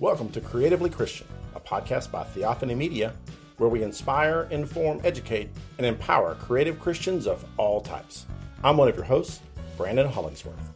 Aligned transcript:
Welcome 0.00 0.30
to 0.30 0.40
Creatively 0.40 0.88
Christian, 0.88 1.26
a 1.54 1.60
podcast 1.60 2.10
by 2.10 2.24
Theophany 2.24 2.74
Media, 2.74 3.12
where 3.58 3.68
we 3.68 3.82
inspire, 3.82 4.48
inform, 4.50 4.98
educate, 5.04 5.50
and 5.76 5.86
empower 5.86 6.36
creative 6.36 6.80
Christians 6.80 7.26
of 7.26 7.44
all 7.58 7.82
types. 7.82 8.24
I'm 8.64 8.78
one 8.78 8.88
of 8.88 8.96
your 8.96 9.04
hosts, 9.04 9.40
Brandon 9.76 10.08
Hollingsworth. 10.08 10.72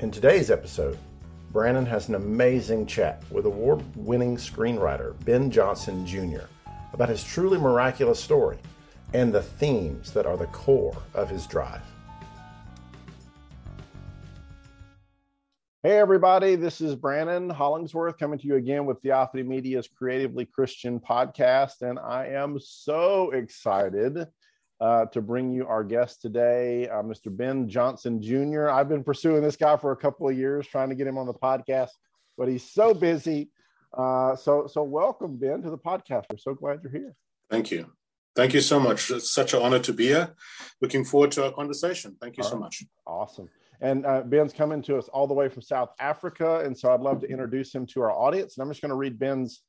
In 0.00 0.10
today's 0.10 0.50
episode, 0.50 0.98
Brandon 1.50 1.86
has 1.86 2.10
an 2.10 2.14
amazing 2.14 2.84
chat 2.84 3.22
with 3.30 3.46
award 3.46 3.82
winning 3.96 4.36
screenwriter 4.36 5.14
Ben 5.24 5.50
Johnson 5.50 6.06
Jr. 6.06 6.44
about 6.92 7.08
his 7.08 7.24
truly 7.24 7.56
miraculous 7.56 8.22
story 8.22 8.58
and 9.14 9.32
the 9.32 9.42
themes 9.42 10.10
that 10.12 10.26
are 10.26 10.36
the 10.36 10.46
core 10.48 10.98
of 11.14 11.30
his 11.30 11.46
drive. 11.46 11.80
Hey, 15.84 15.96
everybody, 15.96 16.56
this 16.56 16.80
is 16.80 16.96
Brandon 16.96 17.48
Hollingsworth 17.48 18.18
coming 18.18 18.36
to 18.40 18.46
you 18.48 18.56
again 18.56 18.84
with 18.84 19.00
Theophany 19.00 19.44
Media's 19.44 19.86
Creatively 19.86 20.44
Christian 20.44 20.98
podcast. 20.98 21.82
And 21.82 22.00
I 22.00 22.30
am 22.30 22.58
so 22.58 23.30
excited 23.30 24.26
uh, 24.80 25.04
to 25.04 25.22
bring 25.22 25.52
you 25.52 25.68
our 25.68 25.84
guest 25.84 26.20
today, 26.20 26.88
uh, 26.88 27.04
Mr. 27.04 27.26
Ben 27.26 27.68
Johnson 27.68 28.20
Jr. 28.20 28.70
I've 28.70 28.88
been 28.88 29.04
pursuing 29.04 29.40
this 29.40 29.54
guy 29.54 29.76
for 29.76 29.92
a 29.92 29.96
couple 29.96 30.28
of 30.28 30.36
years, 30.36 30.66
trying 30.66 30.88
to 30.88 30.96
get 30.96 31.06
him 31.06 31.16
on 31.16 31.26
the 31.26 31.34
podcast, 31.34 31.90
but 32.36 32.48
he's 32.48 32.68
so 32.68 32.92
busy. 32.92 33.52
Uh, 33.96 34.34
so, 34.34 34.66
so 34.66 34.82
welcome, 34.82 35.36
Ben, 35.36 35.62
to 35.62 35.70
the 35.70 35.78
podcast. 35.78 36.24
We're 36.28 36.38
so 36.38 36.54
glad 36.54 36.80
you're 36.82 36.90
here. 36.90 37.14
Thank 37.50 37.70
you. 37.70 37.86
Thank 38.34 38.52
you 38.52 38.62
so 38.62 38.80
much. 38.80 39.12
It's 39.12 39.30
such 39.30 39.54
an 39.54 39.62
honor 39.62 39.78
to 39.78 39.92
be 39.92 40.06
here. 40.08 40.34
Looking 40.80 41.04
forward 41.04 41.30
to 41.32 41.44
our 41.44 41.52
conversation. 41.52 42.16
Thank 42.20 42.36
you 42.36 42.42
so 42.42 42.56
much. 42.58 42.82
Awesome. 43.06 43.48
And 43.80 44.04
uh, 44.06 44.22
Ben's 44.22 44.52
coming 44.52 44.82
to 44.82 44.98
us 44.98 45.08
all 45.08 45.26
the 45.26 45.34
way 45.34 45.48
from 45.48 45.62
South 45.62 45.90
Africa. 46.00 46.62
And 46.64 46.76
so 46.76 46.92
I'd 46.92 47.00
love 47.00 47.20
to 47.20 47.30
introduce 47.30 47.72
him 47.72 47.86
to 47.86 48.02
our 48.02 48.12
audience. 48.12 48.56
And 48.56 48.62
I'm 48.62 48.70
just 48.70 48.82
going 48.82 48.90
to 48.90 48.96
read 48.96 49.18
Ben's 49.18 49.62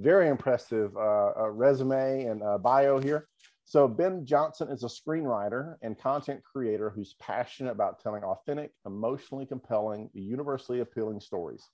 very 0.00 0.28
impressive 0.28 0.96
uh, 0.96 1.32
uh, 1.38 1.50
resume 1.50 2.24
and 2.24 2.42
uh, 2.42 2.58
bio 2.58 2.98
here. 2.98 3.28
So, 3.64 3.86
Ben 3.86 4.26
Johnson 4.26 4.68
is 4.68 4.82
a 4.82 4.86
screenwriter 4.86 5.76
and 5.82 5.98
content 5.98 6.42
creator 6.42 6.90
who's 6.90 7.14
passionate 7.20 7.70
about 7.70 8.00
telling 8.00 8.24
authentic, 8.24 8.72
emotionally 8.84 9.46
compelling, 9.46 10.10
universally 10.12 10.80
appealing 10.80 11.20
stories. 11.20 11.68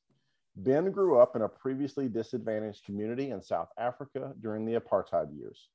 Ben 0.57 0.91
grew 0.91 1.19
up 1.19 1.35
in 1.35 1.43
a 1.43 1.49
previously 1.49 2.09
disadvantaged 2.09 2.85
community 2.85 3.31
in 3.31 3.41
South 3.41 3.71
Africa 3.79 4.35
during 4.41 4.65
the 4.65 4.79
apartheid 4.79 5.37
years. 5.37 5.71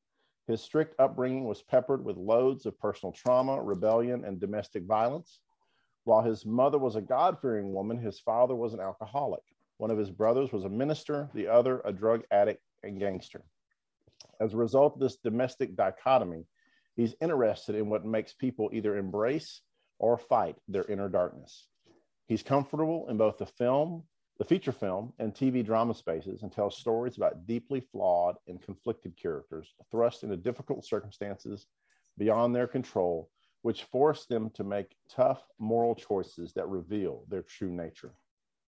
His 0.48 0.62
strict 0.62 1.00
upbringing 1.00 1.46
was 1.46 1.64
peppered 1.64 2.04
with 2.04 2.18
loads 2.18 2.66
of 2.66 2.80
personal 2.80 3.14
trauma, 3.14 3.62
rebellion, 3.62 4.26
and 4.26 4.40
domestic 4.40 4.84
violence. 4.84 5.40
While 6.06 6.22
his 6.22 6.46
mother 6.46 6.78
was 6.78 6.96
a 6.96 7.02
God 7.02 7.40
fearing 7.42 7.74
woman, 7.74 7.98
his 7.98 8.20
father 8.20 8.56
was 8.56 8.74
an 8.74 8.80
alcoholic. 8.80 9.44
One 9.78 9.92
of 9.92 9.98
his 9.98 10.12
brothers 10.12 10.52
was 10.52 10.66
a 10.66 10.70
minister, 10.70 11.30
the 11.34 11.48
other 11.48 11.82
a 11.86 11.94
drug 11.94 12.24
addict 12.32 12.62
and 12.84 13.00
gangster. 13.00 13.42
As 14.40 14.54
a 14.54 14.58
result 14.58 14.96
of 14.96 15.00
this 15.00 15.18
domestic 15.18 15.76
dichotomy, 15.76 16.46
he's 16.96 17.16
interested 17.22 17.76
in 17.76 17.90
what 17.90 18.06
makes 18.06 18.34
people 18.34 18.70
either 18.74 18.98
embrace 18.98 19.62
or 20.00 20.18
fight 20.18 20.58
their 20.68 20.86
inner 20.86 21.08
darkness. 21.08 21.68
He's 22.28 22.44
comfortable 22.44 23.08
in 23.10 23.18
both 23.18 23.38
the 23.38 23.46
film, 23.46 24.04
the 24.38 24.46
feature 24.46 24.72
film, 24.72 25.14
and 25.20 25.34
TV 25.34 25.66
drama 25.66 25.94
spaces 25.94 26.44
and 26.44 26.52
tells 26.52 26.78
stories 26.78 27.18
about 27.18 27.46
deeply 27.46 27.80
flawed 27.80 28.36
and 28.48 28.62
conflicted 28.62 29.16
characters 29.16 29.74
thrust 29.92 30.24
into 30.24 30.36
difficult 30.36 30.86
circumstances 30.86 31.68
beyond 32.18 32.56
their 32.56 32.68
control 32.68 33.30
which 33.64 33.86
force 33.86 34.26
them 34.26 34.50
to 34.52 34.64
make 34.64 34.96
tough 35.10 35.42
moral 35.58 35.96
choices 35.96 36.54
that 36.54 36.68
reveal 36.68 37.24
their 37.30 37.42
true 37.42 37.72
nature. 37.72 38.14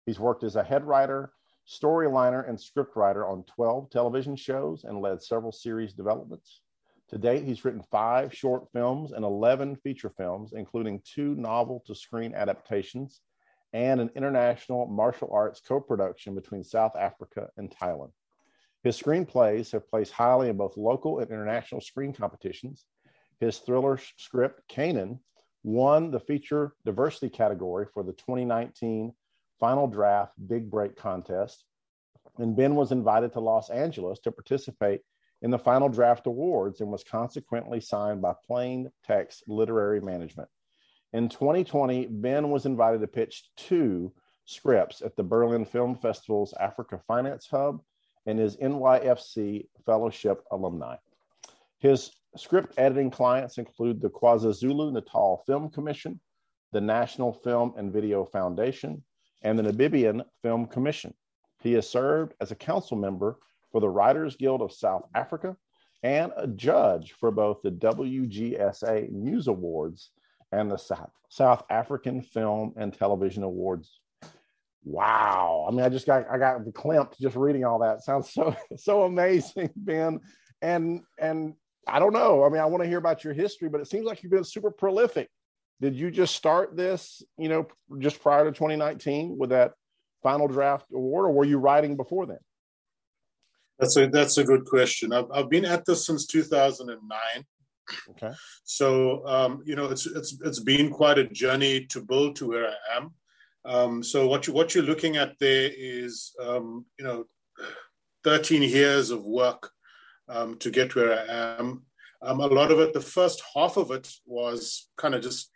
He's 0.05 0.19
worked 0.19 0.43
as 0.43 0.55
a 0.55 0.63
head 0.63 0.83
writer, 0.83 1.31
storyliner, 1.67 2.49
and 2.49 2.57
scriptwriter 2.57 3.29
on 3.29 3.43
12 3.43 3.91
television 3.91 4.35
shows 4.35 4.83
and 4.83 4.99
led 4.99 5.21
several 5.21 5.51
series 5.51 5.93
developments. 5.93 6.61
To 7.09 7.19
date, 7.19 7.43
he's 7.43 7.63
written 7.63 7.83
five 7.91 8.33
short 8.33 8.71
films 8.73 9.11
and 9.11 9.23
11 9.23 9.75
feature 9.77 10.09
films, 10.09 10.53
including 10.53 11.01
two 11.05 11.35
novel 11.35 11.83
to 11.85 11.93
screen 11.93 12.33
adaptations 12.33 13.21
and 13.73 14.01
an 14.01 14.09
international 14.15 14.87
martial 14.87 15.29
arts 15.31 15.61
co 15.61 15.79
production 15.79 16.33
between 16.33 16.63
South 16.63 16.95
Africa 16.95 17.47
and 17.57 17.69
Thailand. 17.69 18.11
His 18.83 18.99
screenplays 18.99 19.71
have 19.73 19.87
placed 19.87 20.13
highly 20.13 20.49
in 20.49 20.57
both 20.57 20.77
local 20.77 21.19
and 21.19 21.29
international 21.29 21.81
screen 21.81 22.13
competitions 22.13 22.85
his 23.39 23.59
thriller 23.59 23.99
script, 24.17 24.67
Canaan, 24.67 25.19
won 25.63 26.11
the 26.11 26.19
feature 26.19 26.73
diversity 26.85 27.29
category 27.29 27.85
for 27.93 28.03
the 28.03 28.13
2019 28.13 29.13
Final 29.59 29.87
Draft 29.87 30.33
Big 30.47 30.69
Break 30.69 30.95
contest. 30.95 31.65
And 32.37 32.55
Ben 32.55 32.75
was 32.75 32.91
invited 32.91 33.33
to 33.33 33.39
Los 33.39 33.69
Angeles 33.69 34.19
to 34.19 34.31
participate 34.31 35.01
in 35.41 35.51
the 35.51 35.59
Final 35.59 35.89
Draft 35.89 36.27
Awards 36.27 36.81
and 36.81 36.91
was 36.91 37.03
consequently 37.03 37.81
signed 37.81 38.21
by 38.21 38.33
Plain 38.45 38.91
Text 39.05 39.43
Literary 39.47 40.01
Management. 40.01 40.49
In 41.13 41.27
2020, 41.27 42.07
Ben 42.07 42.49
was 42.49 42.65
invited 42.65 43.01
to 43.01 43.07
pitch 43.07 43.49
two 43.57 44.13
scripts 44.45 45.01
at 45.01 45.15
the 45.15 45.23
Berlin 45.23 45.65
Film 45.65 45.95
Festival's 45.95 46.53
Africa 46.59 46.99
Finance 47.07 47.47
Hub 47.49 47.81
and 48.25 48.37
his 48.37 48.57
NYFC 48.57 49.67
Fellowship 49.85 50.43
alumni. 50.51 50.95
His 51.79 52.11
Script 52.35 52.73
editing 52.77 53.09
clients 53.09 53.57
include 53.57 54.01
the 54.01 54.09
KwaZulu 54.09 54.93
Natal 54.93 55.41
Film 55.47 55.69
Commission, 55.69 56.19
the 56.71 56.81
National 56.81 57.33
Film 57.33 57.73
and 57.75 57.91
Video 57.91 58.23
Foundation, 58.23 59.03
and 59.41 59.57
the 59.57 59.63
Namibian 59.63 60.23
Film 60.41 60.67
Commission. 60.67 61.13
He 61.61 61.73
has 61.73 61.89
served 61.89 62.33
as 62.39 62.51
a 62.51 62.55
council 62.55 62.97
member 62.97 63.39
for 63.71 63.81
the 63.81 63.89
Writers 63.89 64.35
Guild 64.35 64.61
of 64.61 64.71
South 64.71 65.03
Africa 65.15 65.55
and 66.03 66.31
a 66.37 66.47
judge 66.47 67.13
for 67.13 67.31
both 67.31 67.61
the 67.61 67.71
WGSA 67.71 69.11
Muse 69.11 69.47
Awards 69.47 70.11
and 70.51 70.71
the 70.71 71.07
South 71.29 71.63
African 71.69 72.21
Film 72.21 72.73
and 72.77 72.93
Television 72.93 73.43
Awards. 73.43 73.99
Wow. 74.83 75.65
I 75.67 75.71
mean, 75.71 75.81
I 75.81 75.89
just 75.89 76.05
got 76.05 76.25
I 76.31 76.37
got 76.37 76.61
clamped 76.73 77.19
just 77.19 77.35
reading 77.35 77.65
all 77.65 77.79
that. 77.79 78.01
Sounds 78.01 78.31
so 78.31 78.55
so 78.77 79.03
amazing, 79.03 79.69
Ben. 79.75 80.19
And 80.61 81.01
and 81.19 81.53
I 81.91 81.99
don't 81.99 82.13
know. 82.13 82.43
I 82.43 82.49
mean, 82.49 82.61
I 82.61 82.65
want 82.65 82.83
to 82.83 82.89
hear 82.89 82.97
about 82.97 83.23
your 83.23 83.33
history, 83.33 83.69
but 83.69 83.81
it 83.81 83.87
seems 83.87 84.05
like 84.05 84.23
you've 84.23 84.31
been 84.31 84.43
super 84.43 84.71
prolific. 84.71 85.29
Did 85.81 85.95
you 85.95 86.11
just 86.11 86.35
start 86.35 86.75
this, 86.75 87.23
you 87.37 87.47
know, 87.47 87.67
just 87.99 88.21
prior 88.21 88.43
to 88.45 88.51
2019 88.51 89.37
with 89.37 89.51
that 89.51 89.73
final 90.21 90.47
draft 90.47 90.85
award, 90.93 91.25
or 91.25 91.31
were 91.31 91.45
you 91.45 91.57
writing 91.57 91.95
before 91.95 92.25
then? 92.25 92.39
That's 93.79 93.95
a 93.95 94.07
that's 94.07 94.37
a 94.37 94.43
good 94.43 94.65
question. 94.65 95.13
I've 95.13 95.31
I've 95.33 95.49
been 95.49 95.63
at 95.65 95.85
this 95.85 96.05
since 96.05 96.27
2009. 96.27 97.45
Okay. 98.11 98.31
So 98.65 99.25
um, 99.25 99.63
you 99.65 99.75
know, 99.75 99.85
it's 99.85 100.05
it's 100.05 100.37
it's 100.43 100.59
been 100.59 100.89
quite 100.89 101.17
a 101.17 101.29
journey 101.29 101.85
to 101.87 102.01
build 102.01 102.35
to 102.37 102.49
where 102.49 102.67
I 102.67 102.97
am. 102.97 103.13
Um, 103.65 104.03
so 104.03 104.27
what 104.27 104.47
you 104.47 104.53
what 104.53 104.75
you're 104.75 104.83
looking 104.83 105.15
at 105.15 105.39
there 105.39 105.71
is 105.73 106.33
um, 106.41 106.85
you 106.97 107.05
know, 107.05 107.25
13 108.25 108.63
years 108.63 109.11
of 109.11 109.23
work 109.23 109.71
um, 110.29 110.57
to 110.57 110.69
get 110.69 110.95
where 110.95 111.19
I 111.19 111.57
am. 111.59 111.83
Um, 112.21 112.39
a 112.39 112.47
lot 112.47 112.71
of 112.71 112.79
it, 112.79 112.93
the 112.93 113.01
first 113.01 113.41
half 113.55 113.77
of 113.77 113.91
it 113.91 114.11
was 114.25 114.89
kind 114.97 115.15
of 115.15 115.21
just 115.21 115.51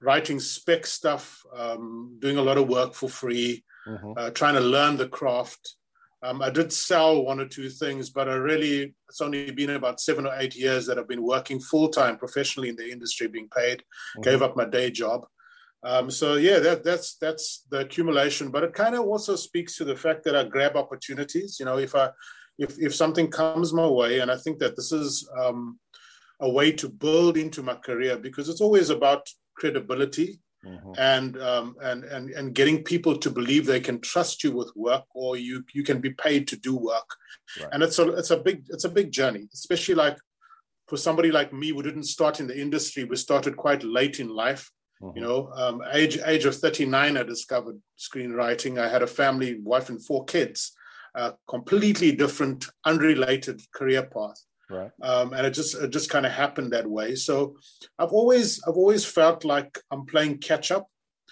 writing 0.00 0.40
spec 0.40 0.86
stuff, 0.86 1.42
um, 1.54 2.16
doing 2.20 2.36
a 2.36 2.42
lot 2.42 2.58
of 2.58 2.68
work 2.68 2.94
for 2.94 3.08
free, 3.08 3.64
mm-hmm. 3.86 4.12
uh, 4.16 4.30
trying 4.30 4.54
to 4.54 4.60
learn 4.60 4.96
the 4.96 5.08
craft. 5.08 5.76
Um, 6.22 6.42
I 6.42 6.50
did 6.50 6.72
sell 6.72 7.24
one 7.24 7.38
or 7.38 7.46
two 7.46 7.68
things, 7.68 8.10
but 8.10 8.28
I 8.28 8.34
really, 8.34 8.94
it's 9.08 9.20
only 9.20 9.50
been 9.52 9.70
about 9.70 10.00
seven 10.00 10.26
or 10.26 10.34
eight 10.38 10.56
years 10.56 10.86
that 10.86 10.98
I've 10.98 11.08
been 11.08 11.22
working 11.22 11.60
full 11.60 11.88
time 11.88 12.16
professionally 12.16 12.70
in 12.70 12.76
the 12.76 12.90
industry, 12.90 13.28
being 13.28 13.48
paid, 13.56 13.78
mm-hmm. 13.78 14.22
gave 14.22 14.42
up 14.42 14.56
my 14.56 14.64
day 14.64 14.90
job. 14.90 15.26
Um, 15.84 16.10
so 16.10 16.34
yeah, 16.34 16.58
that, 16.58 16.82
that's 16.82 17.14
that's 17.18 17.64
the 17.70 17.80
accumulation, 17.80 18.50
but 18.50 18.64
it 18.64 18.72
kind 18.72 18.96
of 18.96 19.02
also 19.02 19.36
speaks 19.36 19.76
to 19.76 19.84
the 19.84 19.94
fact 19.94 20.24
that 20.24 20.34
I 20.34 20.42
grab 20.42 20.74
opportunities. 20.74 21.58
You 21.60 21.66
know, 21.66 21.78
if 21.78 21.94
I 21.94 22.10
if 22.58 22.78
if 22.78 22.94
something 22.94 23.30
comes 23.30 23.72
my 23.72 23.86
way, 23.86 24.18
and 24.18 24.30
I 24.30 24.36
think 24.36 24.58
that 24.58 24.76
this 24.76 24.92
is 24.92 25.28
um, 25.40 25.78
a 26.40 26.50
way 26.50 26.72
to 26.72 26.88
build 26.88 27.36
into 27.36 27.62
my 27.62 27.74
career 27.74 28.16
because 28.16 28.48
it's 28.48 28.60
always 28.60 28.90
about 28.90 29.28
credibility 29.54 30.40
mm-hmm. 30.64 30.92
and 30.98 31.40
um, 31.40 31.76
and 31.80 32.04
and 32.04 32.30
and 32.30 32.54
getting 32.54 32.82
people 32.82 33.16
to 33.18 33.30
believe 33.30 33.64
they 33.64 33.80
can 33.80 34.00
trust 34.00 34.42
you 34.42 34.52
with 34.52 34.72
work, 34.74 35.04
or 35.14 35.36
you 35.36 35.64
you 35.72 35.84
can 35.84 36.00
be 36.00 36.10
paid 36.10 36.48
to 36.48 36.56
do 36.56 36.76
work, 36.76 37.08
right. 37.60 37.68
and 37.72 37.82
it's 37.82 37.98
a 37.98 38.12
it's 38.16 38.30
a 38.30 38.36
big 38.36 38.64
it's 38.70 38.84
a 38.84 38.90
big 38.90 39.12
journey, 39.12 39.48
especially 39.54 39.94
like 39.94 40.18
for 40.88 40.96
somebody 40.96 41.30
like 41.30 41.52
me 41.52 41.70
who 41.70 41.82
didn't 41.82 42.04
start 42.04 42.40
in 42.40 42.46
the 42.46 42.58
industry, 42.58 43.04
we 43.04 43.14
started 43.14 43.56
quite 43.56 43.84
late 43.84 44.20
in 44.20 44.28
life. 44.28 44.70
Mm-hmm. 45.02 45.16
You 45.16 45.22
know, 45.22 45.52
um, 45.54 45.82
age 45.92 46.18
age 46.26 46.44
of 46.44 46.56
39, 46.56 47.16
I 47.16 47.22
discovered 47.22 47.80
screenwriting. 47.96 48.80
I 48.80 48.88
had 48.88 49.02
a 49.02 49.06
family, 49.06 49.60
wife, 49.62 49.90
and 49.90 50.04
four 50.04 50.24
kids 50.24 50.72
a 51.14 51.34
completely 51.48 52.12
different, 52.12 52.66
unrelated 52.84 53.60
career 53.74 54.02
path. 54.02 54.40
Right. 54.70 54.90
Um, 55.02 55.32
and 55.32 55.46
it 55.46 55.52
just 55.52 55.74
it 55.76 55.90
just 55.90 56.10
kind 56.10 56.26
of 56.26 56.32
happened 56.32 56.72
that 56.72 56.86
way. 56.86 57.14
So 57.14 57.56
I've 57.98 58.12
always 58.12 58.62
I've 58.66 58.76
always 58.76 59.04
felt 59.04 59.44
like 59.44 59.78
I'm 59.90 60.04
playing 60.04 60.38
catch 60.38 60.70
up, 60.70 60.86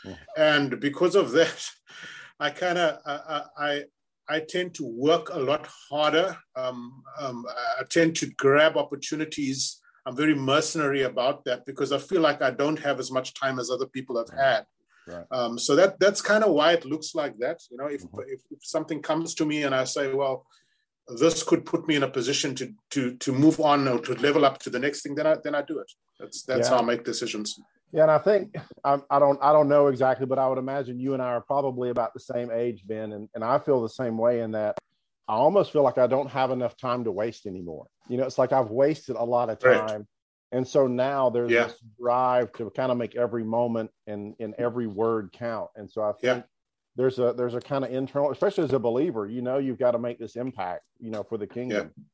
mm. 0.05 0.17
and 0.39 0.81
because 0.81 1.15
of 1.15 1.33
that, 1.33 1.69
I 2.41 2.51
kind 2.51 2.79
of 2.79 2.99
I, 3.05 3.43
I 3.59 3.85
I 4.29 4.41
tend 4.41 4.75
to 4.75 4.87
work 4.87 5.29
a 5.31 5.39
lot 5.39 5.69
harder. 5.91 6.37
Um, 6.57 7.03
um, 7.21 7.45
I 7.79 7.85
tend 7.85 8.17
to 8.17 8.31
grab 8.39 8.77
opportunities. 8.77 9.81
I'm 10.07 10.17
very 10.17 10.35
mercenary 10.35 11.03
about 11.03 11.45
that 11.45 11.67
because 11.67 11.93
I 11.93 11.99
feel 11.99 12.21
like 12.21 12.41
I 12.41 12.51
don't 12.51 12.79
have 12.79 12.99
as 12.99 13.13
much 13.13 13.35
time 13.35 13.59
as 13.59 13.71
other 13.71 13.87
people 13.87 14.17
have 14.17 14.31
had. 14.37 14.65
Right. 15.07 15.25
Um, 15.31 15.59
so 15.59 15.77
that 15.77 16.01
that's 16.01 16.21
kind 16.21 16.43
of 16.43 16.53
why 16.53 16.73
it 16.73 16.85
looks 16.85 17.15
like 17.15 17.39
that. 17.39 17.61
You 17.71 17.77
know, 17.77 17.87
if, 17.87 18.03
mm-hmm. 18.03 18.21
if, 18.29 18.41
if 18.51 18.59
something 18.63 19.01
comes 19.03 19.35
to 19.37 19.47
me 19.47 19.63
and 19.63 19.75
I 19.75 19.85
say, 19.85 20.13
well, 20.13 20.47
this 21.09 21.43
could 21.43 21.65
put 21.65 21.87
me 21.87 21.95
in 21.95 22.03
a 22.03 22.09
position 22.09 22.55
to 22.57 22.73
to 22.91 23.17
to 23.17 23.33
move 23.33 23.61
on 23.61 23.87
or 23.87 24.01
to 24.01 24.15
level 24.15 24.45
up 24.45 24.59
to 24.61 24.71
the 24.71 24.79
next 24.79 25.03
thing, 25.03 25.15
then 25.15 25.27
I 25.27 25.37
then 25.43 25.55
I 25.55 25.63
do 25.63 25.79
it. 25.79 25.91
That's 26.19 26.43
that's 26.43 26.69
yeah. 26.69 26.77
how 26.77 26.83
I 26.83 26.85
make 26.85 27.05
decisions. 27.05 27.59
Yeah, 27.93 28.03
and 28.03 28.11
I 28.11 28.19
think 28.19 28.57
I, 28.85 28.99
I, 29.09 29.21
don't 29.21 29.39
I 29.41 29.53
don't 29.53 29.69
know 29.69 29.87
exactly, 29.87 30.27
but 30.27 30.41
I 30.41 30.49
would 30.49 30.59
imagine 30.59 30.99
you 30.99 31.15
and 31.15 31.23
I 31.23 31.27
are 31.27 31.41
probably 31.41 31.91
about 31.91 32.13
the 32.15 32.21
same 32.21 32.51
age, 32.51 32.83
Ben, 32.85 33.13
and, 33.13 33.29
and 33.35 33.45
I 33.45 33.59
feel 33.61 33.81
the 33.81 33.89
same 33.89 34.19
way 34.19 34.41
in 34.41 34.51
that 34.53 34.77
I 35.29 35.35
almost 35.35 35.73
feel 35.73 35.83
like 35.83 35.99
I 35.99 36.07
don't 36.07 36.31
have 36.31 36.51
enough 36.51 36.77
time 36.77 37.05
to 37.05 37.13
waste 37.13 37.47
anymore. 37.47 37.87
You 38.09 38.17
know, 38.17 38.25
it's 38.25 38.39
like 38.39 38.53
I've 38.53 38.71
wasted 38.71 39.17
a 39.17 39.25
lot 39.25 39.51
of 39.51 39.61
time. 39.61 39.87
Right. 39.87 40.01
And 40.53 40.67
so 40.67 40.87
now 40.87 41.29
there's 41.29 41.51
yeah. 41.51 41.65
this 41.65 41.79
drive 42.01 42.53
to 42.55 42.71
kind 42.71 42.93
of 42.93 42.99
make 42.99 43.17
every 43.17 43.45
moment 43.45 43.91
and, 44.07 44.35
and 44.39 44.55
every 44.59 44.87
word 44.87 45.31
count. 45.33 45.71
And 45.77 45.91
so 45.91 46.03
I 46.03 46.13
think 46.13 46.23
yeah. 46.23 46.43
there's 46.95 47.19
a 47.19 47.33
there's 47.33 47.55
a 47.55 47.61
kind 47.61 47.85
of 47.85 47.93
internal, 47.93 48.31
especially 48.31 48.65
as 48.65 48.73
a 48.73 48.79
believer, 48.79 49.27
you 49.27 49.43
know, 49.43 49.59
you've 49.59 49.79
got 49.79 49.93
to 49.93 49.99
make 49.99 50.19
this 50.19 50.37
impact, 50.37 50.85
you 51.01 51.11
know, 51.11 51.25
for 51.25 51.37
the 51.37 51.47
kingdom. 51.47 51.91
Yeah. 51.97 52.05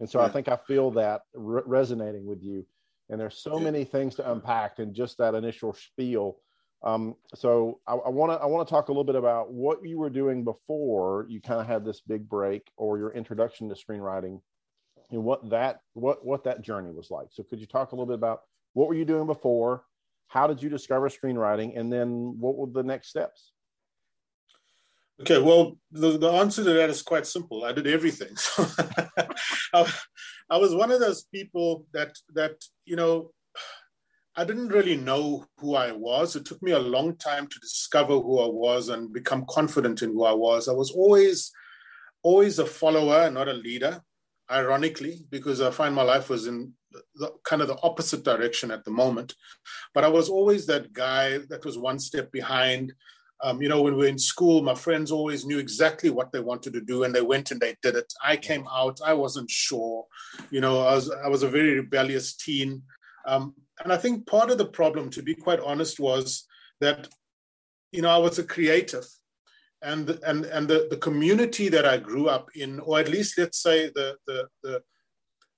And 0.00 0.08
so 0.08 0.20
I 0.20 0.28
think 0.28 0.48
I 0.48 0.56
feel 0.56 0.92
that 0.92 1.22
re- 1.34 1.62
resonating 1.64 2.24
with 2.24 2.42
you 2.42 2.64
and 3.10 3.20
there's 3.20 3.38
so 3.38 3.58
many 3.58 3.84
things 3.84 4.14
to 4.16 4.30
unpack 4.30 4.78
in 4.78 4.92
just 4.92 5.18
that 5.18 5.34
initial 5.34 5.72
spiel. 5.72 6.36
Um, 6.82 7.16
so 7.34 7.80
I 7.88 7.94
want 7.94 8.30
to 8.32 8.38
I 8.38 8.46
want 8.46 8.68
to 8.68 8.70
talk 8.72 8.88
a 8.88 8.92
little 8.92 9.04
bit 9.04 9.16
about 9.16 9.52
what 9.52 9.84
you 9.84 9.98
were 9.98 10.10
doing 10.10 10.44
before 10.44 11.26
you 11.28 11.40
kind 11.40 11.60
of 11.60 11.66
had 11.66 11.84
this 11.84 12.00
big 12.00 12.28
break 12.28 12.70
or 12.76 12.98
your 12.98 13.12
introduction 13.12 13.68
to 13.68 13.74
screenwriting, 13.74 14.40
and 15.10 15.24
what 15.24 15.48
that 15.50 15.80
what 15.94 16.24
what 16.24 16.44
that 16.44 16.62
journey 16.62 16.90
was 16.90 17.10
like. 17.10 17.28
So 17.30 17.42
could 17.42 17.60
you 17.60 17.66
talk 17.66 17.92
a 17.92 17.94
little 17.94 18.06
bit 18.06 18.14
about 18.14 18.42
what 18.74 18.88
were 18.88 18.94
you 18.94 19.04
doing 19.04 19.26
before? 19.26 19.84
How 20.28 20.46
did 20.46 20.62
you 20.62 20.68
discover 20.68 21.08
screenwriting, 21.08 21.78
and 21.78 21.92
then 21.92 22.38
what 22.38 22.56
were 22.56 22.66
the 22.66 22.82
next 22.82 23.08
steps? 23.08 23.52
Okay, 25.20 25.38
well, 25.38 25.76
the, 25.90 26.16
the 26.16 26.30
answer 26.30 26.62
to 26.62 26.72
that 26.74 26.90
is 26.90 27.02
quite 27.02 27.26
simple. 27.26 27.64
I 27.64 27.72
did 27.72 27.86
everything. 27.86 28.36
So 29.70 29.84
I, 29.84 29.92
I 30.48 30.56
was 30.56 30.74
one 30.74 30.90
of 30.90 31.00
those 31.00 31.24
people 31.24 31.86
that 31.92 32.16
that 32.34 32.52
you 32.86 32.96
know 32.96 33.32
I 34.36 34.44
didn't 34.44 34.68
really 34.68 34.96
know 34.96 35.44
who 35.58 35.74
I 35.74 35.92
was. 35.92 36.36
It 36.36 36.46
took 36.46 36.62
me 36.62 36.70
a 36.72 36.78
long 36.78 37.16
time 37.16 37.48
to 37.48 37.58
discover 37.60 38.14
who 38.14 38.38
I 38.38 38.46
was 38.46 38.88
and 38.88 39.12
become 39.12 39.44
confident 39.48 40.02
in 40.02 40.12
who 40.12 40.24
I 40.24 40.32
was. 40.32 40.68
I 40.68 40.72
was 40.72 40.92
always 40.92 41.50
always 42.22 42.58
a 42.58 42.66
follower, 42.66 43.30
not 43.30 43.48
a 43.48 43.52
leader. 43.52 44.00
Ironically, 44.50 45.26
because 45.30 45.60
I 45.60 45.70
find 45.70 45.94
my 45.94 46.02
life 46.02 46.30
was 46.30 46.46
in 46.46 46.72
the, 47.16 47.32
kind 47.44 47.60
of 47.60 47.68
the 47.68 47.78
opposite 47.82 48.24
direction 48.24 48.70
at 48.70 48.84
the 48.84 48.90
moment. 48.90 49.34
But 49.94 50.04
I 50.04 50.08
was 50.08 50.30
always 50.30 50.64
that 50.66 50.92
guy 50.92 51.38
that 51.50 51.64
was 51.64 51.76
one 51.76 51.98
step 51.98 52.32
behind, 52.32 52.94
um, 53.42 53.60
you 53.60 53.68
know, 53.68 53.82
when 53.82 53.94
we 53.94 54.00
were 54.00 54.08
in 54.08 54.18
school, 54.18 54.62
my 54.62 54.74
friends 54.74 55.12
always 55.12 55.44
knew 55.44 55.58
exactly 55.58 56.10
what 56.10 56.32
they 56.32 56.40
wanted 56.40 56.72
to 56.72 56.80
do, 56.80 57.04
and 57.04 57.14
they 57.14 57.20
went 57.20 57.50
and 57.50 57.60
they 57.60 57.76
did 57.82 57.94
it. 57.94 58.10
I 58.24 58.36
came 58.36 58.66
out, 58.72 59.00
I 59.04 59.12
wasn't 59.12 59.50
sure. 59.50 60.06
You 60.50 60.60
know, 60.60 60.80
I 60.80 60.94
was 60.94 61.10
I 61.10 61.28
was 61.28 61.42
a 61.42 61.48
very 61.48 61.74
rebellious 61.74 62.34
teen, 62.34 62.82
um, 63.26 63.54
and 63.84 63.92
I 63.92 63.96
think 63.96 64.26
part 64.26 64.50
of 64.50 64.58
the 64.58 64.66
problem, 64.66 65.10
to 65.10 65.22
be 65.22 65.34
quite 65.34 65.60
honest, 65.60 66.00
was 66.00 66.46
that, 66.80 67.08
you 67.92 68.02
know, 68.02 68.10
I 68.10 68.18
was 68.18 68.38
a 68.38 68.44
creative, 68.44 69.06
and 69.82 70.10
and 70.26 70.44
and 70.46 70.68
the 70.68 70.88
the 70.90 70.96
community 70.96 71.68
that 71.68 71.86
I 71.86 71.98
grew 71.98 72.28
up 72.28 72.50
in, 72.54 72.80
or 72.80 72.98
at 72.98 73.08
least 73.08 73.38
let's 73.38 73.62
say 73.62 73.90
the 73.94 74.16
the 74.26 74.48
the 74.62 74.82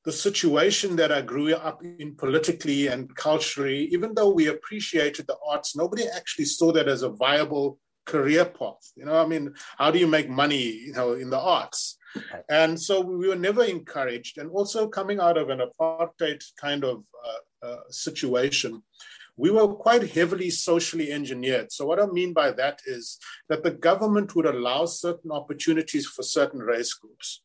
the 0.05 0.13
situation 0.13 0.97
that 0.97 1.13
I 1.13 1.21
grew 1.21 1.55
up 1.55 1.83
in 1.85 2.15
politically 2.17 2.87
and 2.87 3.15
culturally, 3.17 3.85
even 3.93 4.15
though 4.15 4.31
we 4.31 4.47
appreciated 4.47 5.27
the 5.27 5.37
arts, 5.47 5.77
nobody 5.77 6.05
actually 6.09 6.47
saw 6.47 6.73
that 6.73 6.89
as 6.89 7.03
a 7.03 7.11
viable 7.11 7.79
career 8.07 8.47
path. 8.47 8.93
You 8.97 9.05
know, 9.05 9.21
I 9.23 9.27
mean, 9.27 9.53
how 9.77 9.91
do 9.91 9.99
you 9.99 10.07
make 10.07 10.29
money, 10.29 10.63
you 10.63 10.93
know, 10.93 11.13
in 11.13 11.29
the 11.29 11.39
arts? 11.39 11.99
And 12.49 12.81
so 12.81 13.01
we 13.01 13.29
were 13.29 13.37
never 13.37 13.63
encouraged. 13.63 14.39
And 14.39 14.51
also 14.51 14.89
coming 14.89 15.21
out 15.21 15.37
of 15.37 15.51
an 15.51 15.61
apartheid 15.61 16.43
kind 16.59 16.83
of 16.85 17.05
uh, 17.25 17.67
uh, 17.67 17.81
situation, 17.91 18.83
we 19.41 19.51
were 19.51 19.69
quite 19.69 20.11
heavily 20.11 20.51
socially 20.51 21.11
engineered. 21.19 21.73
So 21.73 21.87
what 21.87 22.01
I 22.01 22.07
mean 22.07 22.33
by 22.33 22.49
that 22.53 22.81
is 22.87 23.19
that 23.49 23.63
the 23.63 23.71
government 23.89 24.35
would 24.35 24.47
allow 24.47 24.85
certain 24.85 25.31
opportunities 25.31 26.07
for 26.07 26.23
certain 26.23 26.61
race 26.61 26.93
groups 26.95 27.43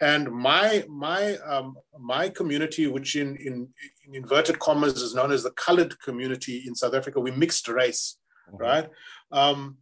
and 0.00 0.30
my 0.30 0.84
my 0.88 1.36
um, 1.38 1.76
my 1.98 2.28
community, 2.28 2.86
which 2.86 3.16
in, 3.16 3.36
in, 3.36 3.68
in 4.06 4.14
inverted 4.14 4.58
commas 4.58 5.00
is 5.00 5.14
known 5.14 5.32
as 5.32 5.42
the 5.42 5.50
colored 5.52 5.98
community 6.00 6.64
in 6.66 6.74
South 6.74 6.94
Africa, 6.94 7.20
we 7.20 7.30
mixed 7.30 7.68
race, 7.68 8.16
mm-hmm. 8.48 8.62
right? 8.62 8.88
Um, 9.30 9.78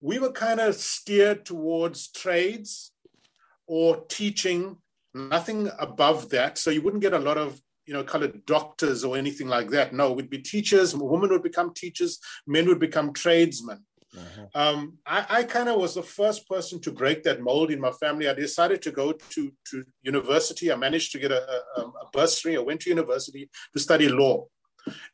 we 0.00 0.18
were 0.18 0.32
kind 0.32 0.60
of 0.60 0.74
steered 0.74 1.44
towards 1.44 2.10
trades 2.10 2.92
or 3.66 4.04
teaching, 4.08 4.76
nothing 5.14 5.70
above 5.78 6.30
that. 6.30 6.58
So 6.58 6.70
you 6.70 6.82
wouldn't 6.82 7.02
get 7.02 7.12
a 7.12 7.18
lot 7.18 7.38
of 7.38 7.60
you 7.86 7.94
know, 7.94 8.04
colored 8.04 8.44
doctors 8.46 9.04
or 9.04 9.16
anything 9.16 9.48
like 9.48 9.70
that. 9.70 9.92
No, 9.92 10.12
we'd 10.12 10.30
be 10.30 10.38
teachers. 10.38 10.94
Women 10.94 11.30
would 11.30 11.42
become 11.42 11.72
teachers. 11.74 12.18
Men 12.46 12.66
would 12.68 12.78
become 12.78 13.12
tradesmen. 13.12 13.84
Uh-huh. 14.16 14.46
Um, 14.54 14.98
I, 15.06 15.26
I 15.28 15.42
kind 15.44 15.68
of 15.68 15.80
was 15.80 15.94
the 15.94 16.02
first 16.02 16.46
person 16.48 16.80
to 16.82 16.92
break 16.92 17.22
that 17.22 17.40
mold 17.40 17.70
in 17.70 17.80
my 17.80 17.92
family. 17.92 18.28
I 18.28 18.34
decided 18.34 18.82
to 18.82 18.90
go 18.90 19.12
to, 19.12 19.52
to 19.70 19.84
university. 20.02 20.70
I 20.70 20.76
managed 20.76 21.12
to 21.12 21.18
get 21.18 21.32
a, 21.32 21.42
a, 21.76 21.80
a 21.80 22.10
bursary. 22.12 22.56
I 22.56 22.60
went 22.60 22.80
to 22.82 22.90
university 22.90 23.48
to 23.74 23.80
study 23.80 24.08
law. 24.08 24.46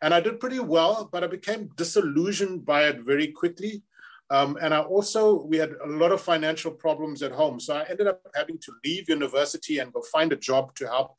And 0.03 0.14
I 0.14 0.21
did 0.21 0.41
pretty 0.41 0.61
well, 0.61 1.09
but 1.12 1.23
I 1.23 1.26
became 1.26 1.71
disillusioned 1.76 2.64
by 2.64 2.85
it 2.85 3.00
very 3.00 3.29
quickly. 3.29 3.82
Um, 4.31 4.59
and 4.61 4.75
I 4.75 4.81
also, 4.81 5.44
we 5.44 5.56
had 5.56 5.73
a 5.85 5.88
lot 5.88 6.12
of 6.12 6.21
financial 6.21 6.71
problems 6.71 7.23
at 7.23 7.32
home. 7.32 7.61
So 7.61 7.76
I 7.76 7.85
ended 7.88 8.06
up 8.06 8.21
having 8.35 8.59
to 8.59 8.73
leave 8.85 9.09
university 9.09 9.79
and 9.79 9.93
go 9.93 10.03
find 10.12 10.32
a 10.32 10.37
job 10.37 10.75
to 10.76 10.87
help 10.87 11.14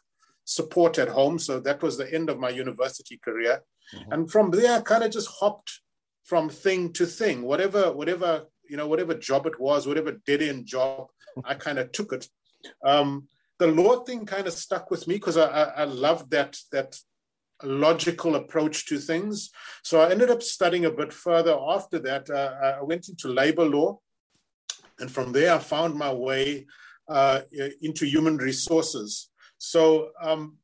support 0.49 0.97
at 0.97 1.09
home. 1.09 1.37
So 1.37 1.59
that 1.59 1.83
was 1.83 1.95
the 1.95 2.11
end 2.11 2.27
of 2.29 2.39
my 2.39 2.49
university 2.49 3.19
career. 3.23 3.61
Mm-hmm. 3.93 4.11
And 4.11 4.31
from 4.31 4.49
there, 4.49 4.77
I 4.77 4.81
kind 4.81 5.03
of 5.03 5.11
just 5.11 5.29
hopped 5.39 5.81
from 6.25 6.49
thing 6.49 6.91
to 6.93 7.05
thing, 7.05 7.43
whatever, 7.43 7.91
whatever, 7.91 8.45
you 8.67 8.75
know, 8.77 8.87
whatever 8.87 9.13
job 9.13 9.45
it 9.45 9.59
was, 9.59 9.85
whatever 9.85 10.19
dead 10.25 10.41
end 10.41 10.65
job, 10.65 11.07
I 11.45 11.53
kind 11.53 11.77
of 11.77 11.91
took 11.91 12.13
it. 12.13 12.27
Um, 12.83 13.27
the 13.59 13.67
law 13.67 14.03
thing 14.03 14.25
kind 14.25 14.47
of 14.47 14.53
stuck 14.53 14.89
with 14.89 15.07
me 15.07 15.15
because 15.15 15.37
I, 15.37 15.47
I, 15.47 15.63
I 15.63 15.83
loved 15.83 16.31
that 16.31 16.57
that 16.71 16.97
logical 17.61 18.35
approach 18.35 18.85
to 18.87 18.97
things. 18.97 19.51
So 19.83 20.01
I 20.01 20.11
ended 20.11 20.29
up 20.29 20.41
studying 20.41 20.85
a 20.85 20.91
bit 20.91 21.11
further. 21.11 21.57
After 21.75 21.99
that, 21.99 22.29
uh, 22.29 22.77
I 22.79 22.83
went 22.83 23.09
into 23.09 23.27
labor 23.27 23.65
law, 23.65 23.99
and 24.99 25.11
from 25.11 25.31
there 25.31 25.53
I 25.53 25.59
found 25.59 25.95
my 25.95 26.13
way 26.13 26.67
uh, 27.07 27.41
into 27.81 28.05
human 28.05 28.37
resources. 28.37 29.29
So 29.59 30.09
um, 30.21 30.57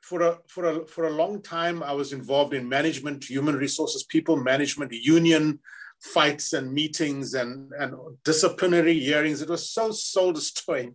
for 0.00 0.22
a 0.22 0.38
for 0.48 0.64
a 0.64 0.86
for 0.86 1.06
a 1.06 1.10
long 1.10 1.42
time 1.42 1.82
I 1.82 1.92
was 1.92 2.12
involved 2.12 2.54
in 2.54 2.68
management, 2.68 3.24
human 3.24 3.56
resources, 3.56 4.04
people 4.04 4.36
management, 4.36 4.92
union 4.92 5.58
fights 6.00 6.54
and 6.54 6.72
meetings 6.72 7.34
and 7.34 7.72
and 7.78 7.94
disciplinary 8.24 8.98
hearings. 8.98 9.42
It 9.42 9.48
was 9.48 9.68
so 9.68 9.92
soul 9.92 10.32
destroying. 10.32 10.94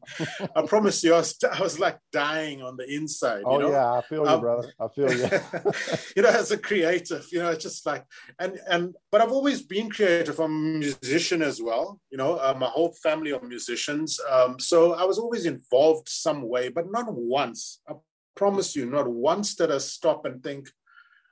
I 0.55 0.61
promise 0.67 1.03
you, 1.03 1.13
I 1.13 1.17
was, 1.17 1.37
I 1.51 1.61
was 1.61 1.79
like 1.79 1.99
dying 2.11 2.61
on 2.61 2.75
the 2.75 2.91
inside. 2.91 3.43
Oh 3.45 3.59
you 3.59 3.63
know? 3.63 3.71
yeah, 3.71 3.93
I 3.93 4.01
feel 4.01 4.23
you, 4.23 4.29
um, 4.29 4.41
brother. 4.41 4.71
I 4.79 4.87
feel 4.89 5.13
you. 5.13 5.29
you 6.15 6.21
know, 6.23 6.29
as 6.29 6.51
a 6.51 6.57
creative, 6.57 7.27
you 7.31 7.39
know, 7.39 7.49
it's 7.49 7.63
just 7.63 7.85
like 7.85 8.03
and 8.39 8.59
and 8.67 8.95
but 9.11 9.21
I've 9.21 9.31
always 9.31 9.61
been 9.61 9.89
creative. 9.89 10.39
I'm 10.39 10.75
a 10.75 10.79
musician 10.79 11.41
as 11.41 11.61
well. 11.61 11.99
You 12.09 12.17
know, 12.17 12.37
uh, 12.37 12.55
my 12.57 12.67
whole 12.67 12.93
family 13.03 13.31
are 13.31 13.41
musicians. 13.41 14.19
Um, 14.29 14.59
so 14.59 14.93
I 14.93 15.03
was 15.03 15.19
always 15.19 15.45
involved 15.45 16.09
some 16.09 16.47
way, 16.47 16.69
but 16.69 16.91
not 16.91 17.05
once. 17.09 17.81
I 17.87 17.93
promise 18.35 18.75
you, 18.75 18.85
not 18.85 19.07
once 19.07 19.55
did 19.55 19.71
I 19.71 19.77
stop 19.77 20.25
and 20.25 20.43
think, 20.43 20.69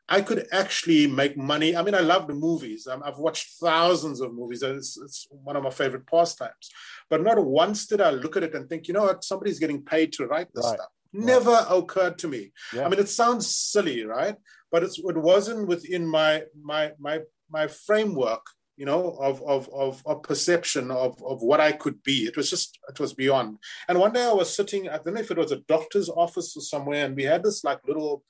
I 0.10 0.22
could 0.22 0.48
actually 0.51 1.07
make 1.07 1.38
money. 1.38 1.75
I 1.75 1.81
mean, 1.81 1.95
I 1.95 2.01
love 2.01 2.27
the 2.27 2.33
movies. 2.33 2.88
i 2.88 3.05
have 3.05 3.19
watched 3.19 3.53
thousands 3.62 4.19
of 4.19 4.33
movies. 4.33 4.62
It's, 4.62 4.98
it's, 4.98 5.27
one 5.31 5.55
of 5.55 5.63
my 5.63 5.69
favorite 5.69 6.05
pastimes. 6.07 6.69
But 7.10 7.24
not 7.24 7.43
once 7.43 7.88
did 7.88 8.01
I 8.01 8.10
look 8.10 8.36
at 8.36 8.43
it 8.43 8.53
and 8.53 8.67
think, 8.67 8.88
you 8.88 8.93
know 8.93 9.03
what, 9.03 9.24
somebody's 9.24 9.60
getting 9.60 9.81
paid 9.81 10.12
to 10.13 10.27
write 10.27 10.50
this 10.53 10.65
right. 10.65 10.75
stuff. 10.75 10.89
Never 11.13 11.51
right. 11.51 11.67
occurred 11.69 12.17
to 12.19 12.27
me. 12.27 12.51
Yeah. 12.74 12.86
I 12.86 12.89
mean, 12.89 13.00
it 13.00 13.10
sounds 13.10 13.55
silly, 13.55 14.03
right? 14.03 14.36
But 14.72 14.83
it 14.83 14.98
wasn't 15.00 15.67
within 15.67 16.07
my 16.07 16.43
my 16.60 16.93
my 17.00 17.19
my 17.50 17.67
framework 17.67 18.41
you 18.75 18.86
know, 18.86 19.12
of, 19.19 19.41
of, 19.43 19.69
of, 19.72 20.01
of, 20.05 20.24
perception 20.24 20.89
of, 20.89 21.22
of 21.24 21.41
what 21.43 21.60
I 21.60 21.74
could 21.74 22.01
be. 22.03 22.25
It 22.25 22.36
was 22.36 22.50
just, 22.50 22.79
it 22.89 23.00
was 23.00 23.13
beyond. 23.13 23.60
And 23.88 24.00
one 24.00 24.13
day 24.13 24.25
I 24.25 24.33
was 24.33 24.55
sitting, 24.55 24.89
I 24.89 24.98
don't 24.98 25.13
know 25.13 25.22
if 25.22 25.29
it 25.29 25.38
was 25.38 25.51
a 25.51 25.62
doctor's 25.67 26.10
office 26.10 26.57
or 26.57 26.62
somewhere, 26.62 27.05
and 27.05 27.15
we 27.15 27.24
had 27.24 27.43
this 27.43 27.63
like 27.63 27.79
little 27.88 28.24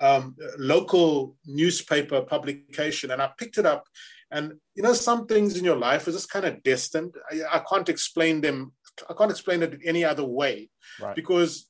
um, 0.00 0.36
local 0.58 1.36
newspaper 1.46 2.22
publication, 2.22 3.10
and 3.10 3.20
I 3.20 3.30
picked 3.38 3.58
it 3.58 3.66
up, 3.66 3.84
And 4.30 4.54
you 4.74 4.82
know, 4.82 4.92
some 4.92 5.26
things 5.26 5.56
in 5.56 5.64
your 5.64 5.76
life 5.76 6.06
are 6.06 6.12
just 6.12 6.30
kind 6.30 6.44
of 6.44 6.62
destined. 6.62 7.14
I, 7.30 7.56
I 7.58 7.62
can't 7.68 7.88
explain 7.88 8.40
them. 8.40 8.72
I 9.08 9.14
can't 9.14 9.30
explain 9.30 9.62
it 9.62 9.78
any 9.84 10.04
other 10.04 10.24
way, 10.24 10.68
right. 11.00 11.16
because 11.16 11.66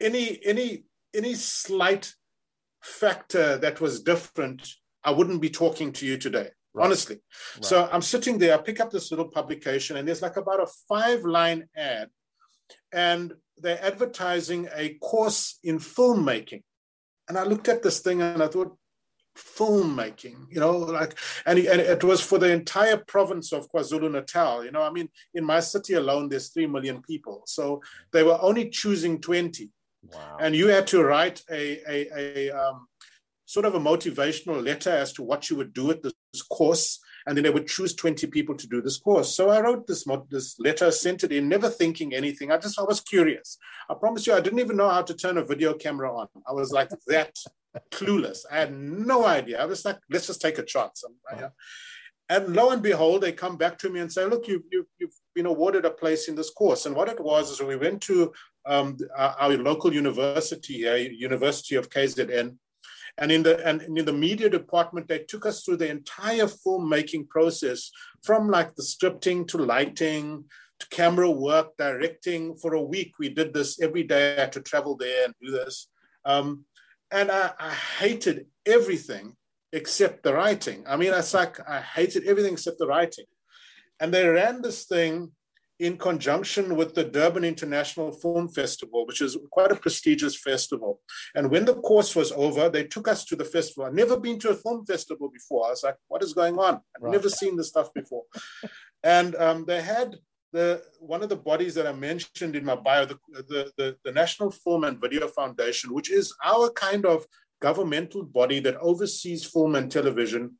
any 0.00 0.38
any 0.44 0.84
any 1.14 1.34
slight 1.34 2.12
factor 2.82 3.56
that 3.58 3.80
was 3.80 4.02
different, 4.02 4.68
I 5.04 5.12
wouldn't 5.12 5.40
be 5.40 5.50
talking 5.50 5.92
to 5.92 6.06
you 6.06 6.18
today. 6.18 6.50
Right. 6.74 6.84
Honestly. 6.84 7.16
Right. 7.56 7.64
So 7.64 7.88
I'm 7.90 8.02
sitting 8.02 8.36
there, 8.36 8.54
I 8.54 8.58
pick 8.58 8.80
up 8.80 8.90
this 8.90 9.10
little 9.10 9.28
publication, 9.28 9.96
and 9.96 10.06
there's 10.06 10.22
like 10.22 10.36
about 10.36 10.62
a 10.62 10.66
five 10.88 11.24
line 11.24 11.66
ad, 11.74 12.10
and 12.92 13.32
they're 13.56 13.82
advertising 13.82 14.68
a 14.74 14.94
course 14.94 15.58
in 15.64 15.78
filmmaking. 15.78 16.62
And 17.28 17.36
I 17.36 17.44
looked 17.44 17.68
at 17.68 17.82
this 17.82 18.00
thing 18.00 18.22
and 18.22 18.42
I 18.42 18.48
thought, 18.48 18.76
filmmaking, 19.36 20.46
you 20.50 20.60
know, 20.60 20.76
like, 20.78 21.14
and, 21.44 21.58
and 21.58 21.80
it 21.80 22.02
was 22.02 22.20
for 22.20 22.38
the 22.38 22.50
entire 22.50 22.96
province 22.96 23.52
of 23.52 23.70
KwaZulu 23.70 24.10
Natal. 24.10 24.64
You 24.64 24.72
know, 24.72 24.82
I 24.82 24.90
mean, 24.90 25.08
in 25.34 25.44
my 25.44 25.60
city 25.60 25.94
alone, 25.94 26.28
there's 26.28 26.48
3 26.48 26.66
million 26.66 27.02
people. 27.02 27.42
So 27.46 27.82
they 28.12 28.22
were 28.22 28.40
only 28.40 28.70
choosing 28.70 29.20
20. 29.20 29.70
Wow. 30.12 30.36
And 30.40 30.54
you 30.54 30.68
had 30.68 30.86
to 30.88 31.04
write 31.04 31.42
a, 31.50 31.80
a, 31.86 32.08
a 32.16 32.50
um, 32.50 32.86
sort 33.44 33.66
of 33.66 33.74
a 33.74 33.80
motivational 33.80 34.64
letter 34.64 34.90
as 34.90 35.12
to 35.14 35.22
what 35.22 35.50
you 35.50 35.56
would 35.56 35.72
do 35.72 35.90
at 35.90 36.02
this 36.02 36.14
course 36.50 37.00
and 37.26 37.36
then 37.36 37.44
they 37.44 37.50
would 37.50 37.66
choose 37.66 37.94
20 37.94 38.26
people 38.28 38.54
to 38.54 38.68
do 38.68 38.80
this 38.80 38.98
course. 38.98 39.34
So 39.34 39.50
I 39.50 39.60
wrote 39.60 39.86
this, 39.86 40.06
this 40.30 40.58
letter, 40.60 40.90
sent 40.90 41.24
it 41.24 41.32
in, 41.32 41.48
never 41.48 41.68
thinking 41.68 42.14
anything. 42.14 42.52
I 42.52 42.58
just, 42.58 42.78
I 42.78 42.84
was 42.84 43.00
curious. 43.00 43.58
I 43.90 43.94
promise 43.94 44.26
you, 44.26 44.34
I 44.34 44.40
didn't 44.40 44.60
even 44.60 44.76
know 44.76 44.88
how 44.88 45.02
to 45.02 45.14
turn 45.14 45.38
a 45.38 45.44
video 45.44 45.74
camera 45.74 46.14
on. 46.16 46.28
I 46.48 46.52
was 46.52 46.70
like 46.70 46.90
that 47.08 47.36
clueless. 47.90 48.40
I 48.50 48.58
had 48.58 48.74
no 48.74 49.26
idea. 49.26 49.60
I 49.60 49.66
was 49.66 49.84
like, 49.84 49.98
let's 50.10 50.28
just 50.28 50.40
take 50.40 50.58
a 50.58 50.64
chance. 50.64 51.04
And 52.28 52.56
lo 52.56 52.70
and 52.70 52.82
behold, 52.82 53.22
they 53.22 53.32
come 53.32 53.56
back 53.56 53.78
to 53.78 53.90
me 53.90 54.00
and 54.00 54.12
say, 54.12 54.24
look, 54.24 54.48
you, 54.48 54.64
you, 54.72 54.86
you've 54.98 55.14
been 55.34 55.46
awarded 55.46 55.84
a 55.84 55.90
place 55.90 56.28
in 56.28 56.34
this 56.34 56.50
course. 56.50 56.86
And 56.86 56.96
what 56.96 57.08
it 57.08 57.20
was 57.20 57.50
is 57.50 57.62
we 57.62 57.76
went 57.76 58.00
to 58.02 58.32
um, 58.66 58.96
our, 59.16 59.36
our, 59.38 59.56
local 59.56 59.94
university, 59.94 60.86
a 60.86 61.08
University 61.08 61.76
of 61.76 61.88
KZN, 61.88 62.56
and 63.18 63.32
in 63.32 63.42
the 63.42 63.66
and 63.66 63.82
in 63.82 64.04
the 64.04 64.12
media 64.12 64.48
department, 64.50 65.08
they 65.08 65.20
took 65.20 65.46
us 65.46 65.62
through 65.62 65.78
the 65.78 65.90
entire 65.90 66.46
filmmaking 66.46 67.28
process, 67.28 67.90
from 68.22 68.48
like 68.48 68.74
the 68.74 68.82
scripting 68.82 69.46
to 69.48 69.58
lighting 69.58 70.44
to 70.80 70.88
camera 70.88 71.30
work, 71.30 71.76
directing. 71.78 72.56
For 72.56 72.74
a 72.74 72.82
week, 72.82 73.14
we 73.18 73.30
did 73.30 73.54
this 73.54 73.80
every 73.80 74.02
day. 74.02 74.36
I 74.36 74.40
had 74.42 74.52
to 74.52 74.60
travel 74.60 74.96
there 74.96 75.24
and 75.24 75.34
do 75.42 75.50
this. 75.50 75.88
Um, 76.24 76.64
and 77.10 77.30
I, 77.30 77.52
I 77.58 77.70
hated 77.70 78.46
everything 78.66 79.36
except 79.72 80.22
the 80.22 80.34
writing. 80.34 80.84
I 80.86 80.96
mean, 80.96 81.12
it's 81.14 81.34
like 81.34 81.58
I 81.68 81.80
hated 81.80 82.24
everything 82.24 82.54
except 82.54 82.78
the 82.78 82.86
writing. 82.86 83.26
And 84.00 84.12
they 84.12 84.26
ran 84.26 84.60
this 84.60 84.84
thing 84.84 85.32
in 85.78 85.98
conjunction 85.98 86.76
with 86.76 86.94
the 86.94 87.04
Durban 87.04 87.44
International 87.44 88.10
Film 88.10 88.48
Festival, 88.48 89.06
which 89.06 89.20
is 89.20 89.36
quite 89.50 89.70
a 89.70 89.76
prestigious 89.76 90.36
festival. 90.36 91.00
And 91.34 91.50
when 91.50 91.64
the 91.64 91.74
course 91.74 92.16
was 92.16 92.32
over, 92.32 92.68
they 92.68 92.84
took 92.84 93.08
us 93.08 93.24
to 93.26 93.36
the 93.36 93.44
festival. 93.44 93.84
I'd 93.84 93.94
never 93.94 94.18
been 94.18 94.38
to 94.40 94.50
a 94.50 94.54
film 94.54 94.86
festival 94.86 95.28
before. 95.28 95.66
I 95.66 95.70
was 95.70 95.84
like, 95.84 95.96
what 96.08 96.22
is 96.22 96.32
going 96.32 96.58
on? 96.58 96.80
I've 96.96 97.02
right. 97.02 97.12
never 97.12 97.28
seen 97.28 97.56
this 97.56 97.68
stuff 97.68 97.92
before. 97.94 98.22
and 99.02 99.34
um, 99.36 99.64
they 99.66 99.82
had 99.82 100.16
the 100.52 100.82
one 101.00 101.22
of 101.22 101.28
the 101.28 101.36
bodies 101.36 101.74
that 101.74 101.86
I 101.86 101.92
mentioned 101.92 102.56
in 102.56 102.64
my 102.64 102.76
bio, 102.76 103.04
the, 103.04 103.18
the, 103.28 103.72
the, 103.76 103.96
the 104.04 104.12
National 104.12 104.50
Film 104.50 104.84
and 104.84 105.00
Video 105.00 105.28
Foundation, 105.28 105.92
which 105.92 106.10
is 106.10 106.34
our 106.42 106.70
kind 106.70 107.04
of 107.04 107.26
governmental 107.60 108.22
body 108.22 108.60
that 108.60 108.76
oversees 108.76 109.44
film 109.44 109.74
and 109.74 109.90
television 109.90 110.56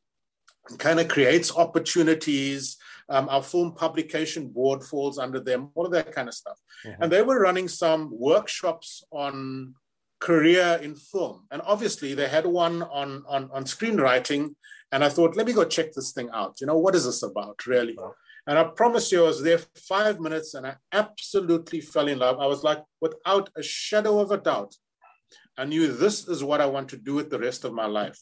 kind 0.79 1.01
of 1.01 1.09
creates 1.09 1.55
opportunities 1.57 2.77
um, 3.09 3.29
our 3.29 3.43
film 3.43 3.73
publication 3.73 4.49
board 4.49 4.83
falls 4.83 5.19
under 5.19 5.41
them, 5.41 5.71
all 5.75 5.87
of 5.87 5.93
that 5.93 6.13
kind 6.13 6.29
of 6.29 6.35
stuff. 6.35 6.59
Mm-hmm. 6.85 7.03
And 7.03 7.13
they 7.13 7.23
were 7.23 7.41
running 7.41 7.69
some 7.69 8.11
workshops 8.13 9.05
on 9.11 9.75
career 10.19 10.81
in 10.83 10.97
film. 10.97 11.47
And 11.51 11.63
obviously 11.65 12.15
they 12.15 12.29
had 12.29 12.47
one 12.47 12.83
on, 12.83 13.23
on, 13.29 13.49
on 13.53 13.65
screenwriting. 13.65 14.55
And 14.93 15.05
I 15.05 15.09
thought, 15.09 15.37
let 15.37 15.47
me 15.47 15.53
go 15.53 15.65
check 15.65 15.93
this 15.93 16.13
thing 16.13 16.31
out. 16.33 16.57
You 16.61 16.67
know, 16.67 16.79
what 16.79 16.95
is 16.95 17.05
this 17.05 17.23
about 17.23 17.67
really? 17.67 17.97
And 18.49 18.59
I 18.59 18.65
promise 18.65 19.11
you, 19.11 19.25
I 19.25 19.29
was 19.29 19.43
there 19.43 19.59
five 19.89 20.21
minutes 20.21 20.55
and 20.55 20.67
I 20.67 20.77
absolutely 20.93 21.81
fell 21.81 22.09
in 22.09 22.21
love. 22.21 22.39
I 22.39 22.47
was 22.47 22.63
like, 22.63 22.83
without 23.01 23.51
a 23.57 23.63
shadow 23.63 24.21
of 24.21 24.31
a 24.31 24.37
doubt, 24.37 24.75
I 25.59 25.65
knew 25.65 25.93
this 25.93 26.29
is 26.29 26.45
what 26.45 26.61
I 26.61 26.67
want 26.67 26.89
to 26.91 26.97
do 26.97 27.15
with 27.15 27.31
the 27.31 27.39
rest 27.39 27.65
of 27.65 27.73
my 27.73 27.87
life. 27.87 28.19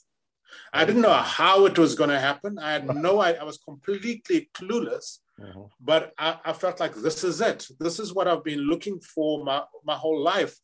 I 0.72 0.84
didn't 0.84 1.02
know 1.02 1.12
how 1.12 1.66
it 1.66 1.78
was 1.78 1.94
going 1.94 2.10
to 2.10 2.20
happen. 2.20 2.58
I 2.58 2.72
had 2.72 2.86
no 2.94 3.20
idea. 3.20 3.40
I 3.40 3.44
was 3.44 3.58
completely 3.58 4.48
clueless. 4.54 5.18
Mm-hmm. 5.40 5.62
But 5.80 6.12
I, 6.18 6.38
I, 6.44 6.52
felt 6.52 6.78
like 6.78 6.94
this 6.94 7.24
is 7.24 7.40
it. 7.40 7.66
This 7.80 7.98
is 7.98 8.14
what 8.14 8.28
I've 8.28 8.44
been 8.44 8.60
looking 8.60 9.00
for 9.00 9.44
my, 9.44 9.62
my 9.84 9.94
whole 9.94 10.20
life. 10.20 10.56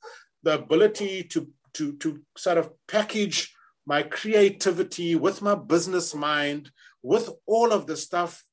The 0.45 0.55
ability 0.55 1.25
to, 1.25 1.49
to, 1.75 1.97
to 1.97 2.21
sort 2.37 2.59
of 2.59 2.71
package 2.87 3.53
my 3.87 4.03
creativity 4.05 5.17
with 5.17 5.43
my 5.43 5.57
business 5.57 6.15
mind, 6.15 6.71
with 7.03 7.31
all 7.47 7.73
of 7.73 7.87
the 7.87 7.97
stuff 7.97 8.45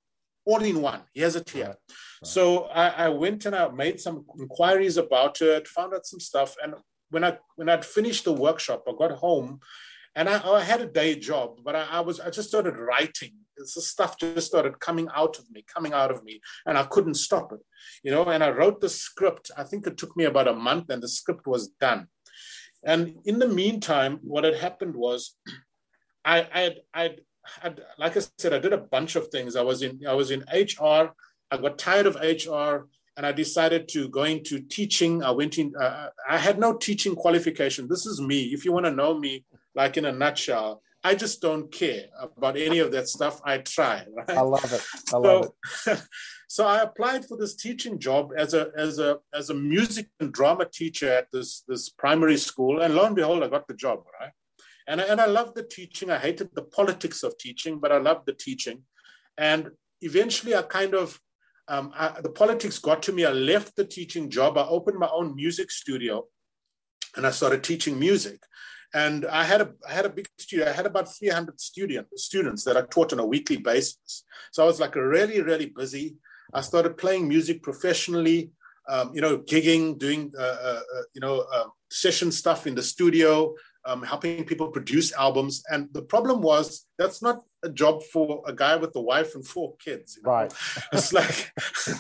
all 0.46 0.64
in 0.64 0.82
one. 0.82 1.02
Here's 1.14 1.36
it 1.36 1.50
here. 1.50 1.66
Right. 1.66 1.76
Right. 2.24 2.24
So 2.24 2.64
I, 2.66 2.88
I, 3.06 3.10
went 3.10 3.46
and 3.46 3.56
I 3.56 3.68
made 3.68 4.00
some 4.00 4.26
inquiries 4.40 4.98
about 4.98 5.42
it, 5.42 5.68
found 5.68 5.94
out 5.94 6.06
some 6.06 6.22
stuff. 6.22 6.56
And 6.64 6.74
when 7.10 7.24
I 7.24 7.38
when 7.56 7.70
I'd 7.70 7.86
finished 7.86 8.24
the 8.26 8.34
workshop, 8.34 8.86
I 8.88 8.94
got 8.98 9.12
home 9.12 9.60
and 10.18 10.28
I, 10.28 10.46
I, 10.50 10.64
had 10.64 10.82
a 10.82 10.88
day 10.88 11.16
job, 11.16 11.60
but 11.64 11.76
I, 11.76 11.86
I, 11.92 12.00
was 12.00 12.20
I 12.20 12.32
just 12.32 12.50
started 12.50 12.76
writing. 12.76 13.34
This 13.56 13.76
stuff 13.88 14.18
just 14.18 14.48
started 14.48 14.80
coming 14.80 15.08
out 15.16 15.38
of 15.38 15.46
me, 15.52 15.64
coming 15.72 15.94
out 15.94 16.10
of 16.10 16.24
me, 16.24 16.42
and 16.66 16.76
I 16.76 16.84
couldn't 16.84 17.14
stop 17.14 17.54
it, 17.54 17.60
you 18.04 18.12
know. 18.12 18.26
And 18.26 18.44
I 18.44 18.50
wrote 18.50 18.82
the 18.82 18.90
script. 18.90 19.52
I 19.56 19.64
think 19.64 19.86
it 19.86 19.96
took 19.96 20.18
me 20.18 20.26
about 20.26 20.48
a 20.48 20.54
month, 20.54 20.90
and 20.90 21.04
the 21.04 21.08
script 21.08 21.46
was 21.46 21.70
done. 21.80 22.08
And 22.84 23.16
in 23.26 23.38
the 23.38 23.48
meantime, 23.48 24.20
what 24.24 24.44
had 24.44 24.56
happened 24.56 24.96
was, 24.96 25.36
I, 26.26 26.48
I'd, 26.52 26.78
I'd, 26.96 27.22
I'd, 27.64 27.82
like 28.00 28.18
I 28.18 28.22
said, 28.40 28.54
I 28.54 28.60
did 28.60 28.74
a 28.74 28.80
bunch 28.80 29.16
of 29.16 29.28
things. 29.28 29.56
I 29.56 29.62
was 29.62 29.84
in 29.84 30.02
I 30.08 30.16
was 30.16 30.32
in 30.32 30.42
HR. 30.52 31.14
I 31.52 31.58
got 31.62 31.78
tired 31.78 32.08
of 32.08 32.16
HR 32.16 32.88
and 33.16 33.26
I 33.26 33.32
decided 33.32 33.88
to 33.90 34.10
go 34.10 34.24
into 34.24 34.60
teaching. 34.60 35.24
I 35.24 35.32
went 35.32 35.58
in, 35.58 35.74
uh, 35.80 36.10
I 36.30 36.38
had 36.38 36.60
no 36.60 36.74
teaching 36.74 37.16
qualification. 37.16 37.88
This 37.88 38.06
is 38.06 38.20
me. 38.20 38.44
If 38.54 38.66
you 38.66 38.72
want 38.74 38.86
to 38.86 38.92
know 38.92 39.18
me, 39.18 39.46
like 39.78 39.96
in 39.96 40.06
a 40.06 40.12
nutshell. 40.12 40.82
I 41.04 41.14
just 41.14 41.40
don't 41.42 41.72
care 41.72 42.06
about 42.20 42.58
any 42.58 42.80
of 42.80 42.92
that 42.92 43.08
stuff. 43.08 43.40
I 43.46 43.60
try. 43.60 44.04
Right? 44.18 44.38
I 44.38 44.42
love 44.42 44.74
it. 44.74 44.84
I 45.14 45.18
love 45.18 45.52
it. 45.86 46.02
so 46.50 46.66
I 46.66 46.82
applied 46.82 47.24
for 47.26 47.38
this 47.38 47.56
teaching 47.56 48.00
job 48.00 48.34
as 48.36 48.54
a 48.54 48.64
as 48.76 48.98
a 49.00 49.20
as 49.40 49.52
a 49.52 49.54
music 49.54 50.08
and 50.20 50.34
drama 50.34 50.66
teacher 50.80 51.10
at 51.20 51.28
this 51.32 51.64
this 51.70 51.84
primary 52.04 52.40
school, 52.50 52.82
and 52.82 52.96
lo 52.96 53.06
and 53.06 53.16
behold, 53.16 53.44
I 53.44 53.48
got 53.56 53.68
the 53.68 53.80
job. 53.86 53.98
Right, 54.20 54.34
and 54.90 55.00
I, 55.00 55.04
and 55.12 55.22
I 55.22 55.28
loved 55.28 55.54
the 55.56 55.68
teaching. 55.78 56.10
I 56.10 56.18
hated 56.18 56.50
the 56.54 56.68
politics 56.78 57.22
of 57.24 57.38
teaching, 57.38 57.80
but 57.80 57.92
I 57.92 58.00
loved 58.10 58.26
the 58.26 58.38
teaching. 58.48 58.80
And 59.38 59.70
eventually, 60.02 60.56
I 60.56 60.64
kind 60.64 60.96
of 60.96 61.20
um, 61.68 61.94
I, 61.96 62.22
the 62.28 62.36
politics 62.42 62.80
got 62.80 63.04
to 63.04 63.14
me. 63.14 63.24
I 63.24 63.36
left 63.54 63.76
the 63.76 63.86
teaching 63.98 64.32
job. 64.38 64.58
I 64.58 64.66
opened 64.78 64.98
my 64.98 65.12
own 65.20 65.36
music 65.36 65.70
studio, 65.70 66.26
and 67.16 67.28
I 67.28 67.32
started 67.32 67.64
teaching 67.64 68.00
music. 68.00 68.40
And 68.94 69.26
I 69.26 69.44
had 69.44 69.62
a 69.62 69.70
I 69.88 69.94
had 69.94 70.06
a 70.06 70.10
big 70.10 70.28
studio. 70.38 70.68
I 70.68 70.72
had 70.72 70.86
about 70.86 71.14
300 71.14 71.60
student, 71.60 72.08
students 72.16 72.64
that 72.64 72.78
I 72.78 72.82
taught 72.82 73.14
on 73.14 73.20
a 73.20 73.26
weekly 73.26 73.58
basis. 73.58 74.24
So 74.52 74.64
I 74.64 74.66
was 74.66 74.80
like 74.80 74.96
really, 74.96 75.42
really 75.42 75.68
busy. 75.68 76.16
I 76.54 76.62
started 76.62 76.98
playing 76.98 77.28
music 77.28 77.62
professionally, 77.62 78.52
um, 78.88 79.12
you 79.14 79.22
know, 79.22 79.40
gigging, 79.40 79.98
doing, 79.98 80.32
uh, 80.38 80.42
uh, 80.42 80.82
uh 80.96 81.02
you 81.14 81.22
know, 81.22 81.46
uh, 81.54 81.66
session 81.92 82.32
stuff 82.32 82.68
in 82.68 82.76
the 82.76 82.84
studio, 82.84 83.54
um, 83.86 84.04
helping 84.04 84.46
people 84.46 84.70
produce 84.70 85.14
albums. 85.14 85.64
And 85.70 85.90
the 85.92 86.02
problem 86.02 86.42
was 86.42 86.86
that's 86.98 87.22
not 87.22 87.42
a 87.68 87.72
job 87.72 88.02
for 88.04 88.44
a 88.48 88.54
guy 88.54 88.76
with 88.76 88.96
a 88.96 89.02
wife 89.02 89.36
and 89.36 89.46
four 89.46 89.76
kids. 89.78 90.18
You 90.18 90.24
know? 90.24 90.32
Right. 90.32 90.54
it's 90.94 91.14
like, 91.14 91.52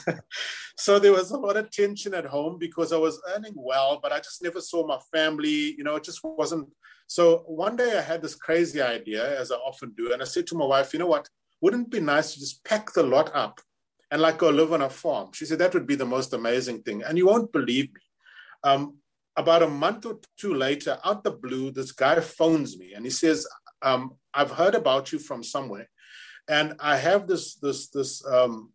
so 0.77 0.97
there 0.97 1.11
was 1.11 1.31
a 1.31 1.37
lot 1.37 1.57
of 1.57 1.69
tension 1.69 2.13
at 2.13 2.25
home 2.25 2.57
because 2.57 2.91
I 2.91 2.97
was 2.97 3.21
earning 3.35 3.53
well, 3.55 3.99
but 4.01 4.11
I 4.11 4.17
just 4.17 4.41
never 4.41 4.61
saw 4.61 4.87
my 4.87 4.99
family. 5.13 5.75
You 5.77 5.83
know, 5.83 5.95
it 5.95 6.03
just 6.03 6.21
wasn't. 6.23 6.69
So 7.07 7.43
one 7.47 7.75
day 7.75 7.97
I 7.97 8.01
had 8.01 8.21
this 8.21 8.35
crazy 8.35 8.81
idea, 8.81 9.39
as 9.39 9.51
I 9.51 9.55
often 9.55 9.93
do. 9.95 10.13
And 10.13 10.21
I 10.21 10.25
said 10.25 10.47
to 10.47 10.55
my 10.55 10.65
wife, 10.65 10.93
you 10.93 10.99
know 10.99 11.07
what? 11.07 11.29
Wouldn't 11.61 11.87
it 11.87 11.91
be 11.91 11.99
nice 11.99 12.33
to 12.33 12.39
just 12.39 12.63
pack 12.63 12.93
the 12.93 13.03
lot 13.03 13.31
up 13.33 13.59
and 14.11 14.21
like 14.21 14.37
go 14.37 14.49
live 14.49 14.73
on 14.73 14.81
a 14.81 14.89
farm? 14.89 15.29
She 15.33 15.45
said, 15.45 15.59
that 15.59 15.73
would 15.73 15.87
be 15.87 15.95
the 15.95 16.05
most 16.05 16.33
amazing 16.33 16.83
thing. 16.83 17.03
And 17.03 17.17
you 17.17 17.27
won't 17.27 17.51
believe 17.51 17.93
me. 17.93 18.01
Um, 18.63 18.97
about 19.37 19.63
a 19.63 19.67
month 19.67 20.05
or 20.05 20.19
two 20.37 20.53
later, 20.55 20.97
out 21.05 21.23
the 21.23 21.31
blue, 21.31 21.71
this 21.71 21.91
guy 21.91 22.19
phones 22.19 22.77
me 22.77 22.93
and 22.93 23.05
he 23.05 23.11
says, 23.11 23.47
um, 23.81 24.13
"I've 24.37 24.51
heard 24.51 24.75
about 24.75 25.11
you 25.11 25.19
from 25.19 25.43
somewhere, 25.43 25.89
and 26.47 26.75
I 26.79 26.95
have 26.97 27.27
this 27.27 27.55
this 27.55 27.89
this 27.89 28.11
um, 28.25 28.71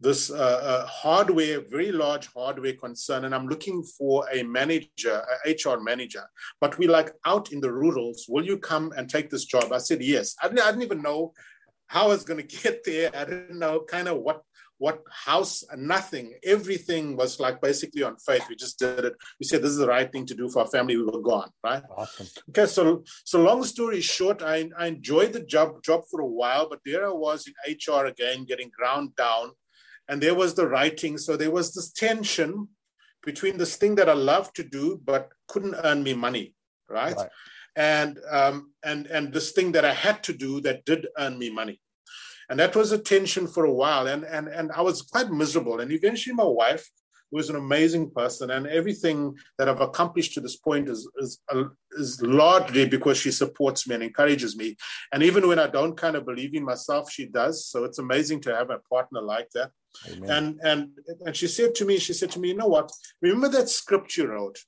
this 0.00 0.30
uh, 0.30 0.60
uh, 0.72 0.86
hardware, 0.86 1.60
very 1.60 1.90
large 1.92 2.26
hardware 2.32 2.74
concern, 2.74 3.24
and 3.24 3.34
I'm 3.34 3.48
looking 3.48 3.82
for 3.82 4.26
a 4.32 4.42
manager, 4.42 5.24
a 5.44 5.50
HR 5.50 5.80
manager. 5.80 6.24
But 6.60 6.76
we 6.78 6.86
like 6.86 7.12
out 7.24 7.52
in 7.52 7.60
the 7.60 7.72
rurals. 7.72 8.26
Will 8.28 8.44
you 8.44 8.58
come 8.58 8.92
and 8.96 9.08
take 9.08 9.30
this 9.30 9.44
job?" 9.44 9.72
I 9.72 9.78
said, 9.78 10.02
"Yes." 10.02 10.34
I 10.42 10.48
didn't, 10.48 10.66
I 10.66 10.70
didn't 10.70 10.88
even 10.90 11.02
know 11.02 11.32
how 11.88 12.06
I 12.06 12.08
was 12.08 12.24
going 12.24 12.40
to 12.46 12.62
get 12.62 12.84
there. 12.84 13.10
I 13.14 13.24
didn't 13.24 13.58
know 13.58 13.80
kind 13.80 14.08
of 14.08 14.18
what 14.18 14.42
what 14.78 15.00
house 15.10 15.64
nothing. 15.76 16.34
Everything 16.44 17.16
was 17.16 17.40
like 17.40 17.60
basically 17.60 18.02
on 18.02 18.16
faith. 18.16 18.44
We 18.48 18.56
just 18.56 18.78
did 18.78 19.04
it. 19.04 19.14
We 19.40 19.46
said 19.46 19.62
this 19.62 19.70
is 19.70 19.78
the 19.78 19.88
right 19.88 20.10
thing 20.10 20.26
to 20.26 20.34
do 20.34 20.48
for 20.48 20.60
our 20.60 20.68
family. 20.68 20.96
We 20.96 21.04
were 21.04 21.20
gone 21.20 21.50
right? 21.64 21.82
Awesome. 21.96 22.26
Okay 22.50 22.66
so 22.66 23.02
so 23.24 23.42
long 23.42 23.64
story 23.64 24.00
short 24.00 24.42
i, 24.42 24.68
I 24.78 24.86
enjoyed 24.86 25.32
the 25.32 25.40
job 25.40 25.82
job 25.82 26.02
for 26.10 26.20
a 26.20 26.26
while 26.40 26.68
but 26.68 26.80
there 26.84 27.06
i 27.06 27.12
was 27.26 27.46
in 27.48 27.54
hr 27.86 28.06
again 28.06 28.44
getting 28.44 28.70
ground 28.78 29.16
down 29.16 29.50
and 30.08 30.22
there 30.22 30.36
was 30.36 30.54
the 30.54 30.68
writing. 30.68 31.18
So 31.18 31.36
there 31.36 31.50
was 31.50 31.74
this 31.74 31.90
tension 31.90 32.68
between 33.24 33.56
this 33.58 33.76
thing 33.76 33.96
that 33.96 34.08
i 34.08 34.12
love 34.12 34.52
to 34.52 34.62
do 34.62 35.00
but 35.04 35.30
couldn't 35.48 35.74
earn 35.82 36.00
me 36.02 36.14
money 36.14 36.54
right, 36.88 37.16
right. 37.16 37.28
and 37.74 38.20
um 38.30 38.72
and 38.84 39.08
and 39.08 39.32
this 39.32 39.50
thing 39.50 39.72
that 39.72 39.84
i 39.84 39.92
had 39.92 40.22
to 40.22 40.32
do 40.32 40.60
that 40.60 40.84
did 40.84 41.08
earn 41.18 41.36
me 41.36 41.50
money 41.50 41.80
and 42.48 42.58
that 42.58 42.76
was 42.76 42.92
a 42.92 42.98
tension 42.98 43.46
for 43.46 43.64
a 43.64 43.72
while. 43.72 44.06
And, 44.06 44.24
and, 44.24 44.48
and 44.48 44.72
I 44.72 44.82
was 44.82 45.02
quite 45.02 45.30
miserable. 45.30 45.80
And 45.80 45.90
eventually, 45.92 46.34
my 46.34 46.44
wife, 46.44 46.88
who 47.30 47.38
is 47.38 47.50
an 47.50 47.56
amazing 47.56 48.10
person, 48.10 48.50
and 48.50 48.66
everything 48.68 49.34
that 49.58 49.68
I've 49.68 49.80
accomplished 49.80 50.34
to 50.34 50.40
this 50.40 50.56
point 50.56 50.88
is, 50.88 51.08
is, 51.18 51.40
is 51.98 52.22
largely 52.22 52.86
because 52.86 53.18
she 53.18 53.32
supports 53.32 53.88
me 53.88 53.96
and 53.96 54.04
encourages 54.04 54.56
me. 54.56 54.76
And 55.12 55.22
even 55.22 55.48
when 55.48 55.58
I 55.58 55.66
don't 55.66 55.96
kind 55.96 56.14
of 56.14 56.24
believe 56.24 56.54
in 56.54 56.64
myself, 56.64 57.10
she 57.10 57.26
does. 57.26 57.66
So 57.66 57.84
it's 57.84 57.98
amazing 57.98 58.42
to 58.42 58.54
have 58.54 58.70
a 58.70 58.78
partner 58.90 59.20
like 59.20 59.50
that. 59.54 59.72
Amen. 60.08 60.30
And, 60.30 60.60
and, 60.62 60.88
and 61.26 61.36
she 61.36 61.48
said 61.48 61.74
to 61.76 61.84
me, 61.84 61.98
she 61.98 62.12
said 62.12 62.30
to 62.32 62.38
me, 62.38 62.48
you 62.48 62.56
know 62.56 62.68
what? 62.68 62.92
Remember 63.20 63.48
that 63.48 63.68
script 63.68 64.16
you 64.16 64.26
wrote? 64.26 64.58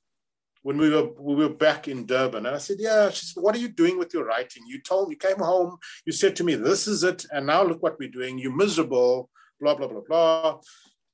When 0.69 0.77
we 0.77 0.91
were 0.91 1.09
we 1.19 1.35
were 1.35 1.55
back 1.67 1.89
in 1.89 2.05
Durban. 2.05 2.45
And 2.45 2.55
I 2.55 2.59
said, 2.59 2.77
Yeah. 2.79 3.09
She 3.09 3.25
said, 3.25 3.43
What 3.43 3.57
are 3.57 3.65
you 3.65 3.71
doing 3.71 3.99
with 3.99 4.13
your 4.13 4.27
writing? 4.27 4.65
You 4.67 4.79
told 4.83 5.11
you 5.11 5.17
came 5.17 5.39
home, 5.39 5.79
you 6.05 6.13
said 6.13 6.37
to 6.37 6.45
me, 6.45 6.57
This 6.57 6.87
is 6.87 7.05
it, 7.05 7.25
and 7.33 7.47
now 7.47 7.63
look 7.63 7.83
what 7.83 7.99
we're 7.99 8.17
doing. 8.19 8.39
You're 8.39 8.55
miserable, 8.55 9.31
blah, 9.63 9.75
blah, 9.75 9.89
blah, 9.89 10.03
blah. 10.07 10.61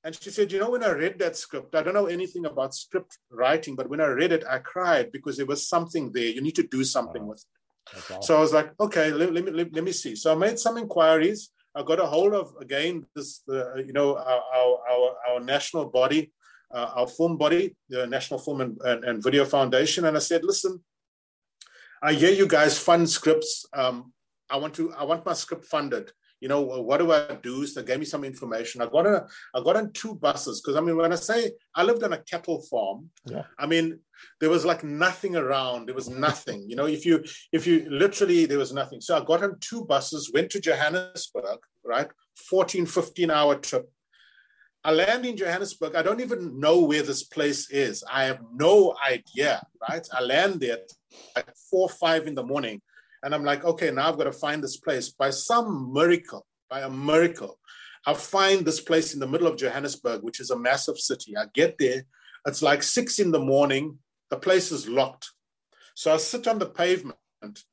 And 0.02 0.12
she 0.20 0.30
said, 0.30 0.50
You 0.50 0.58
know, 0.58 0.70
when 0.70 0.82
I 0.82 0.90
read 0.90 1.20
that 1.20 1.36
script, 1.36 1.76
I 1.76 1.84
don't 1.84 1.94
know 1.94 2.06
anything 2.06 2.46
about 2.46 2.74
script 2.74 3.16
writing, 3.30 3.76
but 3.76 3.88
when 3.88 4.00
I 4.00 4.06
read 4.06 4.32
it, 4.32 4.42
I 4.50 4.58
cried 4.58 5.12
because 5.12 5.36
there 5.36 5.46
was 5.46 5.68
something 5.68 6.10
there. 6.10 6.30
You 6.36 6.42
need 6.42 6.56
to 6.56 6.66
do 6.76 6.82
something 6.82 7.22
wow. 7.22 7.28
with 7.28 7.44
it. 7.46 7.96
Awesome. 7.96 8.22
So 8.22 8.36
I 8.36 8.40
was 8.40 8.52
like, 8.52 8.72
okay, 8.80 9.12
let, 9.12 9.32
let, 9.32 9.44
me, 9.44 9.52
let, 9.52 9.72
let, 9.72 9.84
me 9.84 9.92
see. 9.92 10.16
So 10.16 10.32
I 10.32 10.34
made 10.34 10.58
some 10.58 10.78
inquiries. 10.78 11.50
I 11.76 11.84
got 11.84 12.00
a 12.00 12.06
hold 12.06 12.34
of 12.34 12.54
again 12.60 13.06
this, 13.14 13.42
uh, 13.48 13.76
you 13.76 13.92
know, 13.92 14.16
our, 14.16 14.42
our, 14.56 14.78
our, 14.90 15.08
our 15.28 15.40
national 15.40 15.84
body, 15.90 16.32
uh, 16.74 16.90
our 16.96 17.06
film 17.06 17.36
body, 17.36 17.76
the 17.88 18.06
National 18.06 18.38
Film 18.40 18.60
and, 18.60 18.76
and, 18.82 19.04
and, 19.04 19.22
Video 19.22 19.44
Foundation, 19.44 20.04
and 20.04 20.16
I 20.16 20.20
said, 20.20 20.44
"Listen, 20.44 20.82
I 22.02 22.12
hear 22.12 22.32
you 22.32 22.46
guys 22.46 22.78
fund 22.78 23.08
scripts. 23.08 23.64
Um, 23.72 24.12
I 24.50 24.56
want 24.56 24.74
to. 24.74 24.92
I 24.92 25.04
want 25.04 25.24
my 25.24 25.34
script 25.34 25.64
funded. 25.66 26.10
You 26.40 26.48
know, 26.48 26.60
what 26.60 26.98
do 26.98 27.12
I 27.12 27.38
do?" 27.42 27.64
So 27.66 27.80
they 27.80 27.86
gave 27.86 28.00
me 28.00 28.04
some 28.04 28.24
information. 28.24 28.82
I 28.82 28.86
got 28.86 29.06
a. 29.06 29.26
I 29.54 29.62
got 29.62 29.76
on 29.76 29.92
two 29.92 30.16
buses 30.16 30.60
because 30.60 30.76
I 30.76 30.80
mean, 30.80 30.96
when 30.96 31.12
I 31.12 31.16
say 31.16 31.52
I 31.74 31.84
lived 31.84 32.02
on 32.02 32.12
a 32.12 32.22
cattle 32.22 32.60
farm, 32.62 33.10
yeah. 33.24 33.44
I 33.58 33.66
mean 33.66 34.00
there 34.40 34.50
was 34.50 34.64
like 34.64 34.82
nothing 34.82 35.36
around. 35.36 35.86
There 35.86 35.94
was 35.94 36.08
nothing. 36.08 36.68
you 36.68 36.76
know, 36.76 36.86
if 36.86 37.06
you 37.06 37.24
if 37.52 37.66
you 37.66 37.86
literally 37.88 38.46
there 38.46 38.58
was 38.58 38.72
nothing. 38.72 39.00
So 39.00 39.16
I 39.16 39.24
got 39.24 39.44
on 39.44 39.58
two 39.60 39.84
buses, 39.84 40.32
went 40.34 40.50
to 40.50 40.60
Johannesburg, 40.60 41.60
right, 41.84 42.08
14, 42.34 42.86
15 42.86 43.30
hour 43.30 43.54
trip 43.56 43.88
I 44.86 44.92
land 44.92 45.24
in 45.24 45.36
Johannesburg. 45.36 45.94
I 45.94 46.02
don't 46.02 46.20
even 46.20 46.60
know 46.60 46.80
where 46.80 47.02
this 47.02 47.22
place 47.22 47.70
is. 47.70 48.04
I 48.10 48.24
have 48.24 48.40
no 48.52 48.94
idea, 49.02 49.62
right? 49.88 50.06
I 50.12 50.20
land 50.20 50.60
there 50.60 50.78
at 51.36 51.56
four, 51.70 51.88
five 51.88 52.26
in 52.26 52.34
the 52.34 52.42
morning. 52.42 52.82
And 53.22 53.34
I'm 53.34 53.44
like, 53.44 53.64
okay, 53.64 53.90
now 53.90 54.10
I've 54.10 54.18
got 54.18 54.24
to 54.24 54.32
find 54.32 54.62
this 54.62 54.76
place. 54.76 55.08
By 55.08 55.30
some 55.30 55.90
miracle, 55.90 56.44
by 56.68 56.80
a 56.80 56.90
miracle, 56.90 57.58
I 58.06 58.12
find 58.12 58.66
this 58.66 58.82
place 58.82 59.14
in 59.14 59.20
the 59.20 59.26
middle 59.26 59.46
of 59.46 59.56
Johannesburg, 59.56 60.22
which 60.22 60.38
is 60.38 60.50
a 60.50 60.58
massive 60.58 60.98
city. 60.98 61.34
I 61.34 61.46
get 61.54 61.78
there. 61.78 62.04
It's 62.46 62.60
like 62.60 62.82
six 62.82 63.18
in 63.18 63.30
the 63.30 63.38
morning. 63.38 63.98
The 64.28 64.36
place 64.36 64.70
is 64.70 64.86
locked. 64.86 65.30
So 65.94 66.12
I 66.12 66.18
sit 66.18 66.46
on 66.46 66.58
the 66.58 66.66
pavement. 66.68 67.16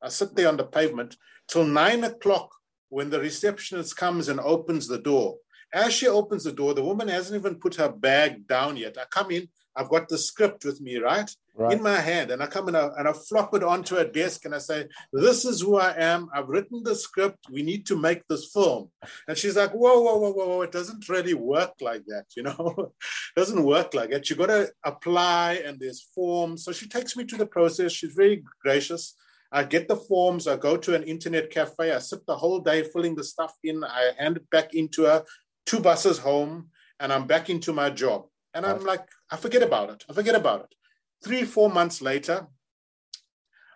I 0.01 0.07
sit 0.07 0.33
there 0.33 0.47
on 0.47 0.55
the 0.55 0.63
pavement 0.63 1.17
till 1.49 1.65
nine 1.65 2.05
o'clock 2.05 2.49
when 2.87 3.09
the 3.09 3.19
receptionist 3.19 3.97
comes 3.97 4.29
and 4.29 4.39
opens 4.39 4.87
the 4.87 4.99
door. 4.99 5.35
As 5.73 5.93
she 5.93 6.07
opens 6.07 6.43
the 6.43 6.51
door, 6.51 6.73
the 6.73 6.83
woman 6.83 7.07
hasn't 7.07 7.39
even 7.39 7.55
put 7.55 7.75
her 7.75 7.89
bag 7.89 8.47
down 8.47 8.77
yet. 8.77 8.97
I 8.97 9.05
come 9.05 9.31
in, 9.31 9.47
I've 9.75 9.89
got 9.89 10.09
the 10.09 10.17
script 10.17 10.65
with 10.65 10.81
me, 10.81 10.97
right? 10.97 11.29
right. 11.55 11.71
In 11.71 11.81
my 11.81 11.95
hand. 11.95 12.31
And 12.31 12.43
I 12.43 12.47
come 12.47 12.67
in 12.67 12.75
and 12.75 13.07
I 13.07 13.13
flop 13.13 13.53
it 13.55 13.63
onto 13.63 13.95
a 13.95 14.05
desk 14.05 14.45
and 14.45 14.53
I 14.53 14.57
say, 14.57 14.87
This 15.13 15.45
is 15.45 15.61
who 15.61 15.77
I 15.77 15.95
am. 15.97 16.29
I've 16.33 16.49
written 16.49 16.83
the 16.83 16.95
script. 16.95 17.45
We 17.49 17.63
need 17.63 17.85
to 17.87 17.97
make 17.97 18.27
this 18.27 18.51
film. 18.51 18.89
And 19.27 19.37
she's 19.37 19.55
like, 19.55 19.71
Whoa, 19.71 20.01
whoa, 20.01 20.17
whoa, 20.17 20.31
whoa, 20.31 20.61
it 20.61 20.71
doesn't 20.71 21.07
really 21.07 21.33
work 21.33 21.73
like 21.79 22.03
that, 22.07 22.25
you 22.35 22.43
know? 22.43 22.75
it 22.77 22.91
doesn't 23.35 23.63
work 23.63 23.93
like 23.93 24.09
that. 24.11 24.29
You 24.29 24.35
gotta 24.35 24.71
apply 24.83 25.61
and 25.65 25.79
there's 25.79 26.01
forms. 26.13 26.65
So 26.65 26.73
she 26.73 26.87
takes 26.87 27.15
me 27.15 27.23
to 27.25 27.37
the 27.37 27.45
process. 27.45 27.93
She's 27.93 28.13
very 28.13 28.43
gracious. 28.61 29.15
I 29.53 29.65
get 29.65 29.89
the 29.89 29.97
forms, 29.97 30.47
I 30.47 30.55
go 30.55 30.77
to 30.77 30.95
an 30.95 31.03
internet 31.03 31.51
cafe, 31.51 31.91
I 31.91 31.99
sit 31.99 32.25
the 32.25 32.37
whole 32.37 32.61
day 32.61 32.83
filling 32.83 33.15
the 33.15 33.23
stuff 33.23 33.53
in, 33.65 33.83
I 33.83 34.11
hand 34.17 34.37
it 34.37 34.49
back 34.49 34.73
into 34.73 35.03
her 35.03 35.25
two 35.65 35.79
buses 35.79 36.17
home, 36.17 36.69
and 36.99 37.11
I'm 37.11 37.27
back 37.27 37.49
into 37.49 37.73
my 37.73 37.89
job. 37.89 38.25
And 38.53 38.65
I'm 38.65 38.83
like, 38.83 39.07
I 39.29 39.37
forget 39.37 39.63
about 39.63 39.89
it. 39.89 40.03
I 40.09 40.13
forget 40.13 40.35
about 40.35 40.61
it. 40.61 40.75
Three, 41.23 41.43
four 41.43 41.69
months 41.69 42.01
later, 42.01 42.47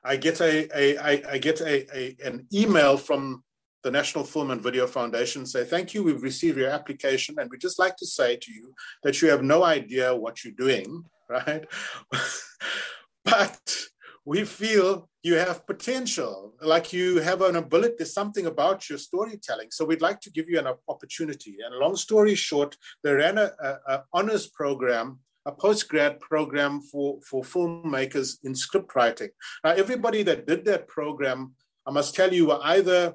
I 0.03 0.17
get 0.17 0.41
a, 0.41 0.69
a 0.77 0.97
I, 0.97 1.23
I 1.31 1.37
get 1.37 1.61
a, 1.61 1.97
a, 1.97 2.15
an 2.23 2.47
email 2.53 2.97
from 2.97 3.43
the 3.83 3.91
National 3.91 4.23
Film 4.23 4.51
and 4.51 4.61
Video 4.61 4.87
Foundation 4.87 5.45
say, 5.45 5.63
thank 5.63 5.93
you, 5.93 6.03
we've 6.03 6.23
received 6.23 6.57
your 6.57 6.71
application, 6.71 7.35
and 7.39 7.49
we'd 7.49 7.61
just 7.61 7.79
like 7.79 7.95
to 7.97 8.05
say 8.05 8.35
to 8.35 8.51
you 8.51 8.73
that 9.03 9.21
you 9.21 9.29
have 9.29 9.43
no 9.43 9.63
idea 9.63 10.15
what 10.15 10.43
you're 10.43 10.53
doing, 10.53 11.03
right? 11.29 11.65
but 13.25 13.77
we 14.25 14.43
feel 14.43 15.07
you 15.23 15.35
have 15.35 15.65
potential, 15.65 16.53
like 16.61 16.91
you 16.91 17.19
have 17.19 17.41
an 17.41 17.55
ability, 17.55 17.95
there's 17.97 18.13
something 18.13 18.47
about 18.47 18.89
your 18.89 18.97
storytelling. 18.97 19.67
So 19.71 19.85
we'd 19.85 20.01
like 20.01 20.19
to 20.21 20.31
give 20.31 20.49
you 20.49 20.59
an 20.59 20.67
opportunity. 20.87 21.57
And 21.63 21.75
long 21.75 21.95
story 21.95 22.35
short, 22.35 22.75
they 23.03 23.13
ran 23.13 23.37
a, 23.37 23.51
a, 23.59 23.77
a 23.87 24.03
honors 24.13 24.47
program, 24.47 25.19
a 25.45 25.51
post-grad 25.51 26.19
program 26.19 26.81
for, 26.81 27.19
for 27.27 27.43
filmmakers 27.43 28.37
in 28.43 28.55
script 28.55 28.95
writing. 28.95 29.29
Now, 29.63 29.71
everybody 29.71 30.23
that 30.23 30.47
did 30.47 30.65
that 30.65 30.87
program, 30.87 31.53
I 31.85 31.91
must 31.91 32.15
tell 32.15 32.33
you, 32.33 32.47
were 32.47 32.59
either 32.63 33.13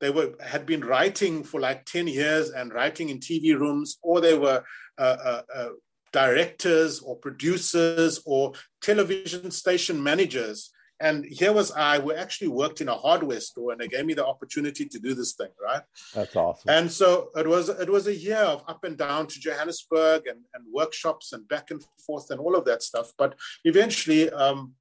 they 0.00 0.10
were 0.10 0.34
had 0.42 0.66
been 0.66 0.82
writing 0.82 1.42
for 1.42 1.60
like 1.60 1.84
10 1.86 2.06
years 2.06 2.50
and 2.50 2.72
writing 2.72 3.08
in 3.08 3.18
TV 3.18 3.58
rooms, 3.58 3.98
or 4.02 4.20
they 4.20 4.36
were 4.36 4.62
uh, 4.98 5.16
uh, 5.24 5.42
uh, 5.54 5.68
directors 6.16 7.00
or 7.00 7.14
producers 7.16 8.22
or 8.24 8.52
television 8.80 9.50
station 9.50 10.02
managers. 10.02 10.70
And 10.98 11.26
here 11.26 11.52
was 11.52 11.72
I, 11.72 12.00
who 12.00 12.14
actually 12.14 12.48
worked 12.48 12.80
in 12.80 12.88
a 12.88 12.94
hardware 12.94 13.40
store, 13.40 13.72
and 13.72 13.78
they 13.78 13.86
gave 13.86 14.06
me 14.06 14.14
the 14.14 14.24
opportunity 14.24 14.86
to 14.86 14.98
do 14.98 15.12
this 15.12 15.34
thing, 15.34 15.52
right? 15.62 15.82
That's 16.14 16.34
awesome. 16.34 16.70
And 16.70 16.90
so 16.90 17.28
it 17.36 17.46
was 17.46 17.68
it 17.68 17.90
was 17.96 18.06
a 18.06 18.16
year 18.28 18.44
of 18.54 18.64
up 18.66 18.82
and 18.84 18.96
down 18.96 19.26
to 19.26 19.36
Johannesburg 19.38 20.26
and, 20.26 20.40
and 20.54 20.64
workshops 20.72 21.34
and 21.34 21.46
back 21.54 21.70
and 21.70 21.84
forth 22.06 22.30
and 22.30 22.40
all 22.40 22.56
of 22.56 22.64
that 22.64 22.82
stuff. 22.82 23.08
But 23.18 23.34
eventually, 23.64 24.30
um, 24.30 24.72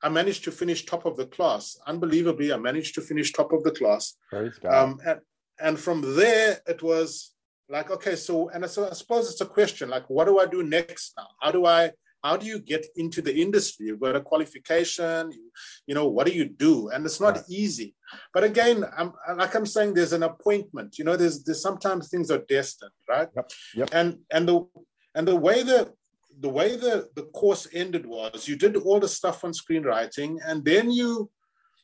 I 0.00 0.08
managed 0.10 0.44
to 0.44 0.52
finish 0.52 0.86
top 0.86 1.06
of 1.06 1.16
the 1.16 1.26
class. 1.26 1.76
Unbelievably, 1.88 2.52
I 2.52 2.58
managed 2.70 2.94
to 2.94 3.00
finish 3.00 3.32
top 3.32 3.52
of 3.52 3.64
the 3.64 3.72
class. 3.72 4.14
Praise 4.30 4.56
God. 4.62 4.74
Um, 4.78 5.00
and, 5.08 5.20
and 5.58 5.76
from 5.86 5.98
there, 6.14 6.60
it 6.68 6.80
was 6.84 7.33
like 7.68 7.90
okay 7.90 8.16
so 8.16 8.48
and 8.50 8.68
so 8.68 8.88
i 8.88 8.92
suppose 8.92 9.30
it's 9.30 9.40
a 9.40 9.46
question 9.46 9.88
like 9.88 10.08
what 10.08 10.26
do 10.26 10.38
i 10.38 10.46
do 10.46 10.62
next 10.62 11.14
now? 11.16 11.28
How 11.40 11.50
do 11.50 11.66
i 11.66 11.90
how 12.22 12.38
do 12.38 12.46
you 12.46 12.58
get 12.58 12.86
into 12.96 13.20
the 13.20 13.34
industry? 13.34 13.88
You've 13.88 14.00
got 14.00 14.16
a 14.16 14.20
qualification 14.20 15.30
you, 15.30 15.50
you 15.86 15.94
know 15.94 16.08
what 16.08 16.26
do 16.26 16.32
you 16.32 16.46
do? 16.46 16.88
And 16.88 17.04
it's 17.04 17.20
not 17.20 17.42
easy. 17.48 17.94
But 18.32 18.44
again 18.44 18.84
i'm 18.96 19.12
like 19.36 19.54
i'm 19.54 19.66
saying 19.66 19.94
there's 19.94 20.12
an 20.12 20.22
appointment 20.22 20.98
you 20.98 21.04
know 21.04 21.16
there's 21.16 21.42
there's 21.44 21.62
sometimes 21.62 22.08
things 22.08 22.30
are 22.30 22.44
destined 22.48 22.92
right? 23.08 23.28
Yep. 23.36 23.50
Yep. 23.76 23.88
and 23.92 24.18
and 24.30 24.48
the 24.48 24.66
and 25.14 25.26
the 25.28 25.36
way 25.36 25.62
the 25.62 25.92
the 26.40 26.48
way 26.48 26.76
the 26.76 27.08
the 27.14 27.24
course 27.40 27.68
ended 27.72 28.06
was 28.06 28.48
you 28.48 28.56
did 28.56 28.76
all 28.76 29.00
the 29.00 29.08
stuff 29.08 29.44
on 29.44 29.52
screenwriting 29.52 30.38
and 30.44 30.64
then 30.64 30.90
you 30.90 31.30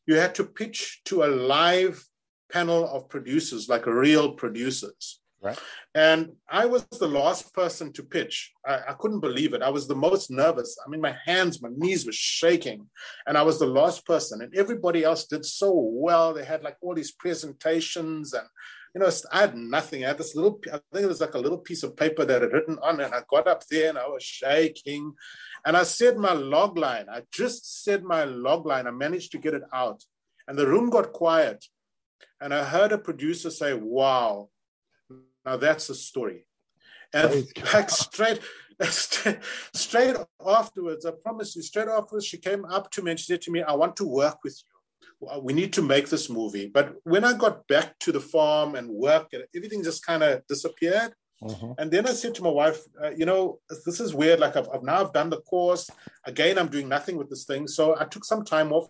you 0.07 0.16
had 0.16 0.35
to 0.35 0.45
pitch 0.45 1.01
to 1.05 1.23
a 1.23 1.29
live 1.29 2.05
panel 2.53 2.88
of 2.88 3.09
producers 3.09 3.69
like 3.69 3.87
real 3.87 4.33
producers 4.33 5.19
Right. 5.42 5.59
And 5.94 6.33
I 6.50 6.66
was 6.66 6.85
the 6.85 7.09
last 7.09 7.55
person 7.55 7.92
to 7.94 8.03
pitch. 8.03 8.53
I, 8.66 8.81
I, 8.90 8.92
couldn't 8.98 9.20
believe 9.20 9.55
it. 9.55 9.62
I 9.62 9.70
was 9.70 9.88
the 9.88 9.94
most 9.94 10.31
nervous. 10.31 10.76
I 10.85 10.90
mean, 10.90 11.00
my 11.00 11.16
hands, 11.24 11.62
my 11.62 11.70
knees 11.74 12.05
were 12.05 12.12
shaking. 12.12 12.87
And 13.26 13.38
I 13.38 13.42
was 13.42 13.59
the 13.59 13.66
last 13.66 14.05
person. 14.05 14.42
And 14.42 14.55
everybody 14.55 15.03
else 15.03 15.24
did 15.24 15.46
so 15.46 15.72
well. 15.72 16.35
They 16.35 16.44
had 16.44 16.62
like 16.62 16.76
all 16.83 16.94
these 16.94 17.12
presentations 17.12 18.35
and 18.35 18.46
you 18.94 19.00
know, 19.00 19.11
I 19.33 19.42
had 19.42 19.57
nothing. 19.57 20.05
I 20.05 20.09
had 20.09 20.18
this 20.18 20.35
little, 20.35 20.61
I 20.66 20.81
think 20.92 21.05
it 21.05 21.07
was 21.07 21.20
like 21.20 21.35
a 21.35 21.38
little 21.38 21.59
piece 21.59 21.85
of 21.85 21.96
paper 21.96 22.24
that 22.24 22.42
had 22.42 22.53
written 22.53 22.76
on, 22.83 23.00
and 23.00 23.14
I 23.14 23.20
got 23.31 23.46
up 23.46 23.64
there 23.70 23.88
and 23.88 23.96
I 23.96 24.09
was 24.09 24.24
shaking. 24.24 25.14
And 25.64 25.76
I 25.76 25.85
said 25.85 26.16
my 26.16 26.33
log 26.33 26.76
line. 26.76 27.07
I 27.09 27.22
just 27.33 27.85
said 27.85 28.03
my 28.03 28.24
log 28.24 28.66
line. 28.66 28.88
I 28.88 28.90
managed 28.90 29.31
to 29.33 29.38
get 29.38 29.55
it 29.55 29.62
out. 29.72 30.03
And 30.48 30.59
the 30.59 30.66
room 30.66 30.90
got 30.90 31.12
quiet. 31.12 31.64
and 32.42 32.53
I 32.53 32.64
heard 32.64 32.92
a 32.92 32.98
producer 32.98 33.50
say, 33.50 33.74
"Wow, 33.74 34.48
now 35.44 35.57
that's 35.57 35.87
the 35.88 35.94
story." 35.94 36.46
And 37.12 37.46
like 37.74 37.90
straight, 37.90 38.40
straight, 39.74 40.16
afterwards, 40.46 41.05
I 41.07 41.12
promise 41.22 41.57
you, 41.57 41.62
straight 41.62 41.88
afterwards, 41.88 42.26
she 42.26 42.38
came 42.38 42.64
up 42.64 42.90
to 42.92 43.03
me 43.03 43.12
and 43.12 43.20
she 43.20 43.26
said 43.26 43.42
to 43.42 43.50
me, 43.50 43.62
"I 43.62 43.74
want 43.74 43.96
to 43.96 44.05
work 44.05 44.38
with 44.44 44.57
you. 44.61 45.40
We 45.42 45.53
need 45.53 45.72
to 45.74 45.83
make 45.83 46.09
this 46.09 46.31
movie." 46.31 46.68
But 46.68 46.94
when 47.05 47.24
I 47.24 47.33
got 47.33 47.66
back 47.68 47.98
to 48.00 48.12
the 48.12 48.20
farm 48.20 48.74
and 48.74 48.88
work, 48.88 49.31
everything 49.55 49.83
just 49.83 50.05
kind 50.05 50.22
of 50.22 50.46
disappeared. 50.46 51.12
Mm-hmm. 51.42 51.72
And 51.79 51.90
then 51.90 52.07
I 52.07 52.12
said 52.12 52.35
to 52.35 52.42
my 52.42 52.50
wife, 52.50 52.83
uh, 53.03 53.11
you 53.11 53.24
know, 53.24 53.61
this 53.87 53.98
is 53.98 54.14
weird. 54.14 54.40
Like 54.40 54.57
I've, 54.57 54.68
I've, 54.72 54.83
now 54.83 55.00
I've 55.00 55.12
done 55.12 55.31
the 55.31 55.40
course. 55.40 55.90
Again, 56.26 56.59
I'm 56.59 56.68
doing 56.68 56.88
nothing 56.88 57.16
with 57.16 57.31
this 57.31 57.44
thing. 57.44 57.66
So 57.66 57.98
I 57.98 58.05
took 58.05 58.24
some 58.24 58.44
time 58.44 58.72
off. 58.72 58.88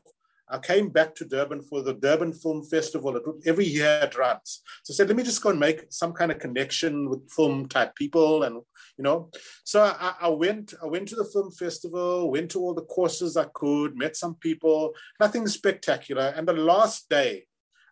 I 0.51 0.59
came 0.59 0.89
back 0.89 1.15
to 1.17 1.25
Durban 1.25 1.63
for 1.63 1.83
the 1.83 1.95
Durban 1.95 2.33
Film 2.33 2.65
Festival. 2.65 3.17
It, 3.17 3.23
every 3.47 3.67
year 3.67 4.01
it 4.03 4.17
runs. 4.17 4.63
So 4.85 4.93
I 4.93 4.95
said, 4.95 5.09
let 5.09 5.17
me 5.17 5.23
just 5.23 5.43
go 5.43 5.51
and 5.51 5.61
make 5.61 5.87
some 5.91 6.13
kind 6.13 6.33
of 6.33 6.39
connection 6.39 7.09
with 7.09 7.31
film 7.31 7.69
type 7.69 7.95
people, 7.95 8.43
and 8.43 8.57
you 8.97 9.05
know. 9.05 9.31
So 9.65 9.83
I, 9.83 10.15
I 10.21 10.29
went. 10.29 10.75
I 10.83 10.87
went 10.87 11.09
to 11.09 11.17
the 11.17 11.25
film 11.25 11.51
festival. 11.51 12.31
Went 12.31 12.51
to 12.53 12.61
all 12.61 12.75
the 12.75 12.83
courses 12.83 13.37
I 13.37 13.47
could. 13.55 13.97
Met 13.97 14.17
some 14.17 14.35
people. 14.37 14.93
Nothing 15.19 15.47
spectacular. 15.47 16.33
And 16.37 16.47
the 16.47 16.53
last 16.53 17.09
day, 17.09 17.45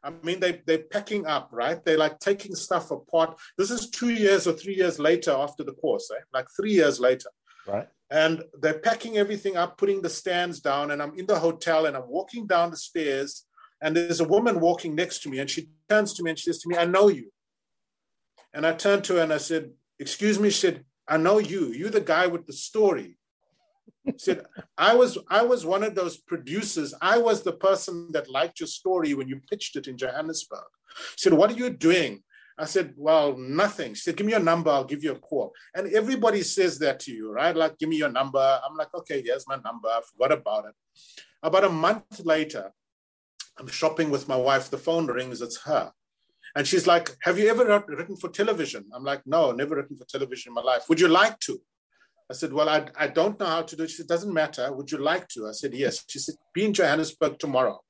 I 0.03 0.11
mean, 0.23 0.41
they, 0.41 0.63
they're 0.67 0.79
packing 0.79 1.27
up, 1.27 1.51
right? 1.53 1.85
They're 1.85 1.99
like 1.99 2.19
taking 2.21 2.55
stuff 2.55 2.91
apart. 2.91 3.39
This 3.57 3.71
is 3.71 3.91
two 3.91 4.11
years 4.11 4.47
or 4.47 4.53
three 4.53 4.77
years 4.77 4.99
later 4.99 5.33
after 5.33 5.65
the 5.65 5.73
course, 5.73 6.11
eh? 6.15 6.21
like 6.33 6.47
three 6.57 6.73
years 6.73 7.01
later. 7.01 7.31
Right. 7.67 7.89
And 8.11 8.43
they're 8.61 8.79
packing 8.79 9.19
everything 9.19 9.57
up, 9.57 9.77
putting 9.77 10.01
the 10.01 10.09
stands 10.09 10.61
down. 10.61 10.93
And 10.93 11.03
I'm 11.03 11.19
in 11.19 11.27
the 11.27 11.39
hotel 11.39 11.87
and 11.87 11.97
I'm 11.97 12.09
walking 12.09 12.47
down 12.47 12.71
the 12.71 12.77
stairs. 12.77 13.45
And 13.83 13.97
there's 13.97 14.21
a 14.21 14.29
woman 14.29 14.61
walking 14.61 14.95
next 14.95 15.23
to 15.23 15.29
me. 15.29 15.39
And 15.39 15.51
she 15.51 15.69
turns 15.89 16.15
to 16.15 16.23
me 16.23 16.31
and 16.31 16.39
she 16.39 16.45
says 16.45 16.61
to 16.63 16.69
me, 16.69 16.77
I 16.77 16.87
know 16.87 17.09
you. 17.09 17.31
And 18.55 18.67
I 18.67 18.73
turned 18.73 19.05
to 19.05 19.17
her 19.17 19.23
and 19.23 19.33
I 19.33 19.39
said, 19.39 19.71
Excuse 19.99 20.39
me. 20.39 20.51
She 20.51 20.61
said, 20.61 20.85
I 21.07 21.17
know 21.17 21.39
you. 21.39 21.73
You're 21.73 21.91
the 21.91 22.01
guy 22.01 22.29
with 22.29 22.47
the 22.47 22.53
story 22.53 23.19
said 24.17 24.45
i 24.77 24.95
was 24.95 25.19
i 25.29 25.43
was 25.43 25.67
one 25.67 25.83
of 25.83 25.95
those 25.95 26.17
producers 26.17 26.95
i 27.03 27.19
was 27.19 27.43
the 27.43 27.53
person 27.53 28.11
that 28.13 28.31
liked 28.31 28.61
your 28.61 28.67
story 28.67 29.15
when 29.15 29.29
you 29.29 29.41
pitched 29.51 29.77
it 29.77 29.87
in 29.87 29.97
johannesburg 29.97 30.65
She 31.17 31.29
said 31.29 31.35
what 31.35 31.51
are 31.51 31.57
you 31.57 31.71
doing 31.71 32.23
i 32.59 32.65
said 32.65 32.93
well 32.97 33.37
nothing 33.37 33.95
she 33.95 34.03
said 34.03 34.17
give 34.17 34.27
me 34.27 34.33
your 34.33 34.41
number 34.41 34.71
i'll 34.71 34.85
give 34.85 35.03
you 35.03 35.13
a 35.13 35.19
call 35.19 35.53
and 35.75 35.93
everybody 35.93 36.43
says 36.43 36.79
that 36.79 37.01
to 37.01 37.13
you 37.13 37.31
right 37.31 37.57
like 37.57 37.79
give 37.79 37.89
me 37.89 37.97
your 37.97 38.11
number 38.11 38.61
i'm 38.65 38.77
like 38.77 38.93
okay 38.95 39.23
here's 39.23 39.47
my 39.47 39.57
number 39.57 39.89
i 39.89 40.01
forgot 40.13 40.33
about 40.33 40.65
it 40.67 40.75
about 41.43 41.65
a 41.65 41.69
month 41.69 42.21
later 42.25 42.71
i'm 43.59 43.69
shopping 43.69 44.11
with 44.11 44.29
my 44.29 44.37
wife 44.37 44.71
the 44.71 44.79
phone 44.79 45.07
rings 45.07 45.41
it's 45.41 45.63
her 45.63 45.91
and 46.57 46.67
she's 46.67 46.87
like 46.87 47.17
have 47.23 47.39
you 47.39 47.49
ever 47.49 47.85
written 47.89 48.17
for 48.17 48.29
television 48.29 48.85
i'm 48.95 49.05
like 49.05 49.23
no 49.27 49.53
never 49.53 49.77
written 49.77 49.97
for 49.97 50.07
television 50.07 50.51
in 50.51 50.55
my 50.55 50.63
life 50.63 50.85
would 50.89 51.01
you 51.01 51.09
like 51.09 51.39
to 51.39 51.61
I 52.31 52.35
said, 52.35 52.53
Well, 52.53 52.69
I, 52.69 52.87
I 52.97 53.07
don't 53.09 53.39
know 53.41 53.47
how 53.47 53.63
to 53.63 53.77
do 53.77 53.85
it. 53.85 53.91
She 53.91 53.97
said, 53.97 54.07
Doesn't 54.07 54.33
matter. 54.33 54.71
Would 54.73 54.93
you 54.93 54.99
like 54.99 55.29
to? 55.29 55.49
I 55.49 55.53
said, 55.53 55.73
Yes. 55.75 56.05
She 56.09 56.19
said, 56.19 56.35
Be 56.53 56.67
in 56.67 56.75
Johannesburg 56.75 57.39
tomorrow. 57.39 57.81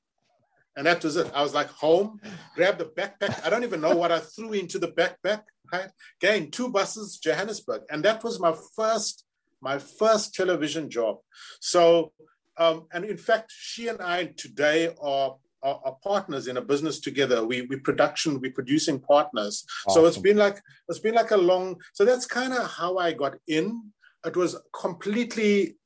And 0.77 0.87
that 0.87 1.03
was 1.03 1.17
it. 1.17 1.31
I 1.35 1.43
was 1.43 1.55
like, 1.55 1.69
Home, 1.71 2.21
grab 2.55 2.79
the 2.79 2.85
backpack. 2.85 3.45
I 3.45 3.51
don't 3.51 3.65
even 3.65 3.81
know 3.81 3.97
what 3.97 4.13
I 4.13 4.21
threw 4.21 4.53
into 4.53 4.79
the 4.79 4.89
backpack. 4.89 5.43
Right? 5.73 5.91
Again, 6.23 6.51
two 6.51 6.69
buses, 6.71 7.19
Johannesburg. 7.19 7.83
And 7.91 8.03
that 8.05 8.25
was 8.25 8.41
my 8.41 8.55
first, 8.77 9.25
my 9.61 9.79
first 9.79 10.35
television 10.35 10.89
job. 10.89 11.19
So, 11.61 12.13
um, 12.57 12.87
and 12.93 13.05
in 13.05 13.17
fact, 13.17 13.53
she 13.55 13.89
and 13.89 14.01
I 14.01 14.27
today 14.37 14.95
are 15.01 15.37
are, 15.61 15.81
are, 15.85 15.97
partners 16.05 16.47
in 16.47 16.57
a 16.57 16.63
business 16.63 17.01
together. 17.01 17.45
We 17.45 17.63
we 17.63 17.77
production, 17.77 18.41
we 18.41 18.49
producing 18.49 19.01
partners. 19.01 19.67
Awesome. 19.89 20.03
So 20.03 20.07
it's 20.07 20.19
been 20.19 20.37
like 20.37 20.61
it's 20.89 21.01
been 21.01 21.17
like 21.17 21.33
a 21.33 21.37
long. 21.37 21.81
So 21.95 22.05
that's 22.05 22.27
kind 22.27 22.53
of 22.53 22.71
how 22.71 22.99
I 22.99 23.13
got 23.13 23.35
in 23.49 23.91
it 24.25 24.37
was 24.37 24.57
completely 24.73 25.77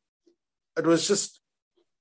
it 0.76 0.86
was 0.86 1.06
just 1.06 1.40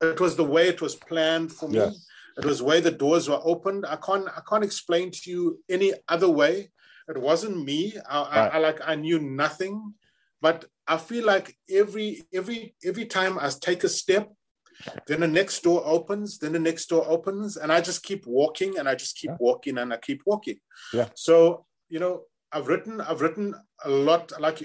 it 0.01 0.19
was 0.19 0.35
the 0.35 0.43
way 0.43 0.67
it 0.67 0.81
was 0.81 0.95
planned 0.95 1.51
for 1.51 1.69
me 1.69 1.77
yes. 1.77 2.05
It 2.41 2.47
was 2.47 2.59
the 2.59 2.65
way 2.65 2.79
the 2.79 2.91
doors 2.91 3.29
were 3.29 3.39
opened. 3.43 3.85
I 3.85 3.97
can't 3.97 4.27
i 4.27 4.41
can't 4.49 4.63
explain 4.63 5.11
to 5.11 5.29
you 5.29 5.59
any 5.69 5.93
other 6.07 6.29
way. 6.29 6.71
It 7.07 7.17
wasn't 7.17 7.63
me. 7.63 7.93
I, 8.09 8.21
right. 8.21 8.53
I, 8.53 8.57
I, 8.57 8.57
like 8.57 8.79
i 8.85 8.95
knew 8.95 9.19
nothing. 9.19 9.93
But 10.41 10.65
i 10.87 10.97
feel 10.97 11.25
like 11.25 11.55
every 11.69 12.23
every 12.33 12.75
every 12.83 13.05
time 13.05 13.37
i 13.39 13.49
take 13.67 13.83
a 13.83 13.89
step 13.89 14.27
then 15.07 15.19
the 15.19 15.27
next 15.27 15.61
door 15.61 15.83
opens 15.85 16.39
then 16.39 16.53
the 16.53 16.59
next 16.59 16.87
door 16.87 17.05
opens 17.07 17.57
and 17.57 17.71
i 17.71 17.79
just 17.79 18.01
keep 18.01 18.25
walking 18.25 18.79
and 18.79 18.89
i 18.89 18.95
just 18.95 19.15
keep 19.15 19.29
yeah. 19.29 19.37
walking 19.39 19.77
and 19.77 19.93
i 19.93 19.97
keep 19.97 20.21
walking. 20.25 20.59
Yeah. 20.91 21.09
So 21.13 21.65
you 21.89 21.99
know 21.99 22.23
i've 22.51 22.67
written 22.67 22.99
i've 23.01 23.21
written 23.21 23.53
a 23.85 23.89
lot 23.89 24.31
like 24.39 24.63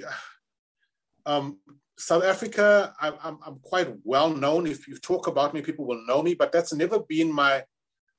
um, 1.27 1.59
South 1.99 2.25
Africa, 2.25 2.95
I, 3.01 3.13
I'm, 3.23 3.39
I'm 3.45 3.59
quite 3.61 3.89
well 4.05 4.31
known. 4.31 4.67
If 4.67 4.87
you 4.87 4.97
talk 4.99 5.27
about 5.27 5.55
me, 5.55 5.63
people 5.63 5.87
will 5.87 6.05
know 6.07 6.23
me, 6.23 6.35
but 6.35 6.53
that's 6.53 6.73
never 6.73 6.99
been 7.01 7.33
my, 7.33 7.65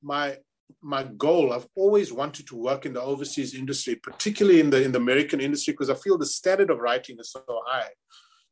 my, 0.02 0.38
my 0.82 1.04
goal. 1.04 1.54
I've 1.54 1.68
always 1.76 2.12
wanted 2.12 2.48
to 2.48 2.56
work 2.56 2.86
in 2.86 2.94
the 2.94 3.02
overseas 3.02 3.54
industry, 3.54 3.96
particularly 3.96 4.60
in 4.60 4.70
the, 4.70 4.84
in 4.84 4.92
the 4.92 5.00
American 5.00 5.40
industry, 5.40 5.74
because 5.74 5.92
I 5.92 5.96
feel 5.96 6.18
the 6.18 6.26
standard 6.26 6.72
of 6.72 6.80
writing 6.80 7.18
is 7.20 7.32
so 7.32 7.44
high. 7.48 7.90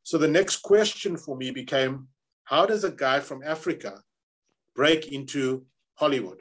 So 0.04 0.16
the 0.16 0.28
next 0.28 0.58
question 0.58 1.16
for 1.16 1.36
me 1.36 1.50
became, 1.50 2.06
how 2.44 2.64
does 2.64 2.84
a 2.84 2.92
guy 2.92 3.18
from 3.18 3.42
Africa 3.42 4.00
break 4.76 5.12
into 5.12 5.66
Hollywood? 5.94 6.40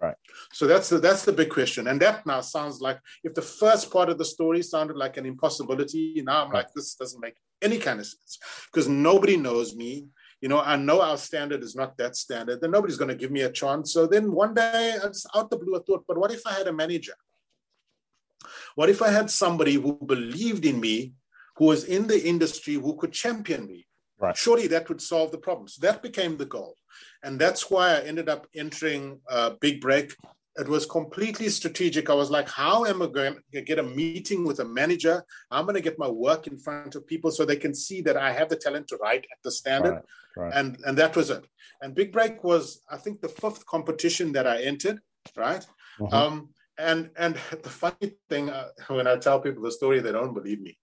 Right. 0.00 0.14
So 0.52 0.66
that's 0.66 0.90
the 0.90 0.98
that's 0.98 1.24
the 1.24 1.32
big 1.32 1.50
question, 1.50 1.88
and 1.88 2.00
that 2.02 2.24
now 2.24 2.40
sounds 2.40 2.80
like 2.80 3.00
if 3.24 3.34
the 3.34 3.42
first 3.42 3.90
part 3.90 4.08
of 4.08 4.16
the 4.16 4.24
story 4.24 4.62
sounded 4.62 4.96
like 4.96 5.16
an 5.16 5.26
impossibility, 5.26 6.22
now 6.24 6.44
I'm 6.44 6.52
like 6.52 6.72
this 6.72 6.94
doesn't 6.94 7.20
make 7.20 7.34
any 7.62 7.78
kind 7.78 8.00
of 8.00 8.06
sense 8.06 8.38
because 8.72 8.88
nobody 8.88 9.36
knows 9.36 9.74
me. 9.74 10.06
You 10.40 10.48
know, 10.48 10.60
I 10.60 10.76
know 10.76 11.00
our 11.00 11.16
standard 11.16 11.62
is 11.62 11.74
not 11.74 11.96
that 11.98 12.14
standard. 12.14 12.60
Then 12.60 12.70
nobody's 12.70 12.96
going 12.96 13.08
to 13.08 13.16
give 13.16 13.32
me 13.32 13.42
a 13.42 13.50
chance. 13.50 13.92
So 13.92 14.06
then 14.06 14.30
one 14.30 14.54
day, 14.54 14.96
out 15.34 15.50
the 15.50 15.56
blue, 15.56 15.76
I 15.76 15.80
thought, 15.84 16.04
but 16.06 16.16
what 16.16 16.30
if 16.30 16.46
I 16.46 16.52
had 16.52 16.68
a 16.68 16.72
manager? 16.72 17.14
What 18.76 18.88
if 18.88 19.02
I 19.02 19.10
had 19.10 19.30
somebody 19.30 19.74
who 19.74 19.94
believed 19.94 20.64
in 20.64 20.78
me, 20.78 21.14
who 21.56 21.64
was 21.66 21.84
in 21.84 22.06
the 22.06 22.24
industry, 22.24 22.74
who 22.74 22.96
could 22.96 23.12
champion 23.12 23.66
me? 23.66 23.86
Right. 24.20 24.36
Surely 24.36 24.68
that 24.68 24.88
would 24.88 25.00
solve 25.00 25.32
the 25.32 25.38
problem. 25.38 25.66
So 25.66 25.80
that 25.82 26.02
became 26.02 26.36
the 26.36 26.46
goal. 26.46 26.74
And 27.22 27.40
that's 27.40 27.70
why 27.70 27.96
I 27.96 28.00
ended 28.00 28.28
up 28.28 28.46
entering 28.54 29.20
uh, 29.28 29.50
Big 29.60 29.80
Break 29.80 30.14
it 30.58 30.68
was 30.68 30.86
completely 30.86 31.48
strategic. 31.48 32.10
I 32.10 32.14
was 32.14 32.30
like, 32.30 32.48
how 32.48 32.84
am 32.84 33.00
I 33.00 33.06
going 33.06 33.36
to 33.52 33.62
get 33.62 33.78
a 33.78 33.82
meeting 33.82 34.44
with 34.44 34.58
a 34.60 34.64
manager? 34.64 35.24
I'm 35.50 35.64
going 35.64 35.76
to 35.76 35.80
get 35.80 35.98
my 35.98 36.08
work 36.08 36.46
in 36.46 36.58
front 36.58 36.96
of 36.96 37.06
people 37.06 37.30
so 37.30 37.44
they 37.44 37.56
can 37.56 37.74
see 37.74 38.00
that 38.02 38.16
I 38.16 38.32
have 38.32 38.48
the 38.48 38.56
talent 38.56 38.88
to 38.88 38.96
write 38.96 39.24
at 39.30 39.38
the 39.44 39.52
standard. 39.52 39.94
Right, 39.94 40.04
right. 40.36 40.52
And, 40.54 40.76
and 40.84 40.98
that 40.98 41.14
was 41.14 41.30
it. 41.30 41.46
And 41.80 41.94
Big 41.94 42.12
Break 42.12 42.42
was, 42.42 42.82
I 42.90 42.96
think, 42.96 43.20
the 43.20 43.28
fifth 43.28 43.64
competition 43.66 44.32
that 44.32 44.46
I 44.48 44.62
entered, 44.62 44.98
right? 45.36 45.64
Mm-hmm. 46.00 46.14
Um, 46.14 46.48
and 46.78 47.10
and 47.16 47.34
the 47.62 47.68
funny 47.68 48.12
thing 48.28 48.48
uh, 48.50 48.68
when 48.88 49.06
i 49.06 49.16
tell 49.16 49.40
people 49.40 49.62
the 49.62 49.70
story 49.70 50.00
they 50.00 50.12
don't 50.12 50.34
believe 50.34 50.60
me. 50.60 50.78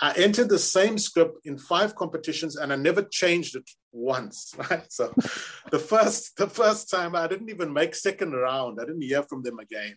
I 0.00 0.12
entered 0.16 0.48
the 0.48 0.58
same 0.58 0.98
script 0.98 1.38
in 1.44 1.58
five 1.58 1.94
competitions 1.94 2.56
and 2.56 2.72
i 2.72 2.76
never 2.76 3.02
changed 3.02 3.56
it 3.56 3.68
once 3.92 4.54
right? 4.70 4.86
So 4.90 5.12
the 5.70 5.78
first 5.78 6.36
the 6.36 6.48
first 6.48 6.90
time 6.90 7.14
i 7.14 7.26
didn't 7.26 7.50
even 7.50 7.72
make 7.72 7.94
second 7.94 8.32
round. 8.32 8.78
I 8.80 8.84
didn't 8.84 9.02
hear 9.02 9.22
from 9.22 9.42
them 9.42 9.58
again. 9.58 9.96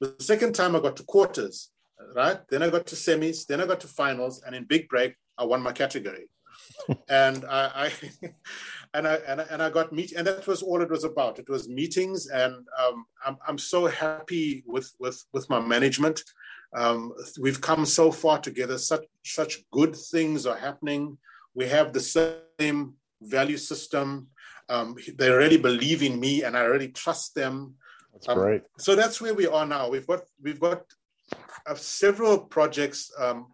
The 0.00 0.14
second 0.20 0.54
time 0.54 0.74
i 0.74 0.80
got 0.80 0.96
to 0.96 1.04
quarters 1.04 1.70
right? 2.14 2.40
Then 2.50 2.62
i 2.62 2.70
got 2.70 2.86
to 2.86 2.96
semis 2.96 3.46
then 3.46 3.60
i 3.60 3.66
got 3.66 3.80
to 3.80 3.88
finals 3.88 4.42
and 4.44 4.54
in 4.54 4.64
big 4.64 4.88
break 4.88 5.14
i 5.38 5.44
won 5.44 5.62
my 5.62 5.72
category 5.72 6.28
and 7.08 7.44
I, 7.44 7.70
I 7.86 7.92
and 8.94 9.06
I, 9.06 9.14
and 9.26 9.40
I 9.40 9.44
and 9.50 9.62
I 9.62 9.70
got 9.70 9.92
meet, 9.92 10.12
and 10.12 10.26
that 10.26 10.46
was 10.46 10.62
all 10.62 10.82
it 10.82 10.90
was 10.90 11.04
about. 11.04 11.38
It 11.38 11.48
was 11.48 11.68
meetings, 11.68 12.28
and 12.28 12.54
um, 12.78 13.06
I'm 13.24 13.36
I'm 13.46 13.58
so 13.58 13.86
happy 13.86 14.64
with 14.66 14.92
with 14.98 15.24
with 15.32 15.48
my 15.50 15.60
management. 15.60 16.22
Um, 16.74 17.12
we've 17.40 17.60
come 17.60 17.86
so 17.86 18.10
far 18.10 18.38
together. 18.38 18.78
Such 18.78 19.04
such 19.24 19.64
good 19.70 19.94
things 19.96 20.46
are 20.46 20.56
happening. 20.56 21.18
We 21.54 21.66
have 21.68 21.92
the 21.92 22.00
same 22.00 22.94
value 23.22 23.56
system. 23.56 24.28
Um, 24.68 24.96
they 25.16 25.30
already 25.30 25.56
believe 25.56 26.02
in 26.02 26.18
me, 26.18 26.42
and 26.42 26.56
I 26.56 26.62
already 26.62 26.88
trust 26.88 27.34
them. 27.34 27.74
That's 28.12 28.28
um, 28.28 28.38
great. 28.38 28.62
So 28.78 28.94
that's 28.94 29.20
where 29.20 29.34
we 29.34 29.46
are 29.46 29.66
now. 29.66 29.88
We've 29.88 30.06
got 30.06 30.22
we've 30.42 30.60
got 30.60 30.82
uh, 31.66 31.74
several 31.74 32.38
projects 32.38 33.10
um, 33.18 33.52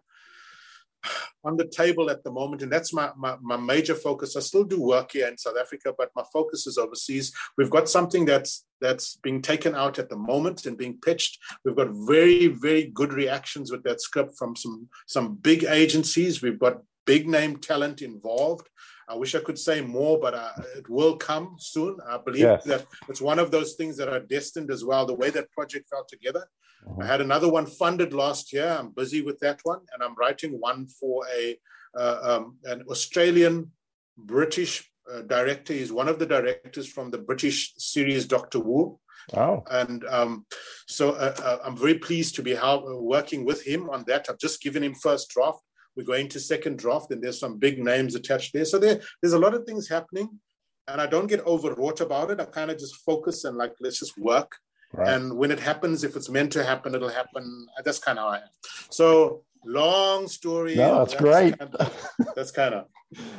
on 1.43 1.57
the 1.57 1.67
table 1.67 2.09
at 2.09 2.23
the 2.23 2.31
moment, 2.31 2.61
and 2.61 2.71
that's 2.71 2.93
my, 2.93 3.11
my, 3.17 3.37
my 3.41 3.57
major 3.57 3.95
focus. 3.95 4.35
I 4.35 4.39
still 4.39 4.63
do 4.63 4.81
work 4.81 5.11
here 5.11 5.27
in 5.27 5.37
South 5.37 5.57
Africa, 5.59 5.93
but 5.97 6.11
my 6.15 6.23
focus 6.31 6.67
is 6.67 6.77
overseas. 6.77 7.33
We've 7.57 7.69
got 7.69 7.89
something 7.89 8.25
that's 8.25 8.65
that's 8.81 9.15
being 9.17 9.41
taken 9.41 9.75
out 9.75 9.97
at 9.97 10.09
the 10.09 10.17
moment 10.17 10.65
and 10.65 10.77
being 10.77 10.99
pitched. 10.99 11.39
We've 11.63 11.75
got 11.75 11.89
very 11.91 12.47
very 12.47 12.85
good 12.93 13.13
reactions 13.13 13.71
with 13.71 13.83
that 13.83 14.01
script 14.01 14.37
from 14.37 14.55
some 14.55 14.89
some 15.07 15.35
big 15.35 15.63
agencies. 15.63 16.41
We've 16.41 16.59
got 16.59 16.81
big 17.05 17.27
name 17.27 17.57
talent 17.57 18.01
involved. 18.01 18.67
I 19.09 19.15
wish 19.15 19.35
I 19.35 19.39
could 19.39 19.59
say 19.59 19.81
more, 19.81 20.19
but 20.19 20.33
uh, 20.33 20.51
it 20.77 20.89
will 20.89 21.17
come 21.17 21.55
soon. 21.59 21.97
I 22.07 22.17
believe 22.17 22.41
yes. 22.41 22.63
that 22.65 22.85
it's 23.09 23.21
one 23.21 23.39
of 23.39 23.51
those 23.51 23.73
things 23.73 23.97
that 23.97 24.09
are 24.09 24.19
destined 24.19 24.71
as 24.71 24.83
well. 24.85 25.05
The 25.05 25.13
way 25.13 25.29
that 25.31 25.51
project 25.51 25.87
fell 25.89 26.05
together. 26.07 26.45
Mm-hmm. 26.87 27.01
I 27.01 27.05
had 27.05 27.21
another 27.21 27.49
one 27.49 27.65
funded 27.65 28.13
last 28.13 28.53
year. 28.53 28.75
I'm 28.79 28.91
busy 28.91 29.21
with 29.21 29.39
that 29.39 29.59
one, 29.63 29.79
and 29.93 30.03
I'm 30.03 30.15
writing 30.15 30.59
one 30.59 30.87
for 30.87 31.25
a 31.35 31.57
uh, 31.95 32.17
um, 32.23 32.57
an 32.63 32.83
Australian 32.89 33.71
British 34.17 34.89
uh, 35.11 35.21
director. 35.21 35.73
He's 35.73 35.91
one 35.91 36.07
of 36.07 36.19
the 36.19 36.25
directors 36.25 36.87
from 36.87 37.11
the 37.11 37.17
British 37.17 37.73
series 37.77 38.25
Doctor 38.25 38.59
Who. 38.59 38.99
Wow. 39.31 39.63
And 39.69 40.03
um, 40.05 40.45
so 40.87 41.11
uh, 41.11 41.35
uh, 41.43 41.57
I'm 41.63 41.77
very 41.77 41.95
pleased 41.95 42.35
to 42.35 42.41
be 42.41 42.55
how, 42.55 42.99
working 42.99 43.45
with 43.45 43.65
him 43.65 43.89
on 43.89 44.03
that. 44.07 44.27
I've 44.29 44.39
just 44.39 44.61
given 44.61 44.83
him 44.83 44.95
first 44.95 45.29
draft. 45.29 45.59
We're 45.95 46.03
going 46.03 46.27
to 46.29 46.39
second 46.39 46.77
draft, 46.79 47.11
and 47.11 47.21
there's 47.21 47.39
some 47.39 47.57
big 47.57 47.83
names 47.83 48.15
attached 48.15 48.53
there. 48.53 48.65
So 48.65 48.79
there, 48.79 48.99
there's 49.21 49.33
a 49.33 49.39
lot 49.39 49.53
of 49.53 49.65
things 49.65 49.87
happening, 49.87 50.39
and 50.87 50.99
I 50.99 51.07
don't 51.07 51.27
get 51.27 51.45
overwrought 51.45 52.01
about 52.01 52.31
it. 52.31 52.39
I 52.39 52.45
kind 52.45 52.71
of 52.71 52.77
just 52.77 52.97
focus 52.97 53.43
and 53.43 53.57
like 53.57 53.73
let's 53.79 53.99
just 53.99 54.17
work. 54.17 54.57
Right. 54.93 55.09
And 55.09 55.37
when 55.37 55.51
it 55.51 55.59
happens, 55.59 56.03
if 56.03 56.15
it's 56.15 56.29
meant 56.29 56.51
to 56.53 56.63
happen, 56.63 56.93
it'll 56.93 57.09
happen. 57.09 57.67
That's 57.83 57.99
kind 57.99 58.19
of 58.19 58.25
how 58.25 58.29
I 58.31 58.37
am. 58.37 58.49
So 58.91 59.43
long 59.65 60.27
story. 60.27 60.75
No, 60.75 60.99
that's, 60.99 61.13
that's 61.13 61.23
great. 61.23 61.57
Kind 61.57 61.75
of, 61.75 62.11
that's 62.35 62.51
kind 62.51 62.75
of. 62.75 62.85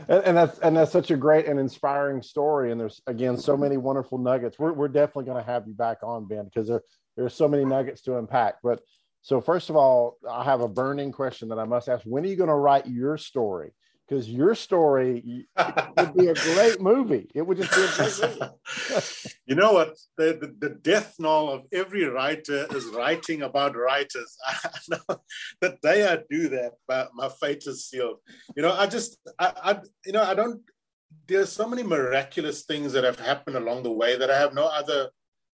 And, 0.07 0.23
and, 0.25 0.37
that's 0.37 0.59
and 0.61 0.77
that's 0.77 0.93
such 0.93 1.11
a 1.11 1.17
great 1.17 1.47
and 1.47 1.59
inspiring 1.59 2.23
story. 2.23 2.71
And 2.71 2.81
there's 2.81 3.01
again 3.09 3.37
so 3.37 3.57
many 3.57 3.77
wonderful 3.77 4.19
nuggets. 4.19 4.57
We're 4.57 4.73
we're 4.73 4.87
definitely 4.87 5.25
going 5.25 5.45
to 5.45 5.51
have 5.51 5.67
you 5.67 5.75
back 5.75 5.99
on, 6.05 6.29
Ben, 6.29 6.45
because 6.45 6.69
there 6.69 6.81
there's 7.17 7.35
so 7.35 7.49
many 7.49 7.65
nuggets 7.65 8.03
to 8.03 8.19
unpack. 8.19 8.57
But 8.63 8.83
so 9.25 9.41
first 9.41 9.71
of 9.71 9.77
all, 9.77 10.19
I 10.31 10.45
have 10.45 10.61
a 10.61 10.69
burning 10.69 11.11
question 11.11 11.49
that 11.49 11.59
I 11.59 11.65
must 11.65 11.89
ask. 11.89 12.05
When 12.05 12.25
are 12.25 12.29
you 12.29 12.37
going 12.37 12.51
to 12.51 12.55
write 12.55 12.87
your 12.87 13.17
story? 13.17 13.73
Because 14.07 14.29
your 14.29 14.55
story 14.55 15.49
would 15.97 16.15
be 16.15 16.27
a 16.27 16.35
great 16.35 16.79
movie. 16.79 17.31
It 17.35 17.41
would 17.41 17.57
just 17.57 17.75
be 17.75 17.85
a 17.85 17.89
great 17.89 18.39
movie. 18.39 19.33
you 19.47 19.55
know 19.55 19.73
what? 19.73 19.97
The, 20.19 20.39
the, 20.39 20.69
the, 20.69 20.75
death 20.75 21.15
knell 21.19 21.49
of 21.49 21.63
every 21.73 22.05
writer 22.05 22.67
is 22.77 22.85
writing 22.95 23.41
about 23.41 23.75
writers. 23.75 24.37
The 24.89 25.79
day 25.83 26.07
I 26.07 26.19
do 26.29 26.51
that, 26.51 26.73
my, 26.87 27.07
my 27.15 27.31
fate 27.41 27.65
is 27.67 27.87
sealed. 27.87 28.19
You 28.55 28.63
know, 28.63 28.75
I 28.75 28.87
just, 28.87 29.17
I, 29.39 29.53
I, 29.57 29.81
you 30.05 30.13
know, 30.13 30.23
I 30.23 30.35
don't, 30.35 30.61
there's 31.27 31.51
so 31.51 31.67
many 31.67 31.83
miraculous 31.83 32.65
things 32.65 32.93
that 32.93 33.05
have 33.05 33.19
happened 33.19 33.57
along 33.57 33.85
the 33.85 33.91
way 33.91 34.19
that 34.19 34.31
I 34.31 34.39
have 34.39 34.53
no 34.53 34.67
other 34.67 35.09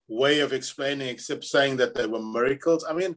way 0.09 0.41
of 0.41 0.51
explaining 0.51 1.07
except 1.07 1.45
saying 1.45 1.77
that 1.77 1.95
they 1.95 2.05
were 2.05 2.21
miracles. 2.21 2.85
I 2.87 2.91
mean, 2.91 3.15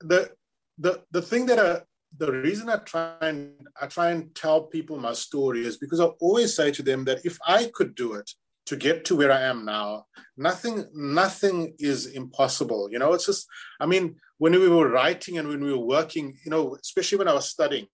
the 0.00 0.30
the 0.78 1.02
the 1.10 1.22
thing 1.22 1.46
that 1.46 1.58
I 1.58 1.82
the 2.18 2.32
reason 2.32 2.68
I 2.68 2.76
try 2.78 3.14
and 3.20 3.52
I 3.80 3.86
try 3.86 4.10
and 4.10 4.34
tell 4.34 4.62
people 4.62 4.98
my 4.98 5.12
story 5.12 5.64
is 5.64 5.76
because 5.78 6.00
I 6.00 6.06
always 6.20 6.54
say 6.54 6.70
to 6.72 6.82
them 6.82 7.04
that 7.04 7.24
if 7.24 7.38
I 7.46 7.70
could 7.74 7.94
do 7.94 8.14
it 8.14 8.30
to 8.66 8.76
get 8.76 9.04
to 9.06 9.16
where 9.16 9.32
I 9.32 9.42
am 9.42 9.64
now, 9.64 10.06
nothing 10.36 10.86
nothing 10.92 11.74
is 11.78 12.06
impossible. 12.06 12.88
You 12.90 12.98
know, 12.98 13.12
it's 13.12 13.26
just 13.26 13.46
I 13.78 13.86
mean, 13.86 14.16
when 14.38 14.52
we 14.52 14.68
were 14.68 14.88
writing 14.88 15.38
and 15.38 15.48
when 15.48 15.62
we 15.62 15.72
were 15.72 15.86
working, 15.86 16.36
you 16.44 16.50
know, 16.50 16.76
especially 16.82 17.18
when 17.18 17.28
I 17.28 17.34
was 17.34 17.48
studying, 17.48 17.86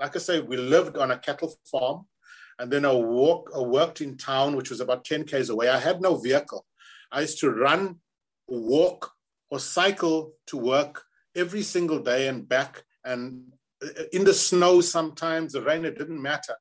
like 0.00 0.16
I 0.16 0.18
say, 0.18 0.40
we 0.40 0.56
lived 0.56 0.96
on 0.98 1.10
a 1.10 1.18
cattle 1.18 1.54
farm, 1.70 2.06
and 2.58 2.70
then 2.70 2.84
I 2.84 2.92
walk 2.92 3.50
I 3.56 3.60
worked 3.60 4.00
in 4.00 4.16
town, 4.16 4.56
which 4.56 4.70
was 4.70 4.80
about 4.80 5.04
10 5.04 5.24
k's 5.24 5.50
away. 5.50 5.68
I 5.68 5.78
had 5.78 6.02
no 6.02 6.16
vehicle. 6.16 6.66
I 7.10 7.22
used 7.22 7.38
to 7.40 7.50
run, 7.50 7.96
walk, 8.48 9.12
or 9.50 9.60
cycle 9.60 10.32
to 10.48 10.56
work 10.56 11.02
every 11.36 11.62
single 11.62 11.98
day 11.98 12.28
and 12.28 12.48
back 12.48 12.82
and 13.04 13.42
uh, 13.84 14.02
in 14.12 14.24
the 14.24 14.34
snow 14.34 14.80
sometimes 14.80 15.52
the 15.52 15.62
rain 15.62 15.84
it 15.84 15.98
didn't 15.98 16.20
matter. 16.20 16.56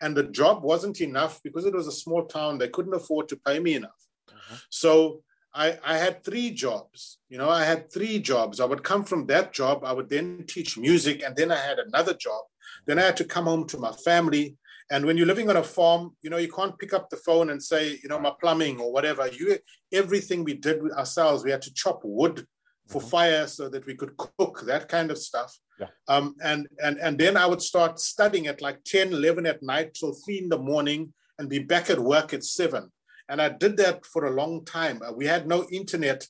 And 0.00 0.14
the 0.14 0.24
job 0.24 0.62
wasn't 0.62 1.00
enough 1.00 1.40
because 1.42 1.64
it 1.64 1.74
was 1.74 1.86
a 1.86 1.92
small 1.92 2.26
town. 2.26 2.58
They 2.58 2.68
couldn't 2.68 2.94
afford 2.94 3.28
to 3.30 3.40
pay 3.46 3.58
me 3.60 3.74
enough. 3.74 4.02
Uh-huh. 4.28 4.56
so 4.68 5.22
I, 5.54 5.78
I 5.82 5.96
had 5.96 6.22
three 6.22 6.50
jobs. 6.50 7.18
You 7.30 7.38
know 7.38 7.48
i 7.48 7.64
had 7.64 7.90
three 7.90 8.18
jobs. 8.18 8.60
I 8.60 8.66
would 8.66 8.82
come 8.82 9.04
from 9.04 9.26
that 9.26 9.52
job. 9.52 9.84
I 9.84 9.92
would 9.92 10.10
then 10.10 10.44
teach 10.46 10.76
music 10.76 11.22
and 11.22 11.34
then 11.34 11.50
i 11.50 11.56
had 11.56 11.78
another 11.78 12.14
job. 12.14 12.42
Then 12.86 12.98
i 12.98 13.02
had 13.02 13.16
to 13.18 13.24
come 13.24 13.46
home 13.46 13.66
to 13.68 13.78
my 13.78 13.92
family. 13.92 14.56
And 14.90 15.04
when 15.04 15.16
you're 15.16 15.26
living 15.32 15.50
on 15.50 15.56
a 15.56 15.62
farm 15.62 16.16
you 16.22 16.30
know 16.30 16.36
you 16.36 16.52
can't 16.52 16.78
pick 16.78 16.92
up 16.92 17.08
the 17.08 17.22
phone 17.26 17.50
and 17.50 17.62
say 17.62 17.98
you 18.02 18.08
know 18.10 18.20
my 18.20 18.32
plumbing 18.40 18.80
or 18.80 18.92
whatever. 18.92 19.28
You 19.28 19.58
everything 19.92 20.44
we 20.44 20.54
did 20.54 20.82
with 20.82 20.92
ourselves 20.92 21.42
we 21.42 21.52
had 21.52 21.62
to 21.62 21.74
chop 21.74 22.00
wood 22.04 22.46
for 22.86 23.00
mm-hmm. 23.00 23.10
fire 23.10 23.46
so 23.46 23.68
that 23.68 23.86
we 23.86 23.94
could 23.94 24.16
cook 24.16 24.62
that 24.66 24.88
kind 24.88 25.10
of 25.10 25.18
stuff. 25.18 25.56
Yeah. 25.78 25.88
um, 26.08 26.34
and 26.42 26.66
and 26.82 26.96
and 27.00 27.18
then 27.18 27.36
i 27.36 27.44
would 27.44 27.60
start 27.60 28.00
studying 28.00 28.46
at 28.46 28.62
like 28.62 28.82
10 28.84 29.12
11 29.12 29.44
at 29.44 29.62
night 29.62 29.92
till 29.92 30.14
3 30.14 30.38
in 30.38 30.48
the 30.48 30.58
morning 30.58 31.12
and 31.38 31.50
be 31.50 31.58
back 31.58 31.90
at 31.90 31.98
work 31.98 32.32
at 32.32 32.44
7 32.44 32.90
and 33.28 33.42
i 33.42 33.50
did 33.50 33.76
that 33.76 34.06
for 34.06 34.24
a 34.24 34.30
long 34.30 34.64
time. 34.64 35.02
Uh, 35.02 35.12
we 35.12 35.26
had 35.26 35.46
no 35.46 35.66
internet. 35.70 36.26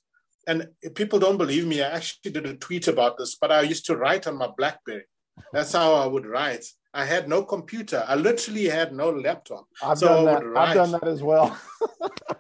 And 0.49 0.69
people 0.95 1.19
don't 1.19 1.39
believe 1.39 1.67
me. 1.67 1.83
I 1.83 1.91
actually 1.91 2.31
did 2.33 2.47
a 2.47 2.57
tweet 2.57 2.89
about 2.89 3.19
this 3.19 3.37
but 3.37 3.53
i 3.53 3.61
used 3.61 3.87
to 3.87 3.97
write 3.97 4.27
on 4.27 4.37
my 4.37 4.49
blackberry. 4.59 5.05
That's 5.53 5.75
how 5.75 5.95
i 5.95 6.07
would 6.07 6.27
write. 6.27 6.65
I 6.93 7.05
had 7.05 7.29
no 7.29 7.45
computer. 7.45 8.03
I 8.09 8.17
literally 8.17 8.65
had 8.65 8.93
no 8.93 9.11
laptop. 9.11 9.67
I've, 9.81 9.99
so 9.99 10.09
done, 10.09 10.25
that. 10.25 10.61
I've 10.61 10.75
done 10.75 10.93
that 10.93 11.07
as 11.07 11.23
well 11.23 11.57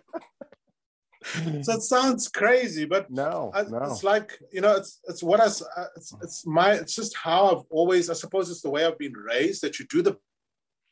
so 1.62 1.72
it 1.72 1.82
sounds 1.82 2.28
crazy, 2.28 2.84
but 2.84 3.10
no, 3.10 3.50
I, 3.54 3.62
no, 3.62 3.78
it's 3.84 4.04
like 4.04 4.38
you 4.52 4.60
know, 4.60 4.76
it's 4.76 5.00
it's 5.08 5.22
what 5.22 5.40
I 5.40 5.46
it's, 5.46 6.14
it's 6.22 6.46
my 6.46 6.72
it's 6.72 6.94
just 6.94 7.16
how 7.16 7.56
I've 7.56 7.64
always 7.70 8.10
I 8.10 8.14
suppose 8.14 8.50
it's 8.50 8.62
the 8.62 8.70
way 8.70 8.84
I've 8.84 8.98
been 8.98 9.12
raised 9.12 9.62
that 9.62 9.78
you 9.78 9.86
do 9.86 10.02
the 10.02 10.16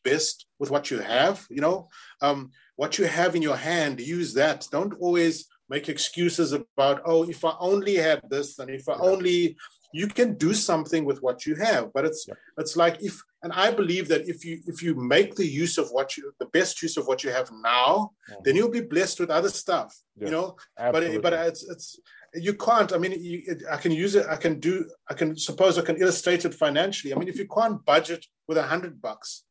best 0.05 0.47
with 0.59 0.71
what 0.71 0.91
you 0.91 0.99
have. 0.99 1.47
You 1.51 1.61
know, 1.61 1.89
um, 2.21 2.51
what 2.77 2.99
you 2.99 3.07
have 3.07 3.35
in 3.35 3.43
your 3.43 3.57
hand, 3.57 4.01
use 4.01 4.35
that. 4.35 4.67
Don't 4.71 4.95
always 5.01 5.47
make 5.69 5.89
excuses 5.89 6.53
about 6.53 7.03
oh, 7.05 7.29
if 7.29 7.45
I 7.45 7.55
only 7.59 7.97
had 7.97 8.23
this 8.29 8.59
and 8.59 8.71
if 8.71 8.89
I 8.89 8.95
only 8.95 9.57
you 9.95 10.09
can 10.09 10.35
do 10.35 10.53
something 10.53 11.05
with 11.05 11.23
what 11.23 11.47
you 11.47 11.55
have 11.55 11.93
but 11.95 12.05
it's 12.05 12.27
yep. 12.27 12.37
it's 12.59 12.77
like 12.77 12.97
if 13.01 13.23
and 13.45 13.53
i 13.53 13.71
believe 13.71 14.09
that 14.09 14.29
if 14.29 14.45
you 14.45 14.61
if 14.67 14.83
you 14.83 14.93
make 14.97 15.37
the 15.37 15.47
use 15.47 15.79
of 15.79 15.89
what 15.91 16.17
you 16.17 16.33
the 16.41 16.51
best 16.59 16.83
use 16.83 16.97
of 16.97 17.07
what 17.07 17.23
you 17.23 17.31
have 17.31 17.49
now 17.63 18.11
mm-hmm. 18.29 18.41
then 18.45 18.57
you'll 18.57 18.79
be 18.81 18.93
blessed 18.95 19.21
with 19.21 19.31
other 19.31 19.49
stuff 19.49 19.91
yes. 20.17 20.27
you 20.27 20.33
know 20.35 20.57
Absolutely. 20.79 21.19
but 21.19 21.31
but 21.31 21.47
it's 21.47 21.63
it's 21.71 22.01
you 22.35 22.55
can't 22.55 22.93
i 22.93 22.99
mean 22.99 23.13
you, 23.13 23.43
it, 23.47 23.63
i 23.71 23.77
can 23.77 23.93
use 23.93 24.17
it 24.17 24.27
i 24.29 24.37
can 24.45 24.59
do 24.59 24.85
i 25.09 25.15
can 25.15 25.37
suppose 25.37 25.79
i 25.79 25.83
can 25.83 25.97
illustrate 25.97 26.45
it 26.45 26.55
financially 26.55 27.15
i 27.15 27.17
mean 27.17 27.29
if 27.29 27.39
you 27.39 27.47
can't 27.47 27.85
budget 27.85 28.27
with 28.49 28.59
a 28.59 28.63
hundred 28.73 29.01
bucks 29.01 29.45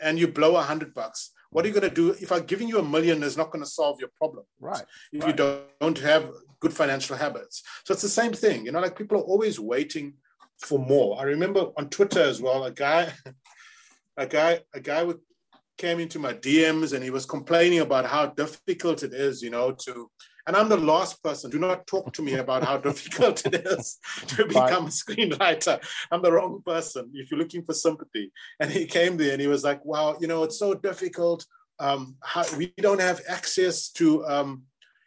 and 0.00 0.18
you 0.18 0.26
blow 0.26 0.56
a 0.56 0.62
hundred 0.62 0.94
bucks 0.94 1.32
what 1.54 1.64
are 1.64 1.68
you 1.68 1.74
going 1.74 1.88
to 1.88 2.02
do 2.02 2.10
if 2.20 2.30
i'm 2.32 2.44
giving 2.44 2.68
you 2.68 2.78
a 2.78 2.82
million 2.82 3.22
is 3.22 3.36
not 3.36 3.50
going 3.50 3.64
to 3.64 3.70
solve 3.70 3.98
your 4.00 4.10
problem 4.18 4.44
right 4.60 4.84
if 5.12 5.22
right. 5.22 5.30
you 5.30 5.36
don't, 5.36 5.62
don't 5.80 5.98
have 5.98 6.30
good 6.64 6.72
financial 6.72 7.14
habits. 7.14 7.62
So 7.84 7.92
it's 7.92 8.00
the 8.02 8.08
same 8.08 8.32
thing, 8.32 8.64
you 8.64 8.72
know, 8.72 8.80
like 8.80 8.96
people 8.96 9.18
are 9.18 9.30
always 9.32 9.60
waiting 9.60 10.14
for 10.62 10.78
more. 10.78 11.20
I 11.20 11.24
remember 11.24 11.66
on 11.76 11.90
Twitter 11.90 12.22
as 12.22 12.40
well, 12.40 12.64
a 12.64 12.70
guy, 12.70 13.12
a 14.16 14.26
guy, 14.26 14.60
a 14.72 14.80
guy 14.80 15.06
came 15.76 16.00
into 16.00 16.18
my 16.18 16.32
DMs 16.32 16.94
and 16.94 17.04
he 17.04 17.10
was 17.10 17.26
complaining 17.26 17.80
about 17.80 18.06
how 18.06 18.26
difficult 18.28 19.02
it 19.02 19.12
is, 19.12 19.42
you 19.42 19.50
know, 19.50 19.72
to 19.72 20.10
and 20.46 20.56
I'm 20.56 20.68
the 20.68 20.76
last 20.76 21.22
person. 21.22 21.50
Do 21.50 21.58
not 21.58 21.86
talk 21.86 22.12
to 22.14 22.22
me 22.22 22.34
about 22.34 22.64
how 22.64 22.76
difficult 22.88 23.44
it 23.46 23.54
is 23.54 23.98
to 24.28 24.46
become 24.46 24.86
a 24.86 24.90
screenwriter. 24.90 25.82
I'm 26.10 26.22
the 26.22 26.32
wrong 26.32 26.62
person 26.64 27.10
if 27.14 27.30
you're 27.30 27.40
looking 27.40 27.64
for 27.64 27.74
sympathy. 27.74 28.32
And 28.60 28.70
he 28.70 28.86
came 28.86 29.16
there 29.16 29.32
and 29.32 29.40
he 29.40 29.46
was 29.46 29.64
like, 29.64 29.84
wow, 29.84 30.16
you 30.20 30.26
know, 30.26 30.42
it's 30.42 30.58
so 30.58 30.74
difficult. 30.74 31.46
Um, 31.78 32.16
how, 32.22 32.44
we 32.56 32.72
don't 32.78 33.00
have 33.00 33.20
access 33.28 33.88
to 33.92 34.24
um, 34.26 34.64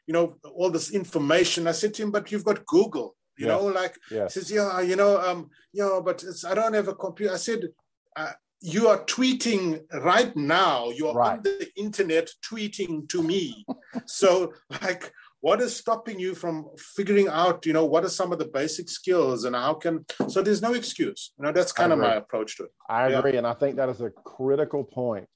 you 0.08 0.14
know, 0.14 0.38
all 0.56 0.72
this 0.72 0.92
information. 0.92 1.68
I 1.68 1.74
said 1.74 1.94
to 1.96 2.04
him, 2.04 2.12
but 2.12 2.32
you've 2.32 2.46
got 2.46 2.66
Google, 2.66 3.16
you 3.38 3.46
yes. 3.46 3.62
know, 3.62 3.68
like, 3.68 3.96
yes. 4.10 4.34
he 4.34 4.40
says, 4.40 4.52
yeah, 4.52 4.82
you 4.82 4.96
know, 4.96 5.20
um, 5.20 5.50
yeah, 5.74 6.00
but 6.04 6.24
I 6.48 6.56
don't 6.56 6.74
have 6.74 6.88
a 6.88 6.96
computer. 6.96 7.34
I 7.34 7.38
said, 7.38 7.68
uh, 8.16 8.32
you 8.62 8.88
are 8.88 9.04
tweeting 9.04 9.82
right 10.04 10.36
now. 10.36 10.90
You 10.90 11.10
are 11.10 11.16
right. 11.16 11.38
on 11.38 11.44
the 11.44 11.70
internet 11.76 12.30
tweeting 12.44 13.08
to 13.10 13.22
me. 13.22 13.66
so, 14.06 14.54
like, 14.82 15.12
what 15.42 15.62
is 15.62 15.76
stopping 15.76 16.20
you 16.20 16.34
from 16.34 16.68
figuring 16.78 17.28
out, 17.28 17.66
you 17.66 17.74
know, 17.74 17.86
what 17.86 18.04
are 18.04 18.10
some 18.10 18.32
of 18.32 18.40
the 18.40 18.46
basic 18.46 18.90
skills 18.90 19.46
and 19.46 19.56
how 19.56 19.74
can, 19.74 20.04
so 20.28 20.42
there's 20.42 20.62
no 20.62 20.74
excuse. 20.74 21.32
You 21.38 21.46
know, 21.46 21.52
that's 21.52 21.72
kind 21.72 21.94
of 21.94 22.00
my 22.00 22.16
approach 22.16 22.58
to 22.58 22.64
it. 22.64 22.72
I 22.90 23.10
agree. 23.10 23.38
And 23.38 23.46
I 23.46 23.54
think 23.54 23.76
that 23.76 23.88
is 23.90 24.02
a 24.02 24.10
critical. 24.10 24.88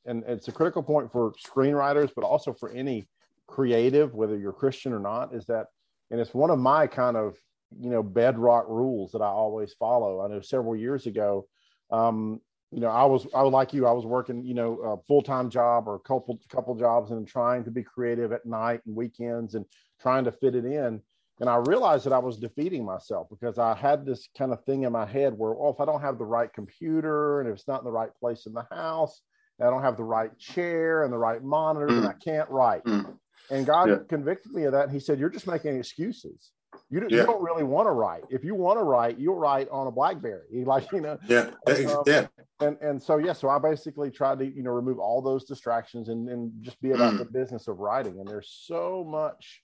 And 0.06 0.24
it's 0.28 0.48
a 0.48 0.52
critical 0.52 0.82
point 0.82 1.12
for 1.12 1.34
screenwriters, 1.34 2.10
but 2.16 2.24
also 2.24 2.52
for 2.52 2.72
any 2.72 3.08
creative, 3.48 4.16
whether 4.16 4.38
you're 4.38 4.54
Christian 4.54 4.92
or 4.92 5.00
not, 5.00 5.36
is 5.36 5.46
that, 5.46 5.68
and 6.10 6.20
it's 6.20 6.34
one 6.34 6.50
of 6.50 6.58
my 6.58 6.88
kind 6.88 7.16
of, 7.16 7.38
you 7.80 7.90
know, 7.90 8.02
bedrock 8.02 8.68
rules 8.68 9.12
that 9.12 9.22
I 9.22 9.28
always 9.28 9.74
follow. 9.74 10.22
I 10.22 10.28
know 10.28 10.42
several 10.42 10.76
years 10.76 11.06
ago, 11.06 11.48
um, 11.92 12.42
you 12.72 12.80
know, 12.80 12.90
I 12.90 13.04
was, 13.04 13.28
I 13.36 13.44
was 13.44 13.52
like 13.52 13.74
you, 13.74 13.86
I 13.86 13.92
was 13.92 14.06
working, 14.06 14.44
you 14.44 14.54
know, 14.54 14.80
a 14.80 14.98
full-time 15.06 15.50
job 15.50 15.88
or 15.88 15.96
a 15.96 16.00
couple, 16.00 16.40
couple 16.50 16.74
jobs 16.76 17.12
and 17.12 17.28
trying 17.28 17.66
to 17.66 17.72
be 17.72 17.84
creative 17.84 18.32
at 18.32 18.46
night 18.46 18.82
and 18.86 18.96
weekends 18.96 19.56
and 19.56 19.66
trying 20.02 20.26
to 20.26 20.32
fit 20.32 20.56
it 20.56 20.66
in. 20.66 21.02
And 21.40 21.50
I 21.50 21.56
realized 21.56 22.06
that 22.06 22.14
I 22.14 22.20
was 22.20 22.38
defeating 22.38 22.86
myself 22.86 23.28
because 23.30 23.58
I 23.58 23.74
had 23.74 24.06
this 24.06 24.30
kind 24.38 24.52
of 24.52 24.64
thing 24.64 24.84
in 24.84 24.92
my 24.92 25.06
head 25.06 25.34
where, 25.36 25.54
well, 25.54 25.72
if 25.72 25.80
I 25.80 25.86
don't 25.86 26.02
have 26.02 26.18
the 26.18 26.26
right 26.26 26.52
computer 26.54 27.40
and 27.40 27.50
if 27.50 27.56
it's 27.56 27.68
not 27.68 27.80
in 27.80 27.86
the 27.86 27.92
right 27.92 28.12
place 28.20 28.46
in 28.46 28.54
the 28.54 28.68
house, 28.72 29.22
I 29.60 29.70
don't 29.70 29.82
have 29.82 29.98
the 29.98 30.04
right 30.04 30.38
chair 30.38 31.04
and 31.04 31.14
the 31.14 31.18
right 31.18 31.44
monitor, 31.44 31.88
mm. 31.88 31.98
and 32.00 32.08
I 32.08 32.14
can't 32.14 32.50
write. 32.50 32.84
Mm. 32.84 33.18
And 33.50 33.66
God 33.66 33.90
yeah. 33.90 33.98
convicted 34.08 34.52
me 34.54 34.64
of 34.64 34.72
that. 34.74 34.86
And 34.86 34.92
He 34.92 35.00
said, 35.00 35.20
You're 35.20 35.30
just 35.30 35.48
making 35.48 35.78
excuses. 35.78 36.52
You 36.90 37.00
don't, 37.00 37.12
yeah. 37.12 37.22
you 37.22 37.26
don't 37.26 37.44
really 37.44 37.64
want 37.64 37.88
to 37.88 37.92
write. 37.92 38.24
If 38.30 38.44
you 38.44 38.56
want 38.56 38.80
to 38.80 38.84
write, 38.84 39.20
you'll 39.20 39.38
write 39.38 39.68
on 39.70 39.88
a 39.88 39.92
BlackBerry. 39.92 40.42
Like, 40.66 40.92
you 40.92 41.02
know. 41.02 41.18
Yeah. 41.28 41.52
Um, 41.68 42.04
yeah. 42.06 42.28
And, 42.60 42.78
and 42.82 43.02
so, 43.02 43.18
yeah, 43.18 43.34
so 43.34 43.50
I 43.50 43.60
basically 43.60 44.10
tried 44.10 44.40
to, 44.40 44.46
you 44.46 44.64
know, 44.64 44.72
remove 44.72 45.00
all 45.00 45.22
those 45.22 45.46
distractions 45.46 46.10
and, 46.10 46.30
and 46.30 46.52
just 46.62 46.82
be 46.82 46.92
about 46.92 47.16
mm. 47.16 47.20
the 47.20 47.26
business 47.26 47.68
of 47.68 47.80
writing. 47.80 48.20
And 48.20 48.28
there's 48.28 48.64
so 48.66 49.06
much 49.08 49.62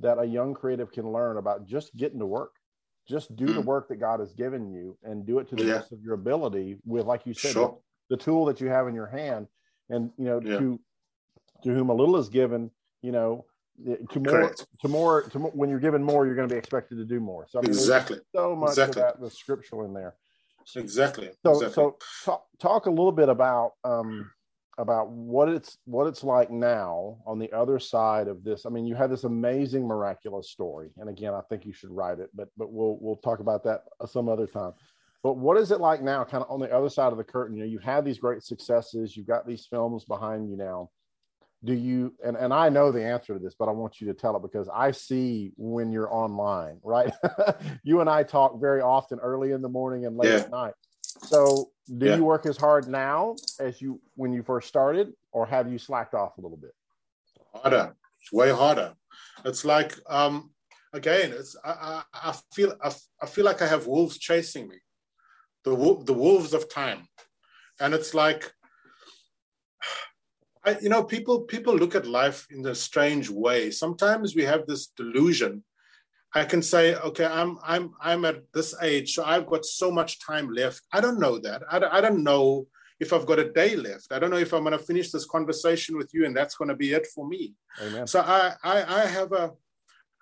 that 0.00 0.18
a 0.18 0.24
young 0.24 0.54
creative 0.54 0.92
can 0.92 1.10
learn 1.12 1.36
about 1.36 1.66
just 1.66 1.94
getting 1.96 2.18
to 2.18 2.26
work. 2.26 2.52
Just 3.08 3.34
do 3.36 3.46
mm. 3.46 3.54
the 3.54 3.60
work 3.60 3.88
that 3.88 3.96
God 3.96 4.20
has 4.20 4.32
given 4.32 4.70
you 4.70 4.96
and 5.02 5.26
do 5.26 5.38
it 5.38 5.48
to 5.48 5.56
the 5.56 5.64
yeah. 5.64 5.78
best 5.78 5.92
of 5.92 6.00
your 6.02 6.14
ability 6.14 6.76
with, 6.84 7.06
like 7.06 7.26
you 7.26 7.34
said, 7.34 7.52
sure. 7.52 7.78
the, 8.08 8.16
the, 8.16 8.22
tool 8.22 8.44
that 8.44 8.60
you 8.60 8.68
have 8.68 8.88
in 8.88 8.94
your 8.94 9.06
hand. 9.06 9.48
And, 9.88 10.10
you 10.16 10.26
know, 10.26 10.40
yeah. 10.42 10.58
to, 10.58 10.80
to 11.64 11.74
whom 11.74 11.90
a 11.90 11.94
little 11.94 12.16
is 12.16 12.28
given, 12.28 12.70
you 13.02 13.10
know, 13.10 13.46
to 13.84 14.20
more, 14.20 14.32
Correct. 14.32 14.66
to 14.82 14.88
more, 14.88 15.22
to 15.22 15.38
more, 15.38 15.50
when 15.52 15.70
you're 15.70 15.80
given 15.80 16.02
more, 16.02 16.26
you're 16.26 16.34
going 16.34 16.48
to 16.48 16.54
be 16.54 16.58
expected 16.58 16.98
to 16.98 17.04
do 17.04 17.18
more. 17.18 17.46
So 17.48 17.58
I 17.58 17.62
mean, 17.62 17.70
exactly, 17.70 18.18
so 18.34 18.54
much 18.54 18.70
exactly. 18.70 19.02
of 19.02 19.14
that 19.14 19.20
the 19.20 19.30
scriptural 19.30 19.84
in 19.84 19.94
there. 19.94 20.14
Exactly. 20.76 21.30
So, 21.44 21.52
exactly. 21.52 21.74
so 21.74 21.96
talk, 22.24 22.44
talk 22.60 22.86
a 22.86 22.90
little 22.90 23.12
bit 23.12 23.28
about 23.28 23.72
um, 23.84 24.30
about 24.80 25.10
what 25.10 25.48
it's 25.48 25.78
what 25.84 26.06
it's 26.06 26.24
like 26.24 26.50
now 26.50 27.18
on 27.26 27.38
the 27.38 27.52
other 27.52 27.78
side 27.78 28.28
of 28.28 28.42
this. 28.42 28.64
I 28.66 28.70
mean, 28.70 28.86
you 28.86 28.94
had 28.94 29.10
this 29.10 29.24
amazing 29.24 29.86
miraculous 29.86 30.50
story, 30.50 30.90
and 30.96 31.08
again, 31.08 31.34
I 31.34 31.42
think 31.48 31.66
you 31.66 31.72
should 31.72 31.90
write 31.90 32.18
it, 32.18 32.30
but 32.34 32.48
but 32.56 32.72
we'll 32.72 32.98
we'll 33.00 33.16
talk 33.16 33.40
about 33.40 33.62
that 33.64 33.82
some 34.06 34.28
other 34.28 34.46
time. 34.46 34.72
But 35.22 35.36
what 35.36 35.58
is 35.58 35.70
it 35.70 35.80
like 35.80 36.02
now, 36.02 36.24
kind 36.24 36.42
of 36.42 36.50
on 36.50 36.60
the 36.60 36.74
other 36.74 36.88
side 36.88 37.12
of 37.12 37.18
the 37.18 37.24
curtain? 37.24 37.54
You 37.56 37.64
know, 37.64 37.70
you 37.70 37.78
have 37.80 38.04
these 38.06 38.18
great 38.18 38.42
successes, 38.42 39.16
you've 39.16 39.26
got 39.26 39.46
these 39.46 39.66
films 39.66 40.04
behind 40.04 40.48
you 40.48 40.56
now 40.56 40.90
do 41.64 41.74
you 41.74 42.14
and, 42.24 42.36
and 42.36 42.54
i 42.54 42.68
know 42.68 42.90
the 42.90 43.04
answer 43.04 43.34
to 43.34 43.38
this 43.38 43.54
but 43.58 43.68
i 43.68 43.70
want 43.70 44.00
you 44.00 44.06
to 44.06 44.14
tell 44.14 44.34
it 44.34 44.42
because 44.42 44.68
i 44.74 44.90
see 44.90 45.52
when 45.56 45.92
you're 45.92 46.12
online 46.12 46.78
right 46.82 47.12
you 47.82 48.00
and 48.00 48.08
i 48.08 48.22
talk 48.22 48.58
very 48.60 48.80
often 48.80 49.18
early 49.20 49.52
in 49.52 49.60
the 49.60 49.68
morning 49.68 50.06
and 50.06 50.16
late 50.16 50.30
yeah. 50.30 50.38
at 50.38 50.50
night 50.50 50.72
so 51.22 51.70
do 51.98 52.06
yeah. 52.06 52.16
you 52.16 52.24
work 52.24 52.46
as 52.46 52.56
hard 52.56 52.88
now 52.88 53.34
as 53.58 53.80
you 53.80 54.00
when 54.14 54.32
you 54.32 54.42
first 54.42 54.68
started 54.68 55.12
or 55.32 55.46
have 55.46 55.70
you 55.70 55.78
slacked 55.78 56.14
off 56.14 56.38
a 56.38 56.40
little 56.40 56.56
bit 56.56 56.74
harder 57.54 57.94
it's 58.20 58.32
way 58.32 58.50
harder 58.50 58.94
it's 59.44 59.64
like 59.64 59.94
um 60.08 60.50
again 60.92 61.32
it's 61.32 61.56
i 61.64 62.02
i, 62.14 62.30
I 62.30 62.34
feel 62.52 62.74
I, 62.82 62.92
I 63.22 63.26
feel 63.26 63.44
like 63.44 63.62
i 63.62 63.66
have 63.66 63.86
wolves 63.86 64.18
chasing 64.18 64.68
me 64.68 64.76
the 65.64 65.74
the 66.04 66.14
wolves 66.14 66.54
of 66.54 66.68
time 66.68 67.06
and 67.80 67.94
it's 67.94 68.14
like 68.14 68.52
I, 70.64 70.78
you 70.80 70.90
know, 70.90 71.02
people 71.02 71.40
people 71.42 71.74
look 71.74 71.94
at 71.94 72.06
life 72.06 72.46
in 72.50 72.66
a 72.66 72.74
strange 72.74 73.30
way. 73.30 73.70
Sometimes 73.70 74.34
we 74.34 74.44
have 74.44 74.66
this 74.66 74.88
delusion. 74.88 75.64
I 76.34 76.44
can 76.44 76.62
say, 76.62 76.94
okay, 76.94 77.24
I'm 77.24 77.58
I'm 77.62 77.94
I'm 78.00 78.24
at 78.24 78.42
this 78.52 78.74
age, 78.82 79.14
so 79.14 79.24
I've 79.24 79.46
got 79.46 79.64
so 79.64 79.90
much 79.90 80.24
time 80.24 80.50
left. 80.50 80.82
I 80.92 81.00
don't 81.00 81.18
know 81.18 81.38
that. 81.38 81.62
I, 81.70 81.98
I 81.98 82.00
don't 82.00 82.22
know 82.22 82.66
if 83.00 83.12
I've 83.12 83.26
got 83.26 83.38
a 83.38 83.50
day 83.52 83.76
left. 83.76 84.12
I 84.12 84.18
don't 84.18 84.30
know 84.30 84.36
if 84.36 84.52
I'm 84.52 84.62
going 84.62 84.78
to 84.78 84.84
finish 84.84 85.10
this 85.10 85.26
conversation 85.26 85.96
with 85.96 86.10
you, 86.12 86.26
and 86.26 86.36
that's 86.36 86.56
going 86.56 86.68
to 86.68 86.76
be 86.76 86.92
it 86.92 87.06
for 87.14 87.26
me. 87.26 87.54
Amen. 87.82 88.06
So 88.06 88.20
I, 88.20 88.54
I 88.62 89.02
I 89.02 89.06
have 89.06 89.32
a 89.32 89.52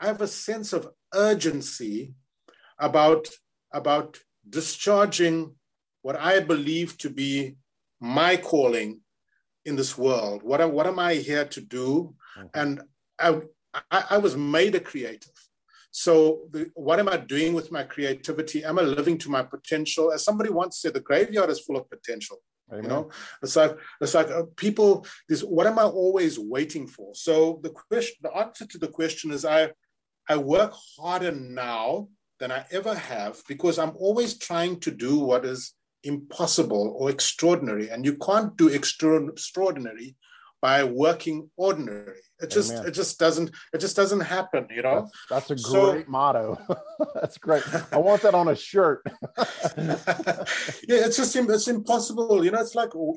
I 0.01 0.07
have 0.07 0.23
a 0.23 0.29
sense 0.29 0.73
of 0.73 0.88
urgency 1.14 2.14
about 2.79 3.29
about 3.73 4.18
discharging 4.49 5.55
what 6.03 6.16
I 6.16 6.40
believe 6.40 6.97
to 6.99 7.11
be 7.11 7.57
my 8.01 8.37
calling 8.37 9.01
in 9.64 9.77
this 9.77 9.97
world? 9.99 10.42
What 10.42 10.61
am, 10.61 10.73
what 10.73 10.87
am 10.87 10.99
I 10.99 11.14
here 11.14 11.44
to 11.44 11.61
do? 11.61 12.14
Mm-hmm. 12.37 12.47
And 12.55 12.81
I, 13.18 13.40
I, 13.90 14.05
I, 14.11 14.18
was 14.18 14.37
made 14.37 14.75
a 14.75 14.81
creative. 14.81 15.38
So 15.90 16.42
the, 16.51 16.70
what 16.74 17.01
am 17.01 17.09
I 17.09 17.16
doing 17.16 17.55
with 17.55 17.72
my 17.72 17.83
creativity? 17.83 18.64
Am 18.64 18.79
I 18.79 18.83
living 18.83 19.18
to 19.18 19.31
my 19.31 19.42
potential? 19.42 20.12
As 20.12 20.24
somebody 20.24 20.51
once 20.51 20.81
said, 20.81 20.94
the 20.94 21.01
graveyard 21.01 21.51
is 21.51 21.61
full 21.61 21.77
of 21.77 21.88
potential. 21.88 22.38
Amen. 22.70 22.85
You 22.85 22.88
know, 22.88 23.11
it's 23.42 23.57
like 23.57 23.77
it's 24.01 24.14
like 24.14 24.31
uh, 24.31 24.42
people. 24.57 25.07
This 25.29 25.40
what 25.40 25.66
am 25.66 25.79
I 25.79 25.85
always 25.85 26.38
waiting 26.38 26.87
for? 26.87 27.14
So 27.14 27.61
the 27.62 27.70
question, 27.70 28.16
the 28.22 28.37
answer 28.37 28.66
to 28.66 28.79
the 28.79 28.88
question 28.88 29.31
is, 29.31 29.44
I 29.44 29.70
I 30.29 30.37
work 30.37 30.74
harder 30.98 31.33
now 31.33 32.09
than 32.38 32.53
I 32.53 32.64
ever 32.70 32.94
have 32.94 33.42
because 33.48 33.79
I'm 33.79 33.94
always 33.96 34.38
trying 34.38 34.81
to 34.81 34.90
do 34.90 35.18
what 35.18 35.44
is 35.44 35.74
impossible 36.05 36.94
or 36.98 37.11
extraordinary. 37.11 37.88
And 37.88 38.05
you 38.05 38.16
can't 38.16 38.57
do 38.57 38.72
extra- 38.72 39.27
extraordinary 39.27 40.16
by 40.61 40.85
working 40.85 41.51
ordinary. 41.57 42.21
It 42.40 42.51
just 42.51 42.73
Amen. 42.73 42.87
it 42.87 42.90
just 42.92 43.18
doesn't 43.18 43.51
it 43.73 43.79
just 43.79 43.97
doesn't 43.97 44.21
happen, 44.21 44.66
you 44.71 44.83
know. 44.83 45.09
That's, 45.29 45.49
that's 45.49 45.66
a 45.66 45.71
great 45.71 46.07
so, 46.07 46.11
motto. 46.11 46.59
that's 47.14 47.38
great. 47.38 47.62
I 47.92 47.97
want 47.97 48.23
that 48.23 48.35
on 48.35 48.49
a 48.49 48.57
shirt. 48.57 49.03
yeah, 49.77 51.05
it's 51.07 51.16
just 51.16 51.35
it's 51.35 51.68
impossible. 51.68 52.44
You 52.44 52.53
know, 52.53 52.61
it's 52.61 52.75
like 52.75 52.94
oh, 52.94 53.16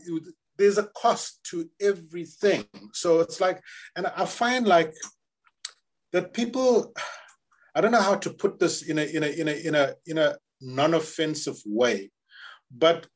there's 0.58 0.78
a 0.78 0.90
cost 0.96 1.44
to 1.46 1.70
everything. 1.80 2.66
So 2.94 3.20
it's 3.20 3.40
like, 3.40 3.62
and 3.96 4.08
I 4.08 4.26
find 4.26 4.68
like 4.68 4.94
that 6.12 6.34
people. 6.34 6.94
I 7.74 7.80
don't 7.80 7.92
know 7.92 8.02
how 8.02 8.16
to 8.16 8.32
put 8.32 8.60
this 8.60 8.82
in 8.82 9.00
a 9.00 9.04
in 9.04 9.24
a 9.24 9.28
in 9.28 9.48
a 9.48 9.68
in 9.68 9.76
a 9.76 9.94
in 10.06 10.18
a 10.18 10.36
non-offensive 10.60 11.58
way, 11.66 12.12
but 12.70 13.08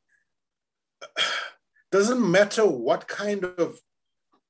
doesn't 1.92 2.32
matter 2.32 2.66
what 2.66 3.08
kind 3.08 3.44
of 3.44 3.80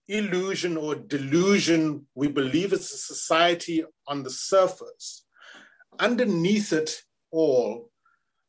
illusion 0.07 0.77
or 0.77 0.95
delusion 0.95 2.05
we 2.15 2.27
believe 2.27 2.73
it's 2.73 2.93
a 2.93 2.97
society 2.97 3.83
on 4.07 4.23
the 4.23 4.29
surface, 4.29 5.25
underneath 5.99 6.73
it 6.73 7.01
all, 7.31 7.89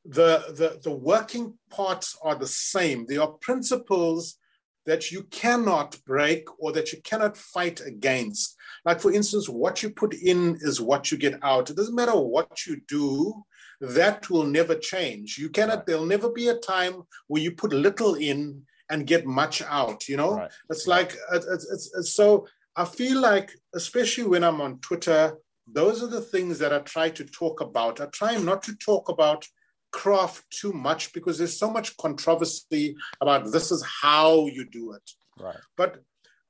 the, 0.04 0.44
the, 0.56 0.80
the 0.82 0.94
working 0.94 1.54
parts 1.70 2.16
are 2.22 2.36
the 2.36 2.46
same. 2.46 3.06
There 3.06 3.22
are 3.22 3.32
principles 3.40 4.38
that 4.84 5.10
you 5.10 5.24
cannot 5.24 5.98
break 6.06 6.44
or 6.60 6.72
that 6.72 6.92
you 6.92 7.00
cannot 7.02 7.36
fight 7.36 7.80
against. 7.80 8.54
Like, 8.84 9.00
for 9.00 9.12
instance, 9.12 9.48
what 9.48 9.82
you 9.82 9.90
put 9.90 10.14
in 10.14 10.56
is 10.60 10.80
what 10.80 11.10
you 11.10 11.18
get 11.18 11.38
out. 11.42 11.70
It 11.70 11.76
doesn't 11.76 11.94
matter 11.94 12.16
what 12.16 12.66
you 12.66 12.80
do, 12.86 13.34
that 13.80 14.30
will 14.30 14.44
never 14.44 14.76
change. 14.76 15.38
You 15.38 15.50
cannot, 15.50 15.86
there'll 15.86 16.06
never 16.06 16.30
be 16.30 16.48
a 16.48 16.56
time 16.58 17.02
where 17.26 17.42
you 17.42 17.52
put 17.52 17.72
little 17.72 18.14
in 18.14 18.62
and 18.90 19.06
get 19.06 19.26
much 19.26 19.62
out, 19.62 20.08
you 20.08 20.16
know? 20.16 20.36
Right. 20.36 20.50
It's 20.70 20.86
like, 20.86 21.12
uh, 21.32 21.36
it's, 21.36 21.70
it's, 21.70 21.90
it's, 21.96 22.14
so 22.14 22.46
I 22.76 22.84
feel 22.84 23.20
like, 23.20 23.50
especially 23.74 24.24
when 24.24 24.44
I'm 24.44 24.60
on 24.60 24.78
Twitter, 24.80 25.36
those 25.66 26.02
are 26.02 26.08
the 26.08 26.20
things 26.20 26.58
that 26.60 26.72
I 26.72 26.78
try 26.80 27.10
to 27.10 27.24
talk 27.24 27.60
about. 27.60 28.00
I 28.00 28.06
try 28.06 28.36
not 28.36 28.62
to 28.64 28.76
talk 28.76 29.08
about 29.08 29.46
craft 29.92 30.44
too 30.50 30.72
much 30.72 31.12
because 31.12 31.38
there's 31.38 31.58
so 31.58 31.70
much 31.70 31.96
controversy 31.96 32.96
about 33.20 33.50
this 33.50 33.72
is 33.72 33.84
how 34.02 34.46
you 34.46 34.68
do 34.70 34.92
it. 34.92 35.10
Right. 35.38 35.56
But 35.76 36.02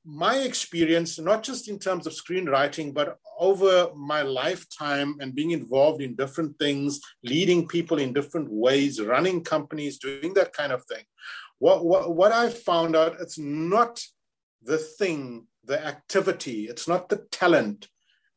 my 0.09 0.37
experience, 0.37 1.19
not 1.19 1.43
just 1.43 1.67
in 1.67 1.79
terms 1.79 2.07
of 2.07 2.13
screenwriting, 2.13 2.93
but 2.93 3.17
over 3.37 3.89
my 3.93 4.21
lifetime 4.21 5.17
and 5.19 5.35
being 5.35 5.51
involved 5.51 6.01
in 6.01 6.15
different 6.15 6.57
things, 6.59 7.01
leading 7.23 7.67
people 7.67 7.99
in 7.99 8.13
different 8.13 8.49
ways, 8.49 9.01
running 9.01 9.43
companies, 9.43 9.97
doing 9.97 10.33
that 10.35 10.53
kind 10.53 10.71
of 10.71 10.83
thing. 10.85 11.03
What, 11.59 11.85
what, 11.85 12.15
what 12.15 12.31
I 12.31 12.49
found 12.49 12.95
out, 12.95 13.17
it's 13.19 13.37
not 13.37 14.01
the 14.63 14.77
thing, 14.77 15.47
the 15.65 15.83
activity, 15.85 16.67
it's 16.67 16.87
not 16.87 17.09
the 17.09 17.25
talent, 17.31 17.87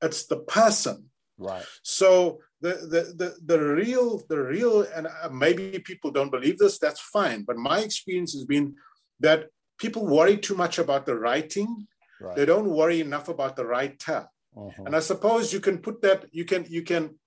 it's 0.03 0.27
the 0.27 0.39
person. 0.39 1.11
Right. 1.39 1.65
So 1.83 2.41
the, 2.61 2.75
the, 2.75 3.15
the, 3.17 3.37
the 3.45 3.63
real, 3.63 4.23
the 4.29 4.41
real, 4.43 4.83
and 4.95 5.09
maybe 5.33 5.79
people 5.79 6.11
don't 6.11 6.31
believe 6.31 6.59
this, 6.59 6.79
that's 6.79 7.01
fine. 7.01 7.45
But 7.45 7.57
my 7.57 7.81
experience 7.81 8.33
has 8.35 8.45
been 8.45 8.75
that 9.21 9.47
people 9.79 10.07
worry 10.07 10.37
too 10.37 10.55
much 10.55 10.79
about 10.79 11.07
the 11.07 11.17
writing. 11.17 11.87
Right. 12.21 12.37
They 12.37 12.45
don't 12.45 12.69
worry 12.71 13.01
enough 13.01 13.29
about 13.29 13.57
the 13.57 13.65
writer. 13.65 14.29
Uh-huh. 14.57 14.83
And 14.85 14.95
I 14.95 15.01
suppose 15.01 15.53
you 15.53 15.61
can 15.61 15.79
put 15.79 16.03
that, 16.03 16.27
you 16.33 16.45
can, 16.45 16.67
you 16.69 16.83
can, 16.83 17.19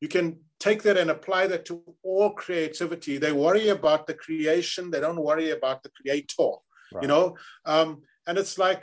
you 0.00 0.08
can 0.08 0.40
take 0.64 0.82
that 0.82 0.96
and 0.96 1.10
apply 1.10 1.46
that 1.48 1.64
to 1.66 1.82
all 2.02 2.30
creativity. 2.30 3.18
They 3.18 3.32
worry 3.32 3.68
about 3.68 4.06
the 4.06 4.14
creation. 4.14 4.90
They 4.90 5.00
don't 5.00 5.22
worry 5.30 5.50
about 5.50 5.82
the 5.82 5.90
creator, 5.90 6.52
right. 6.92 7.02
you 7.02 7.08
know? 7.08 7.36
Um, 7.66 8.02
and 8.26 8.38
it's 8.38 8.56
like 8.56 8.82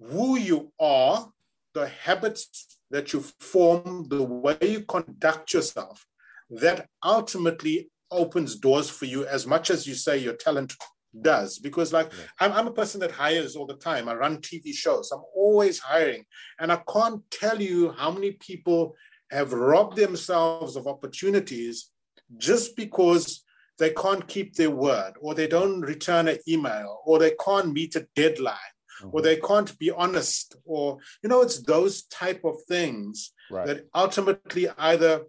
who 0.00 0.36
you 0.36 0.72
are, 0.80 1.30
the 1.74 1.86
habits 1.88 2.78
that 2.90 3.12
you 3.12 3.20
form, 3.40 4.06
the 4.08 4.22
way 4.22 4.58
you 4.62 4.80
conduct 4.96 5.54
yourself, 5.54 6.04
that 6.50 6.88
ultimately 7.04 7.90
opens 8.10 8.56
doors 8.56 8.90
for 8.90 9.06
you 9.06 9.24
as 9.26 9.46
much 9.46 9.70
as 9.70 9.86
you 9.86 9.94
say 9.94 10.18
your 10.18 10.34
talent 10.34 10.74
does 11.20 11.58
because 11.58 11.92
like 11.92 12.10
yeah. 12.10 12.24
I'm, 12.40 12.52
I'm 12.52 12.66
a 12.68 12.72
person 12.72 13.00
that 13.00 13.10
hires 13.10 13.54
all 13.54 13.66
the 13.66 13.76
time 13.76 14.08
i 14.08 14.14
run 14.14 14.38
tv 14.38 14.72
shows 14.72 15.10
i'm 15.12 15.22
always 15.36 15.78
hiring 15.78 16.24
and 16.58 16.72
i 16.72 16.80
can't 16.90 17.22
tell 17.30 17.60
you 17.60 17.92
how 17.92 18.10
many 18.10 18.32
people 18.32 18.94
have 19.32 19.52
robbed 19.52 19.96
themselves 19.96 20.76
of 20.76 20.86
opportunities 20.86 21.90
just 22.38 22.76
because 22.76 23.44
they 23.78 23.90
can't 23.90 24.28
keep 24.28 24.54
their 24.54 24.70
word, 24.70 25.14
or 25.20 25.34
they 25.34 25.46
don't 25.46 25.80
return 25.80 26.28
an 26.28 26.38
email, 26.46 27.00
or 27.04 27.18
they 27.18 27.34
can't 27.44 27.72
meet 27.72 27.96
a 27.96 28.06
deadline, 28.14 28.54
mm-hmm. 29.02 29.10
or 29.12 29.22
they 29.22 29.36
can't 29.36 29.76
be 29.78 29.90
honest, 29.90 30.56
or 30.64 30.98
you 31.22 31.28
know, 31.28 31.42
it's 31.42 31.62
those 31.62 32.02
type 32.04 32.44
of 32.44 32.56
things 32.68 33.32
right. 33.50 33.66
that 33.66 33.86
ultimately 33.94 34.68
either 34.78 35.22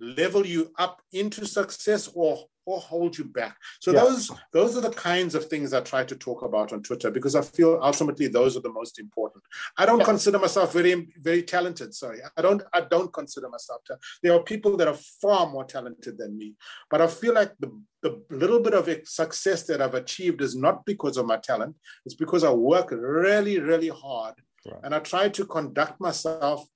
level 0.00 0.46
you 0.46 0.72
up 0.78 1.00
into 1.12 1.46
success 1.46 2.10
or 2.14 2.46
or 2.66 2.80
hold 2.80 3.16
you 3.18 3.24
back. 3.24 3.56
So 3.80 3.92
yeah. 3.92 4.00
those 4.00 4.30
those 4.52 4.76
are 4.76 4.80
the 4.80 4.90
kinds 4.90 5.34
of 5.34 5.46
things 5.46 5.72
I 5.72 5.80
try 5.80 6.04
to 6.04 6.16
talk 6.16 6.42
about 6.42 6.72
on 6.72 6.82
Twitter 6.82 7.10
because 7.10 7.34
I 7.34 7.42
feel 7.42 7.78
ultimately 7.82 8.26
those 8.26 8.56
are 8.56 8.60
the 8.60 8.72
most 8.72 8.98
important. 8.98 9.44
I 9.76 9.86
don't 9.86 9.98
yeah. 10.00 10.06
consider 10.06 10.38
myself 10.38 10.72
very 10.72 11.08
very 11.20 11.42
talented. 11.42 11.94
Sorry, 11.94 12.20
I 12.36 12.42
don't 12.42 12.62
I 12.72 12.82
don't 12.82 13.12
consider 13.12 13.48
myself. 13.48 13.82
There 14.22 14.32
are 14.32 14.42
people 14.42 14.76
that 14.78 14.88
are 14.88 14.98
far 15.20 15.48
more 15.50 15.64
talented 15.64 16.18
than 16.18 16.36
me, 16.38 16.54
but 16.90 17.00
I 17.00 17.06
feel 17.06 17.34
like 17.34 17.52
the 17.60 17.70
the 18.02 18.22
little 18.30 18.60
bit 18.60 18.74
of 18.74 18.88
success 19.06 19.64
that 19.64 19.80
I've 19.80 19.94
achieved 19.94 20.42
is 20.42 20.54
not 20.54 20.84
because 20.84 21.16
of 21.16 21.26
my 21.26 21.36
talent. 21.36 21.76
It's 22.04 22.14
because 22.14 22.44
I 22.44 22.50
work 22.50 22.90
really 22.90 23.58
really 23.58 23.88
hard, 23.88 24.34
right. 24.66 24.80
and 24.82 24.94
I 24.94 25.00
try 25.00 25.28
to 25.28 25.44
conduct 25.44 26.00
myself 26.00 26.66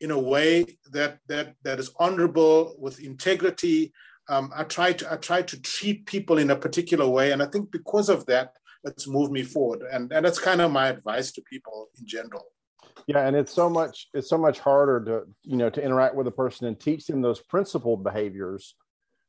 in 0.00 0.10
a 0.10 0.18
way 0.18 0.64
that 0.92 1.18
that 1.28 1.54
that 1.64 1.78
is 1.78 1.90
honorable 1.98 2.76
with 2.78 3.00
integrity 3.00 3.92
um, 4.28 4.52
I 4.54 4.64
try 4.64 4.92
to 4.92 5.12
I 5.12 5.16
try 5.16 5.42
to 5.42 5.60
treat 5.62 6.06
people 6.06 6.38
in 6.38 6.50
a 6.50 6.56
particular 6.56 7.08
way, 7.08 7.32
and 7.32 7.42
I 7.42 7.46
think 7.46 7.70
because 7.70 8.08
of 8.08 8.26
that, 8.26 8.52
it's 8.84 9.08
moved 9.08 9.32
me 9.32 9.42
forward. 9.42 9.82
And 9.90 10.12
and 10.12 10.24
that's 10.24 10.38
kind 10.38 10.60
of 10.60 10.70
my 10.70 10.88
advice 10.88 11.32
to 11.32 11.42
people 11.42 11.88
in 11.98 12.06
general. 12.06 12.44
Yeah, 13.06 13.26
and 13.26 13.34
it's 13.34 13.52
so 13.52 13.70
much 13.70 14.08
it's 14.12 14.28
so 14.28 14.38
much 14.38 14.58
harder 14.58 15.04
to 15.04 15.22
you 15.42 15.56
know 15.56 15.70
to 15.70 15.82
interact 15.82 16.14
with 16.14 16.26
a 16.26 16.32
person 16.32 16.66
and 16.66 16.78
teach 16.78 17.06
them 17.06 17.22
those 17.22 17.40
principled 17.40 18.04
behaviors, 18.04 18.74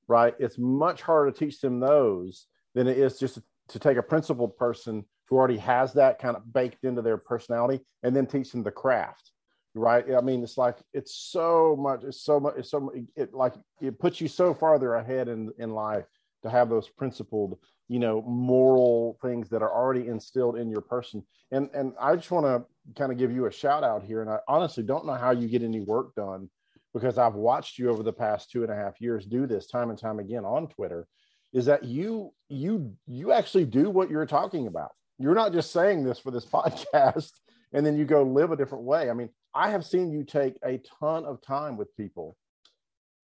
right? 0.08 0.36
It's 0.38 0.58
much 0.58 1.02
harder 1.02 1.32
to 1.32 1.38
teach 1.38 1.62
them 1.62 1.80
those 1.80 2.48
than 2.76 2.88
it 2.88 2.98
is 2.98 3.18
just 3.18 3.40
to 3.70 3.80
take 3.80 3.98
a 3.98 4.04
principled 4.04 4.58
person 4.58 5.06
who 5.30 5.38
already 5.38 5.58
has 5.58 5.94
that 5.94 6.20
kind 6.20 6.36
of 6.36 6.52
baked 6.52 6.84
into 6.84 7.02
their 7.02 7.18
personality 7.18 7.86
and 8.04 8.16
then 8.16 8.26
teach 8.26 8.52
them 8.52 8.64
the 8.64 8.72
craft 8.72 9.32
right? 9.80 10.06
I 10.16 10.22
mean 10.22 10.44
it's 10.44 10.58
like 10.58 10.78
it's 10.94 11.16
so 11.16 11.76
much 11.80 12.04
it's 12.04 12.22
so 12.22 12.40
much 12.40 12.56
it's 12.58 12.72
so 12.72 12.80
much, 12.80 12.96
it 13.16 13.34
like 13.34 13.54
it 13.82 14.00
puts 14.00 14.22
you 14.22 14.28
so 14.28 14.54
farther 14.54 14.96
ahead 14.96 15.28
in 15.28 15.52
in 15.58 15.72
life 15.72 16.06
to 16.44 16.50
have 16.50 16.70
those 16.70 16.90
principled 16.90 17.58
you 17.88 18.00
know 18.00 18.22
moral 18.22 19.18
things 19.22 19.50
that 19.50 19.62
are 19.62 19.74
already 19.74 20.08
instilled 20.08 20.58
in 20.58 20.70
your 20.70 20.82
person. 20.82 21.24
And 21.52 21.70
and 21.74 21.94
i 22.00 22.16
just 22.16 22.32
want 22.32 22.46
to 22.46 22.94
kind 22.96 23.12
of 23.12 23.18
give 23.18 23.32
you 23.32 23.46
a 23.46 23.52
shout 23.52 23.84
out 23.84 24.04
here 24.04 24.22
and 24.22 24.30
i 24.30 24.38
honestly 24.48 24.84
don't 24.84 25.06
know 25.06 25.14
how 25.14 25.32
you 25.32 25.48
get 25.48 25.64
any 25.64 25.82
work 25.82 26.16
done 26.16 26.50
because 26.94 27.18
i've 27.18 27.36
watched 27.36 27.78
you 27.78 27.90
over 27.90 28.04
the 28.04 28.14
past 28.14 28.50
two 28.50 28.64
and 28.64 28.72
a 28.72 28.76
half 28.76 29.00
years 29.02 29.26
do 29.26 29.46
this 29.46 29.68
time 29.68 29.90
and 29.90 30.00
time 30.00 30.20
again 30.20 30.46
on 30.46 30.68
twitter 30.68 31.08
is 31.54 31.66
that 31.66 31.84
you 31.84 32.34
you 32.48 32.94
you 33.08 33.32
actually 33.32 33.66
do 33.66 33.90
what 33.90 34.10
you're 34.10 34.26
talking 34.26 34.68
about. 34.68 34.92
You're 35.18 35.36
not 35.36 35.54
just 35.54 35.72
saying 35.72 36.04
this 36.04 36.20
for 36.20 36.32
this 36.32 36.46
podcast 36.54 37.32
and 37.74 37.86
then 37.86 37.98
you 37.98 38.06
go 38.06 38.24
live 38.24 38.52
a 38.52 38.58
different 38.58 38.84
way 38.84 39.10
i 39.10 39.14
mean 39.14 39.30
I 39.54 39.72
have 39.72 39.86
seen 39.86 40.12
you 40.12 40.24
take 40.24 40.58
a 40.64 40.80
ton 41.00 41.26
of 41.26 41.42
time 41.42 41.78
with 41.78 41.96
people 41.98 42.38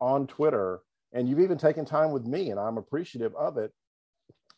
on 0.02 0.28
Twitter, 0.28 0.82
and 1.14 1.30
you've 1.30 1.40
even 1.40 1.58
taken 1.58 1.86
time 1.86 2.12
with 2.12 2.26
me, 2.26 2.50
and 2.50 2.60
I'm 2.60 2.78
appreciative 2.78 3.36
of 3.36 3.58
it. 3.58 3.72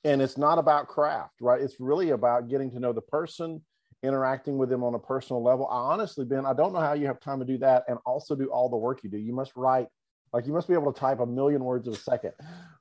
And 0.03 0.21
it's 0.21 0.38
not 0.38 0.57
about 0.57 0.88
craft, 0.88 1.41
right? 1.41 1.61
It's 1.61 1.79
really 1.79 2.11
about 2.11 2.49
getting 2.49 2.71
to 2.71 2.79
know 2.79 2.93
the 2.93 3.01
person, 3.01 3.61
interacting 4.03 4.57
with 4.57 4.69
them 4.69 4.83
on 4.83 4.95
a 4.95 4.99
personal 4.99 5.43
level. 5.43 5.67
I 5.67 5.75
honestly, 5.75 6.23
Ben, 6.23 6.45
I 6.45 6.53
don't 6.53 6.71
know 6.71 6.79
how 6.79 6.93
you 6.93 7.07
have 7.07 7.19
time 7.19 7.39
to 7.39 7.45
do 7.45 7.57
that 7.59 7.83
and 7.88 7.97
also 8.05 8.35
do 8.35 8.45
all 8.45 8.69
the 8.69 8.77
work 8.77 9.03
you 9.03 9.09
do. 9.09 9.17
You 9.17 9.33
must 9.33 9.51
write, 9.55 9.88
like, 10.31 10.47
you 10.47 10.53
must 10.53 10.67
be 10.67 10.73
able 10.73 10.91
to 10.93 10.99
type 10.99 11.19
a 11.19 11.25
million 11.25 11.63
words 11.63 11.88
a 11.88 11.95
second. 11.95 12.31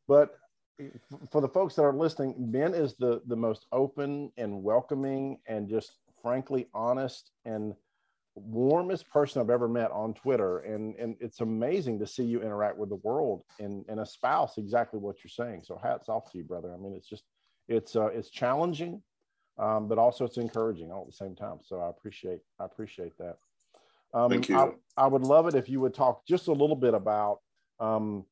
But 0.07 0.31
for 1.33 1.41
the 1.41 1.49
folks 1.49 1.75
that 1.75 1.83
are 1.83 1.93
listening, 1.93 2.35
Ben 2.39 2.75
is 2.75 2.95
the 2.97 3.23
the 3.27 3.37
most 3.37 3.67
open 3.73 4.31
and 4.37 4.63
welcoming 4.63 5.39
and 5.47 5.69
just 5.69 5.93
frankly 6.23 6.69
honest 6.75 7.31
and 7.45 7.75
warmest 8.37 9.09
person 9.11 9.41
I've 9.41 9.51
ever 9.51 9.69
met 9.69 9.91
on 9.91 10.15
Twitter. 10.15 10.59
And, 10.61 10.95
and 10.97 11.17
it's 11.21 11.41
amazing 11.41 11.99
to 12.01 12.07
see 12.07 12.25
you 12.25 12.43
interact 12.43 12.77
with 12.77 12.91
the 12.91 12.97
world 12.97 13.43
and, 13.59 13.85
and 13.89 13.99
espouse 13.99 14.59
exactly 14.59 15.01
what 15.01 15.17
you're 15.25 15.31
saying. 15.31 15.63
So 15.65 15.81
hats 15.83 16.09
off 16.09 16.31
to 16.33 16.39
you, 16.39 16.45
brother. 16.45 16.73
I 16.73 16.77
mean, 16.77 16.95
it's 16.95 17.09
just, 17.09 17.25
it's, 17.69 17.97
uh, 17.97 18.07
it's 18.07 18.31
challenging, 18.31 19.03
um, 19.59 19.89
but 19.89 19.99
also 19.99 20.25
it's 20.25 20.37
encouraging 20.37 20.93
all 20.93 21.03
at 21.03 21.07
the 21.07 21.13
same 21.13 21.35
time. 21.35 21.59
So 21.63 21.81
I 21.81 21.89
appreciate, 21.89 22.41
I 22.61 22.67
appreciate 22.67 23.17
that. 23.19 23.39
Um, 24.15 24.31
Thank 24.31 24.49
you. 24.49 24.59
I, 24.59 24.71
I, 24.97 25.07
would 25.07 25.23
love 25.23 25.49
it 25.49 25.55
if 25.55 25.69
you 25.69 25.81
would 25.81 25.95
talk 25.95 26.27
just 26.27 26.49
a 26.49 26.53
little 26.53 26.77
bit 26.77 26.95
about, 26.95 27.41
um, 27.81 28.25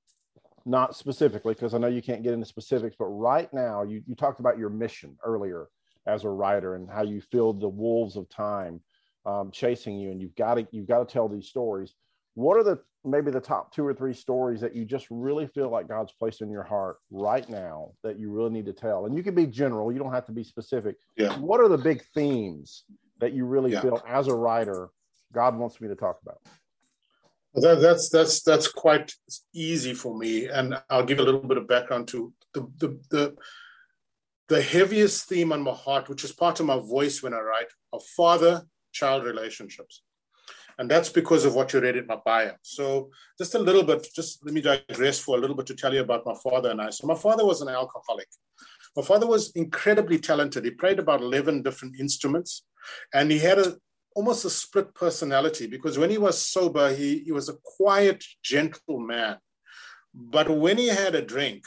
not 0.66 0.96
specifically, 0.96 1.54
because 1.54 1.74
I 1.74 1.78
know 1.78 1.88
you 1.88 2.00
can't 2.00 2.22
get 2.22 2.32
into 2.32 2.46
specifics, 2.46 2.96
but 2.98 3.06
right 3.06 3.52
now 3.52 3.82
you, 3.82 4.02
you 4.06 4.14
talked 4.14 4.40
about 4.40 4.56
your 4.56 4.70
mission 4.70 5.16
earlier 5.24 5.66
as 6.06 6.24
a 6.24 6.28
writer 6.28 6.74
and 6.74 6.88
how 6.88 7.02
you 7.02 7.20
feel 7.20 7.52
the 7.52 7.68
wolves 7.68 8.16
of 8.16 8.28
time 8.28 8.80
um, 9.26 9.50
chasing 9.50 9.98
you, 9.98 10.10
and 10.10 10.20
you've 10.20 10.36
got 10.36 10.54
to 10.54 10.66
you've 10.70 10.88
got 10.88 11.06
to 11.06 11.12
tell 11.12 11.28
these 11.28 11.48
stories. 11.48 11.94
What 12.34 12.56
are 12.56 12.62
the 12.62 12.80
maybe 13.04 13.30
the 13.30 13.40
top 13.40 13.72
two 13.72 13.86
or 13.86 13.94
three 13.94 14.14
stories 14.14 14.60
that 14.60 14.74
you 14.74 14.84
just 14.84 15.06
really 15.10 15.46
feel 15.46 15.70
like 15.70 15.88
God's 15.88 16.12
placed 16.12 16.40
in 16.40 16.50
your 16.50 16.62
heart 16.62 16.98
right 17.10 17.48
now 17.48 17.92
that 18.02 18.18
you 18.18 18.30
really 18.30 18.50
need 18.50 18.66
to 18.66 18.72
tell? 18.72 19.06
And 19.06 19.16
you 19.16 19.22
can 19.22 19.34
be 19.34 19.46
general; 19.46 19.92
you 19.92 19.98
don't 19.98 20.12
have 20.12 20.26
to 20.26 20.32
be 20.32 20.44
specific. 20.44 20.96
Yeah. 21.16 21.38
What 21.38 21.60
are 21.60 21.68
the 21.68 21.78
big 21.78 22.02
themes 22.14 22.84
that 23.20 23.32
you 23.32 23.46
really 23.46 23.72
yeah. 23.72 23.80
feel 23.80 24.02
as 24.06 24.28
a 24.28 24.34
writer 24.34 24.90
God 25.32 25.56
wants 25.56 25.80
me 25.80 25.88
to 25.88 25.94
talk 25.94 26.18
about? 26.22 26.40
That, 27.54 27.80
that's 27.80 28.08
that's 28.08 28.42
that's 28.42 28.68
quite 28.68 29.14
easy 29.54 29.94
for 29.94 30.18
me, 30.18 30.48
and 30.48 30.74
I'll 30.90 31.04
give 31.04 31.20
a 31.20 31.22
little 31.22 31.40
bit 31.40 31.56
of 31.56 31.68
background 31.68 32.08
to 32.08 32.32
the 32.52 32.68
the 32.78 33.00
the, 33.10 33.36
the 34.48 34.60
heaviest 34.60 35.28
theme 35.28 35.52
on 35.52 35.62
my 35.62 35.72
heart, 35.72 36.08
which 36.08 36.24
is 36.24 36.32
part 36.32 36.60
of 36.60 36.66
my 36.66 36.78
voice 36.78 37.22
when 37.22 37.34
I 37.34 37.40
write, 37.40 37.68
a 37.92 38.00
father 38.00 38.66
child 38.92 39.24
relationships. 39.24 40.02
And 40.78 40.90
that's 40.90 41.08
because 41.08 41.44
of 41.44 41.54
what 41.54 41.72
you 41.72 41.80
read 41.80 41.96
in 41.96 42.06
my 42.06 42.18
bio. 42.24 42.52
So, 42.62 43.10
just 43.38 43.54
a 43.54 43.58
little 43.58 43.84
bit, 43.84 44.06
just 44.14 44.44
let 44.44 44.52
me 44.52 44.60
digress 44.60 45.20
for 45.20 45.36
a 45.36 45.40
little 45.40 45.56
bit 45.56 45.66
to 45.66 45.74
tell 45.74 45.94
you 45.94 46.00
about 46.00 46.26
my 46.26 46.34
father 46.42 46.70
and 46.70 46.80
I. 46.80 46.90
So, 46.90 47.06
my 47.06 47.14
father 47.14 47.46
was 47.46 47.62
an 47.62 47.68
alcoholic. 47.68 48.26
My 48.96 49.02
father 49.02 49.26
was 49.26 49.50
incredibly 49.52 50.18
talented. 50.18 50.64
He 50.64 50.70
played 50.72 50.98
about 50.98 51.20
11 51.20 51.62
different 51.62 51.98
instruments 51.98 52.64
and 53.12 53.30
he 53.30 53.38
had 53.38 53.58
a, 53.58 53.76
almost 54.14 54.44
a 54.44 54.50
split 54.50 54.94
personality 54.94 55.66
because 55.66 55.98
when 55.98 56.10
he 56.10 56.18
was 56.18 56.40
sober, 56.40 56.94
he, 56.94 57.20
he 57.20 57.32
was 57.32 57.48
a 57.48 57.56
quiet, 57.64 58.24
gentle 58.42 59.00
man. 59.00 59.38
But 60.12 60.48
when 60.48 60.78
he 60.78 60.88
had 60.88 61.16
a 61.16 61.22
drink, 61.22 61.64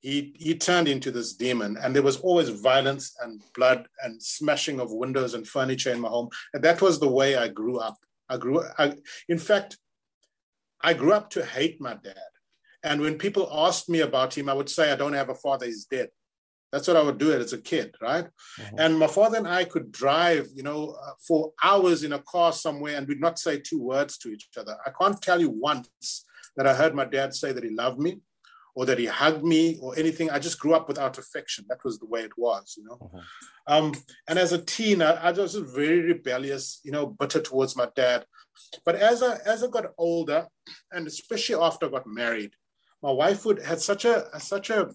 he, 0.00 0.34
he 0.38 0.54
turned 0.54 0.88
into 0.88 1.10
this 1.10 1.34
demon. 1.34 1.76
And 1.76 1.94
there 1.94 2.02
was 2.02 2.16
always 2.18 2.48
violence 2.48 3.14
and 3.22 3.42
blood 3.54 3.86
and 4.02 4.20
smashing 4.22 4.80
of 4.80 4.92
windows 4.92 5.34
and 5.34 5.46
furniture 5.46 5.92
in 5.92 6.00
my 6.00 6.08
home. 6.08 6.30
And 6.54 6.64
that 6.64 6.80
was 6.80 6.98
the 6.98 7.10
way 7.10 7.36
i 7.36 7.48
grew 7.48 7.78
up. 7.78 7.96
I 8.28 8.36
grew 8.36 8.62
I, 8.78 8.94
in 9.28 9.38
fact 9.38 9.76
i 10.82 10.94
grew 10.94 11.12
up 11.12 11.30
to 11.30 11.44
hate 11.44 11.80
my 11.80 11.94
dad. 11.94 12.16
And 12.82 13.02
when 13.02 13.18
people 13.18 13.48
asked 13.52 13.88
me 13.88 14.00
about 14.00 14.36
him 14.36 14.48
i 14.48 14.54
would 14.54 14.70
say 14.70 14.90
i 14.90 14.96
don't 14.96 15.12
have 15.12 15.28
a 15.28 15.34
father. 15.34 15.66
He's 15.66 15.84
dead. 15.84 16.08
That's 16.72 16.88
what 16.88 16.96
i 16.96 17.02
would 17.02 17.18
do 17.18 17.32
as 17.32 17.52
a 17.52 17.60
kid 17.60 17.94
right? 18.00 18.24
Mm-hmm. 18.58 18.78
and 18.78 18.98
my 18.98 19.08
father 19.08 19.36
and 19.36 19.48
i 19.48 19.64
could 19.64 19.92
drive 19.92 20.48
you 20.54 20.62
know 20.62 20.96
uh, 21.04 21.12
for 21.26 21.52
hours 21.62 22.04
in 22.04 22.14
a 22.14 22.20
car 22.20 22.52
somewhere 22.52 22.96
and 22.96 23.06
we'd 23.06 23.20
not 23.20 23.38
say 23.38 23.58
two 23.58 23.82
words 23.82 24.16
to 24.18 24.30
each 24.30 24.48
other. 24.56 24.76
I 24.86 24.90
can't 24.98 25.20
tell 25.20 25.40
you 25.40 25.50
once 25.50 26.24
that 26.56 26.66
i 26.66 26.72
heard 26.72 26.94
my 26.94 27.04
dad 27.04 27.34
say 27.34 27.52
that 27.52 27.64
he 27.64 27.70
loved 27.70 27.98
me 27.98 28.20
or 28.74 28.86
that 28.86 28.98
he 28.98 29.06
hugged 29.06 29.44
me 29.44 29.78
or 29.80 29.98
anything. 29.98 30.30
I 30.30 30.38
just 30.38 30.58
grew 30.58 30.74
up 30.74 30.88
without 30.88 31.18
affection. 31.18 31.64
That 31.68 31.84
was 31.84 31.98
the 31.98 32.06
way 32.06 32.22
it 32.22 32.36
was, 32.36 32.74
you 32.76 32.84
know. 32.84 32.98
Uh-huh. 33.00 33.20
Um, 33.66 33.94
and 34.28 34.38
as 34.38 34.52
a 34.52 34.62
teen, 34.62 35.02
I, 35.02 35.12
I, 35.12 35.30
was 35.32 35.54
very 35.54 36.00
rebellious, 36.00 36.80
you 36.84 36.92
know, 36.92 37.06
bitter 37.06 37.40
towards 37.40 37.76
my 37.76 37.88
dad. 37.94 38.24
But 38.84 38.96
as 38.96 39.22
I 39.22 39.38
as 39.46 39.64
I 39.64 39.68
got 39.68 39.92
older, 39.98 40.46
and 40.92 41.06
especially 41.06 41.56
after 41.56 41.86
I 41.86 41.90
got 41.90 42.06
married, 42.06 42.52
my 43.02 43.10
wife 43.10 43.44
would 43.44 43.62
had 43.62 43.80
such 43.80 44.04
a 44.04 44.26
such 44.38 44.70
a, 44.70 44.90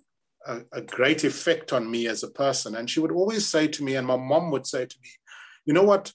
a, 0.46 0.62
a 0.72 0.82
great 0.82 1.24
effect 1.24 1.74
on 1.74 1.90
me 1.90 2.08
as 2.08 2.24
a 2.24 2.32
person. 2.32 2.76
And 2.76 2.90
she 2.90 3.00
would 3.00 3.12
always 3.12 3.48
say 3.48 3.68
to 3.68 3.84
me, 3.84 3.96
and 3.96 4.08
my 4.08 4.18
mom 4.18 4.52
would 4.52 4.68
say 4.68 4.86
to 4.86 4.96
me, 5.02 5.10
you 5.66 5.74
know 5.74 5.84
what? 5.84 6.14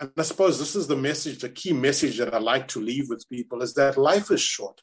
And 0.00 0.10
I 0.16 0.22
suppose 0.22 0.58
this 0.58 0.74
is 0.74 0.86
the 0.86 0.96
message, 0.96 1.40
the 1.40 1.48
key 1.48 1.72
message 1.72 2.18
that 2.18 2.34
I 2.34 2.38
like 2.38 2.66
to 2.68 2.80
leave 2.80 3.08
with 3.08 3.28
people 3.28 3.62
is 3.62 3.74
that 3.74 3.96
life 3.96 4.30
is 4.30 4.40
short 4.40 4.80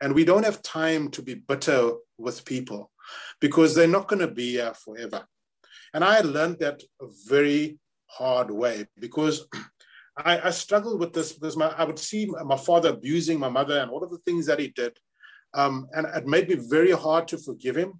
and 0.00 0.14
we 0.14 0.24
don't 0.24 0.44
have 0.44 0.62
time 0.62 1.10
to 1.10 1.22
be 1.22 1.34
bitter 1.34 1.92
with 2.18 2.44
people 2.44 2.90
because 3.40 3.74
they're 3.74 3.88
not 3.88 4.08
going 4.08 4.20
to 4.20 4.28
be 4.28 4.52
here 4.52 4.74
forever. 4.74 5.26
And 5.94 6.04
I 6.04 6.20
learned 6.20 6.58
that 6.60 6.82
a 7.00 7.06
very 7.26 7.78
hard 8.06 8.50
way 8.50 8.86
because 8.98 9.46
I, 10.16 10.48
I 10.48 10.50
struggled 10.50 11.00
with 11.00 11.12
this 11.12 11.32
because 11.32 11.56
my, 11.56 11.68
I 11.76 11.84
would 11.84 11.98
see 11.98 12.26
my 12.26 12.56
father 12.56 12.90
abusing 12.90 13.38
my 13.38 13.48
mother 13.48 13.78
and 13.78 13.90
all 13.90 14.02
of 14.02 14.10
the 14.10 14.18
things 14.18 14.46
that 14.46 14.58
he 14.58 14.68
did. 14.68 14.96
Um, 15.54 15.88
and 15.92 16.06
it 16.06 16.26
made 16.26 16.48
me 16.48 16.56
very 16.56 16.90
hard 16.90 17.28
to 17.28 17.38
forgive 17.38 17.76
him. 17.76 17.94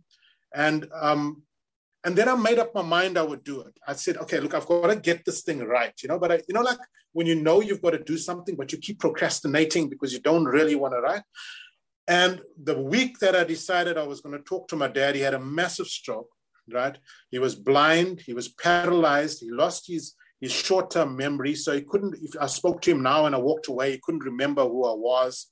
And 0.54 0.88
um, 1.00 1.42
and 2.04 2.16
then 2.16 2.28
I 2.28 2.34
made 2.36 2.58
up 2.58 2.74
my 2.74 2.82
mind 2.82 3.18
I 3.18 3.22
would 3.22 3.44
do 3.44 3.60
it. 3.62 3.76
I 3.86 3.92
said, 3.94 4.16
okay, 4.18 4.40
look, 4.40 4.54
I've 4.54 4.66
got 4.66 4.86
to 4.86 4.96
get 4.96 5.24
this 5.24 5.42
thing 5.42 5.58
right, 5.60 5.92
you 6.02 6.08
know. 6.08 6.18
But 6.18 6.32
I, 6.32 6.34
you 6.48 6.54
know, 6.54 6.62
like 6.62 6.78
when 7.12 7.26
you 7.26 7.34
know 7.34 7.60
you've 7.60 7.82
got 7.82 7.90
to 7.90 8.02
do 8.02 8.16
something, 8.16 8.56
but 8.56 8.72
you 8.72 8.78
keep 8.78 9.00
procrastinating 9.00 9.88
because 9.88 10.12
you 10.12 10.20
don't 10.20 10.44
really 10.44 10.76
want 10.76 10.94
to 10.94 11.00
write. 11.00 11.22
And 12.08 12.40
the 12.62 12.80
week 12.80 13.18
that 13.18 13.36
I 13.36 13.44
decided 13.44 13.98
I 13.98 14.06
was 14.06 14.22
going 14.22 14.36
to 14.36 14.42
talk 14.42 14.66
to 14.68 14.76
my 14.76 14.88
dad, 14.88 15.14
he 15.14 15.20
had 15.20 15.34
a 15.34 15.40
massive 15.40 15.86
stroke, 15.86 16.30
right? 16.72 16.96
He 17.30 17.38
was 17.38 17.54
blind, 17.54 18.22
he 18.22 18.32
was 18.32 18.48
paralyzed, 18.48 19.40
he 19.40 19.50
lost 19.50 19.86
his, 19.86 20.14
his 20.40 20.50
short 20.50 20.90
term 20.90 21.16
memory. 21.16 21.54
So 21.54 21.74
he 21.74 21.82
couldn't, 21.82 22.16
if 22.22 22.32
I 22.40 22.46
spoke 22.46 22.80
to 22.82 22.92
him 22.92 23.02
now 23.02 23.26
and 23.26 23.34
I 23.34 23.38
walked 23.38 23.68
away, 23.68 23.92
he 23.92 24.00
couldn't 24.02 24.24
remember 24.24 24.62
who 24.62 24.84
I 24.86 24.94
was. 24.94 25.48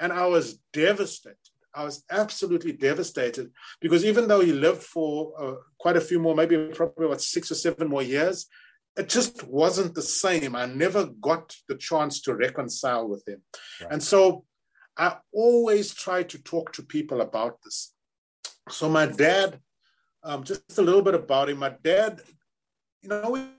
And 0.00 0.12
I 0.12 0.26
was 0.26 0.58
devastated. 0.72 1.38
I 1.76 1.84
was 1.84 2.04
absolutely 2.10 2.72
devastated 2.72 3.50
because 3.80 4.04
even 4.04 4.28
though 4.28 4.40
he 4.40 4.52
lived 4.52 4.82
for 4.82 5.32
uh, 5.40 5.54
quite 5.78 5.96
a 5.96 6.00
few 6.00 6.20
more, 6.20 6.34
maybe 6.34 6.56
probably 6.72 7.06
about 7.06 7.20
six 7.20 7.50
or 7.50 7.56
seven 7.56 7.88
more 7.88 8.02
years, 8.02 8.46
it 8.96 9.08
just 9.08 9.42
wasn't 9.44 9.94
the 9.94 10.02
same. 10.02 10.54
I 10.54 10.66
never 10.66 11.06
got 11.06 11.54
the 11.68 11.76
chance 11.76 12.20
to 12.22 12.34
reconcile 12.34 13.08
with 13.08 13.26
him. 13.26 13.42
Right. 13.80 13.92
And 13.92 14.02
so 14.02 14.44
I 14.96 15.16
always 15.32 15.94
try 15.94 16.22
to 16.22 16.42
talk 16.42 16.72
to 16.74 16.82
people 16.82 17.20
about 17.20 17.62
this. 17.62 17.92
So 18.70 18.88
my 18.88 19.06
dad, 19.06 19.60
um, 20.22 20.44
just 20.44 20.78
a 20.78 20.82
little 20.82 21.02
bit 21.02 21.14
about 21.14 21.48
him. 21.48 21.58
My 21.58 21.74
dad, 21.82 22.20
you 23.02 23.08
know, 23.08 23.30
when 23.30 23.50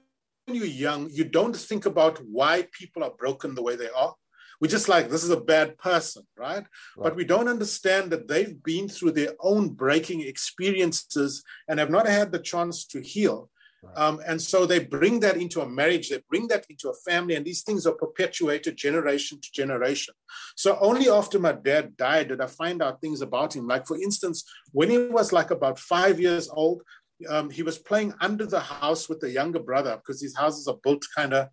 you're 0.47 0.65
young, 0.65 1.09
you 1.11 1.25
don't 1.25 1.55
think 1.55 1.85
about 1.85 2.19
why 2.19 2.67
people 2.71 3.03
are 3.03 3.11
broken 3.11 3.53
the 3.53 3.61
way 3.61 3.75
they 3.75 3.89
are. 3.89 4.15
We're 4.61 4.69
just 4.69 4.87
like, 4.87 5.09
this 5.09 5.23
is 5.23 5.31
a 5.31 5.39
bad 5.39 5.77
person, 5.77 6.23
right? 6.37 6.55
right? 6.55 6.67
But 6.97 7.15
we 7.15 7.25
don't 7.25 7.49
understand 7.49 8.11
that 8.11 8.27
they've 8.27 8.61
been 8.63 8.87
through 8.87 9.11
their 9.11 9.33
own 9.41 9.69
breaking 9.69 10.21
experiences 10.21 11.43
and 11.67 11.77
have 11.77 11.89
not 11.89 12.07
had 12.07 12.31
the 12.31 12.39
chance 12.39 12.85
to 12.87 13.01
heal. 13.01 13.49
Um, 13.95 14.21
and 14.27 14.41
so 14.41 14.65
they 14.65 14.79
bring 14.79 15.19
that 15.21 15.37
into 15.37 15.61
a 15.61 15.69
marriage, 15.69 16.09
they 16.09 16.21
bring 16.29 16.47
that 16.49 16.65
into 16.69 16.89
a 16.89 16.93
family, 17.09 17.35
and 17.35 17.45
these 17.45 17.63
things 17.63 17.85
are 17.85 17.93
perpetuated 17.93 18.75
generation 18.75 19.39
to 19.41 19.51
generation. 19.51 20.13
So 20.55 20.77
only 20.81 21.09
after 21.09 21.39
my 21.39 21.53
dad 21.53 21.95
died 21.97 22.29
did 22.29 22.41
I 22.41 22.47
find 22.47 22.81
out 22.81 23.01
things 23.01 23.21
about 23.21 23.55
him. 23.55 23.67
Like, 23.67 23.85
for 23.85 23.97
instance, 23.97 24.43
when 24.71 24.89
he 24.89 24.97
was 24.97 25.31
like 25.31 25.51
about 25.51 25.79
five 25.79 26.19
years 26.19 26.49
old, 26.49 26.81
um, 27.29 27.49
he 27.49 27.63
was 27.63 27.77
playing 27.77 28.13
under 28.19 28.45
the 28.45 28.59
house 28.59 29.07
with 29.07 29.19
the 29.19 29.31
younger 29.31 29.59
brother 29.59 29.95
because 29.97 30.19
these 30.19 30.35
houses 30.35 30.67
are 30.67 30.77
built 30.83 31.03
kind 31.15 31.33
of 31.33 31.47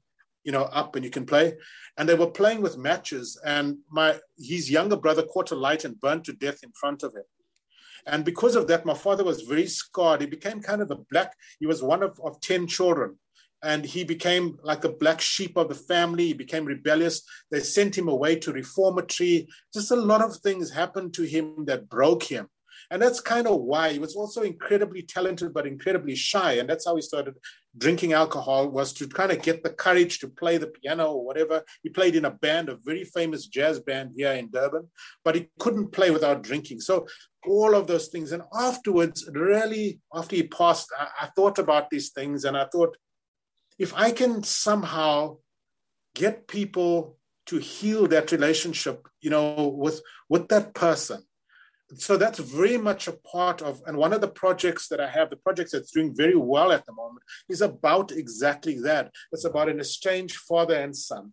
you 0.45 0.51
know 0.51 0.64
up 0.64 0.97
and 0.97 1.05
you 1.05 1.11
can 1.11 1.24
play 1.24 1.55
and 1.97 2.09
they 2.09 2.14
were 2.14 2.30
playing 2.30 2.61
with 2.61 2.76
matches 2.76 3.41
and 3.45 3.78
my 3.91 4.18
his 4.39 4.68
younger 4.70 4.97
brother 4.97 5.22
caught 5.22 5.53
a 5.53 5.55
light 5.55 5.85
and 5.85 6.01
burned 6.01 6.24
to 6.24 6.33
death 6.33 6.64
in 6.64 6.72
front 6.72 7.05
of 7.05 7.14
him 7.14 7.22
and 8.07 8.25
because 8.25 8.57
of 8.57 8.67
that, 8.69 8.85
my 8.85 8.95
father 8.95 9.25
was 9.25 9.43
very 9.43 9.67
scarred. 9.67 10.21
He 10.21 10.27
became 10.27 10.61
kind 10.61 10.83
of 10.83 10.89
the 10.89 11.05
black, 11.11 11.35
he 11.61 11.67
was 11.67 11.83
one 11.83 12.03
of, 12.03 12.19
of 12.25 12.41
10 12.41 12.67
children. 12.67 13.17
And 13.65 13.85
he 13.85 14.03
became 14.03 14.59
like 14.65 14.81
the 14.81 14.89
black 14.89 15.21
sheep 15.21 15.57
of 15.57 15.69
the 15.69 15.77
family. 15.77 16.27
He 16.27 16.33
became 16.33 16.65
rebellious. 16.65 17.23
They 17.53 17.61
sent 17.61 17.97
him 17.97 18.09
away 18.09 18.35
to 18.41 18.53
reformatory. 18.53 19.47
Just 19.73 19.93
a 19.93 19.97
lot 19.97 20.21
of 20.21 20.37
things 20.39 20.73
happened 20.73 21.15
to 21.15 21.23
him 21.23 21.65
that 21.67 21.89
broke 21.89 22.25
him. 22.25 22.49
And 22.93 23.01
that's 23.01 23.20
kind 23.20 23.47
of 23.47 23.62
why 23.62 23.95
he 23.95 23.99
was 23.99 24.14
also 24.14 24.43
incredibly 24.43 25.01
talented, 25.01 25.55
but 25.55 25.66
incredibly 25.66 26.14
shy. 26.14 26.53
And 26.59 26.68
that's 26.68 26.84
how 26.84 26.95
he 26.95 27.01
started 27.01 27.38
drinking 27.78 28.12
alcohol 28.12 28.68
was 28.68 28.93
to 28.93 29.09
kind 29.09 29.32
of 29.32 29.40
get 29.40 29.62
the 29.62 29.70
courage 29.70 30.18
to 30.18 30.28
play 30.28 30.59
the 30.59 30.66
piano 30.66 31.07
or 31.12 31.24
whatever. 31.24 31.62
He 31.82 31.88
played 31.88 32.16
in 32.16 32.26
a 32.26 32.30
band, 32.30 32.68
a 32.68 32.76
very 32.84 33.05
famous 33.05 33.47
jazz 33.47 33.80
band 33.80 34.11
here 34.14 34.32
in 34.32 34.51
Durban, 34.51 34.90
but 35.24 35.34
he 35.34 35.49
couldn't 35.59 35.93
play 35.93 36.11
without 36.11 36.43
drinking. 36.43 36.80
So 36.80 37.07
all 37.47 37.74
of 37.74 37.86
those 37.86 38.09
things. 38.09 38.30
And 38.30 38.43
afterwards, 38.55 39.26
really, 39.32 40.01
after 40.14 40.36
he 40.36 40.43
passed, 40.43 40.93
I, 40.99 41.07
I 41.22 41.28
thought 41.34 41.59
about 41.59 41.88
these 41.88 42.11
things 42.11 42.45
and 42.45 42.59
I 42.59 42.66
thought, 42.66 42.95
if 43.78 43.95
I 43.97 44.11
can 44.11 44.43
somehow 44.43 45.38
get 46.14 46.47
people 46.47 47.16
to 47.47 47.57
heal 47.57 48.07
that 48.09 48.32
relationship, 48.32 49.09
you 49.22 49.30
know, 49.30 49.74
with 49.76 50.03
with 50.28 50.49
that 50.49 50.74
person. 50.74 51.22
So 51.95 52.16
that's 52.16 52.38
very 52.38 52.78
much 52.78 53.09
a 53.09 53.12
part 53.12 53.61
of, 53.61 53.82
and 53.86 53.97
one 53.97 54.12
of 54.12 54.20
the 54.20 54.28
projects 54.28 54.88
that 54.88 55.01
I 55.01 55.09
have, 55.09 55.30
the 55.30 55.36
projects 55.36 55.72
that's 55.72 55.93
doing 55.93 56.14
very 56.16 56.36
well 56.36 56.72
at 56.72 56.86
the 56.86 56.93
moment, 56.93 57.24
is 57.49 57.61
about 57.61 58.12
exactly 58.12 58.80
that. 58.80 59.11
It's 59.30 59.45
about 59.45 59.68
an 59.68 59.80
estranged 59.80 60.36
father 60.36 60.74
and 60.74 60.97
son 60.97 61.32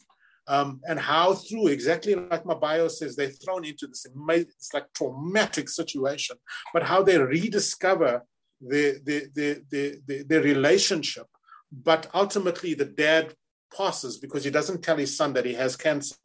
um, 0.49 0.81
and 0.87 0.99
how 0.99 1.33
through 1.33 1.67
exactly 1.67 2.15
like 2.15 2.45
my 2.45 2.55
bio 2.55 2.87
says 2.87 3.15
they're 3.15 3.29
thrown 3.29 3.63
into 3.63 3.87
this 3.87 4.05
amazing, 4.07 4.47
it's 4.49 4.73
like 4.73 4.91
traumatic 4.93 5.69
situation 5.69 6.35
but 6.73 6.83
how 6.83 7.01
they 7.03 7.17
rediscover 7.17 8.23
the 8.59 8.99
the, 9.05 9.27
the, 9.35 9.63
the, 9.69 10.01
the, 10.07 10.23
the 10.23 10.41
relationship 10.41 11.27
but 11.71 12.09
ultimately 12.13 12.73
the 12.73 12.85
dad 12.85 13.33
passes 13.75 14.17
because 14.17 14.43
he 14.43 14.49
doesn't 14.49 14.81
tell 14.81 14.97
his 14.97 15.15
son 15.15 15.33
that 15.33 15.45
he 15.45 15.53
has 15.53 15.75
cancer 15.75 16.15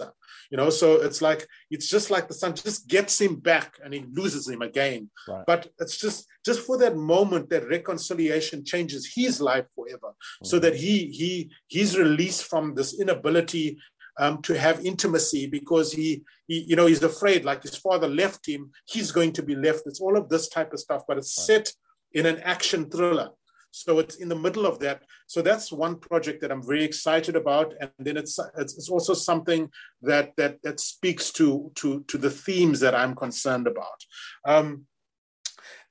you 0.50 0.56
know 0.56 0.70
so 0.70 1.00
it's 1.00 1.22
like 1.22 1.46
it's 1.70 1.88
just 1.88 2.10
like 2.10 2.28
the 2.28 2.34
son 2.34 2.54
just 2.54 2.88
gets 2.88 3.20
him 3.20 3.36
back 3.36 3.74
and 3.84 3.94
he 3.94 4.04
loses 4.12 4.48
him 4.48 4.62
again 4.62 5.10
right. 5.28 5.44
but 5.46 5.68
it's 5.80 5.96
just 5.96 6.26
just 6.44 6.60
for 6.60 6.76
that 6.78 6.96
moment 6.96 7.48
that 7.48 7.68
reconciliation 7.68 8.64
changes 8.64 9.12
his 9.14 9.40
life 9.40 9.66
forever 9.74 10.08
mm-hmm. 10.08 10.46
so 10.46 10.58
that 10.58 10.74
he 10.74 11.06
he 11.06 11.50
he's 11.68 11.98
released 11.98 12.44
from 12.44 12.74
this 12.74 13.00
inability 13.00 13.78
um, 14.18 14.42
to 14.42 14.58
have 14.58 14.84
intimacy 14.84 15.46
because 15.46 15.92
he, 15.92 16.22
he, 16.46 16.60
you 16.60 16.76
know, 16.76 16.86
he's 16.86 17.02
afraid 17.02 17.44
like 17.44 17.62
his 17.62 17.76
father 17.76 18.08
left 18.08 18.46
him, 18.46 18.70
he's 18.86 19.12
going 19.12 19.32
to 19.32 19.42
be 19.42 19.56
left. 19.56 19.82
It's 19.86 20.00
all 20.00 20.16
of 20.16 20.28
this 20.28 20.48
type 20.48 20.72
of 20.72 20.80
stuff, 20.80 21.02
but 21.06 21.18
it's 21.18 21.34
set 21.34 21.72
in 22.12 22.26
an 22.26 22.38
action 22.40 22.90
thriller. 22.90 23.30
So 23.76 23.98
it's 23.98 24.14
in 24.16 24.28
the 24.28 24.36
middle 24.36 24.66
of 24.66 24.78
that. 24.78 25.02
So 25.26 25.42
that's 25.42 25.72
one 25.72 25.96
project 25.98 26.40
that 26.42 26.52
I'm 26.52 26.62
very 26.62 26.84
excited 26.84 27.34
about, 27.34 27.74
and 27.80 27.90
then 27.98 28.16
it's 28.16 28.38
it's, 28.56 28.88
also 28.88 29.14
something 29.14 29.68
that 30.00 30.32
that 30.36 30.62
that 30.62 30.78
speaks 30.78 31.32
to 31.32 31.72
to 31.74 32.04
to 32.06 32.16
the 32.16 32.30
themes 32.30 32.78
that 32.80 32.94
I'm 32.94 33.16
concerned 33.16 33.66
about. 33.66 34.00
Um, 34.44 34.86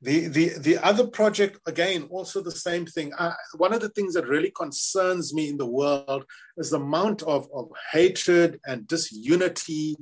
the, 0.01 0.27
the, 0.27 0.49
the 0.59 0.77
other 0.79 1.07
project, 1.07 1.59
again, 1.65 2.07
also 2.09 2.41
the 2.41 2.51
same 2.51 2.85
thing. 2.85 3.13
Uh, 3.13 3.33
one 3.55 3.73
of 3.73 3.81
the 3.81 3.89
things 3.89 4.13
that 4.13 4.27
really 4.27 4.51
concerns 4.51 5.33
me 5.33 5.49
in 5.49 5.57
the 5.57 5.65
world 5.65 6.25
is 6.57 6.71
the 6.71 6.77
amount 6.77 7.23
of, 7.23 7.47
of 7.53 7.69
hatred 7.91 8.59
and 8.65 8.87
disunity, 8.87 9.97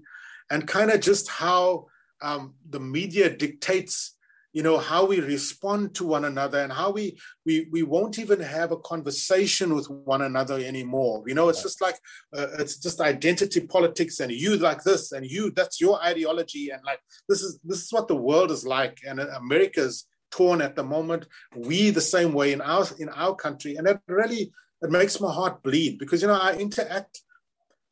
and 0.52 0.68
kind 0.68 0.92
of 0.92 1.02
just 1.02 1.30
how 1.30 1.86
um, 2.22 2.54
the 2.70 2.80
media 2.80 3.30
dictates 3.30 4.18
you 4.54 4.64
know 4.64 4.78
how 4.78 5.06
we 5.06 5.20
respond 5.20 5.96
to 5.96 6.06
one 6.06 6.26
another 6.26 6.60
and 6.60 6.72
how 6.72 6.92
we 6.92 7.18
we 7.46 7.68
we 7.72 7.84
won't 7.84 8.20
even 8.20 8.40
have 8.40 8.72
a 8.72 8.78
conversation 8.78 9.74
with 9.74 9.90
one 9.90 10.22
another 10.22 10.56
anymore. 10.56 11.24
You 11.26 11.36
know 11.36 11.50
it's 11.50 11.64
just 11.64 11.82
like 11.82 11.98
uh, 12.36 12.48
it's 12.60 12.78
just 12.78 13.02
identity 13.02 13.62
politics 13.62 14.20
and 14.20 14.32
you 14.32 14.58
like 14.58 14.84
this 14.84 15.12
and 15.12 15.26
you 15.26 15.52
that's 15.52 15.80
your 15.80 16.02
ideology 16.04 16.70
and 16.70 16.82
like 16.86 17.00
this 17.30 17.42
is 17.42 17.60
this 17.64 17.84
is 17.84 17.94
what 17.94 18.08
the 18.08 18.16
world 18.16 18.52
is 18.52 18.66
like 18.66 19.00
and 19.08 19.20
america's 19.20 20.06
torn 20.32 20.62
at 20.62 20.76
the 20.78 20.84
moment. 20.84 21.26
We 21.56 21.90
the 21.90 22.00
same 22.00 22.32
way 22.34 22.54
in 22.54 22.62
our 22.62 22.86
in 23.00 23.10
our 23.10 23.36
country. 23.36 23.76
And 23.76 23.86
it 23.88 24.00
really 24.08 24.52
it 24.82 24.90
makes 24.90 25.20
my 25.20 25.32
heart 25.32 25.62
bleed 25.64 26.00
because 26.00 26.22
you 26.22 26.28
know 26.28 26.40
i 26.42 26.54
interact 26.56 27.22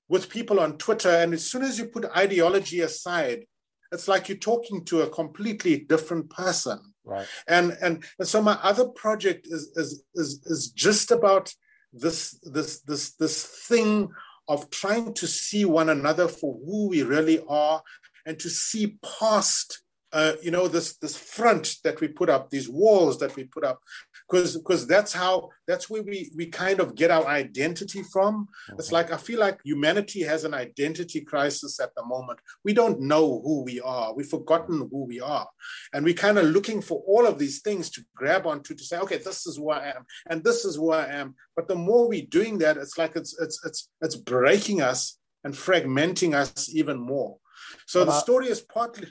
with 0.08 0.30
people 0.30 0.60
on 0.60 0.78
twitter 0.78 1.10
and 1.10 1.34
as 1.34 1.46
soon 1.46 1.62
as 1.62 1.78
you 1.78 1.86
put 1.86 2.06
ideology 2.18 2.82
aside 2.82 3.46
it's 3.92 4.08
like 4.08 4.30
you're 4.30 4.38
talking 4.38 4.86
to 4.86 5.02
a 5.02 5.10
completely 5.10 5.80
different 5.80 6.30
person. 6.30 6.80
Right. 7.04 7.28
And 7.48 7.78
and, 7.82 8.04
and 8.20 8.28
so 8.28 8.42
my 8.42 8.58
other 8.62 8.88
project 8.88 9.48
is 9.48 9.72
is 9.76 10.04
is, 10.16 10.42
is 10.46 10.72
just 10.72 11.12
about 11.12 11.54
this 11.92 12.40
this 12.44 12.82
this 12.82 13.16
this 13.16 13.46
thing 13.46 14.10
of 14.48 14.70
trying 14.70 15.14
to 15.14 15.28
see 15.28 15.66
one 15.66 15.90
another 15.90 16.28
for 16.28 16.60
who 16.66 16.90
we 16.90 17.04
really 17.04 17.44
are 17.48 17.82
and 18.26 18.40
to 18.40 18.50
see 18.50 18.98
past 19.20 19.82
uh, 20.12 20.34
you 20.42 20.50
know 20.50 20.68
this 20.68 20.98
this 20.98 21.16
front 21.16 21.76
that 21.84 22.02
we 22.02 22.08
put 22.08 22.30
up 22.30 22.50
these 22.50 22.68
walls 22.68 23.20
that 23.20 23.36
we 23.36 23.44
put 23.44 23.64
up 23.64 23.80
because 24.28 24.58
because 24.58 24.88
that's 24.88 25.14
how 25.14 25.50
that's 25.68 25.90
where 25.90 26.02
we 26.02 26.32
we 26.36 26.48
kind 26.48 26.80
of 26.80 26.96
get 26.96 27.12
our 27.12 27.26
identity 27.28 28.02
from. 28.04 28.48
Mm-hmm. 28.70 28.80
it's 28.80 28.92
like 28.92 29.12
i 29.12 29.18
feel 29.18 29.40
like 29.40 29.60
humanity 29.64 30.22
has 30.24 30.44
an 30.44 30.54
identity 30.54 31.22
crisis 31.22 31.80
at 31.80 31.94
the 31.96 32.06
moment. 32.06 32.40
We 32.66 32.74
don't 32.74 33.02
know 33.02 33.42
who 33.44 33.64
we 33.64 33.80
are. 33.82 34.14
We've 34.14 34.26
forgotten 34.26 34.88
who 34.92 35.06
we 35.06 35.22
are. 35.22 35.48
And 35.94 36.04
we're 36.04 36.14
kind 36.14 36.38
of 36.38 36.46
looking 36.46 36.82
for 36.82 37.04
all 37.08 37.26
of 37.28 37.38
these 37.38 37.62
things 37.62 37.90
to 37.92 38.02
grab 38.16 38.48
onto 38.48 38.74
to 38.74 38.84
say 38.84 38.98
okay 39.00 39.18
this 39.18 39.46
is 39.46 39.58
who 39.58 39.70
i 39.70 39.90
am 39.90 40.06
and 40.30 40.44
this 40.44 40.66
is 40.66 40.76
who 40.76 40.92
i 40.92 41.06
am. 41.06 41.36
But 41.56 41.68
the 41.68 41.76
more 41.76 42.08
we're 42.08 42.26
doing 42.26 42.58
that 42.60 42.78
it's 42.78 42.98
like 42.98 43.16
it's 43.16 43.40
it's 43.40 43.64
it's 43.64 43.90
it's 44.02 44.16
breaking 44.16 44.82
us 44.82 45.18
and 45.44 45.54
fragmenting 45.54 46.34
us 46.34 46.70
even 46.74 47.00
more. 47.00 47.38
So 47.86 48.04
the 48.06 48.20
story 48.20 48.48
is 48.48 48.62
partly 48.62 49.08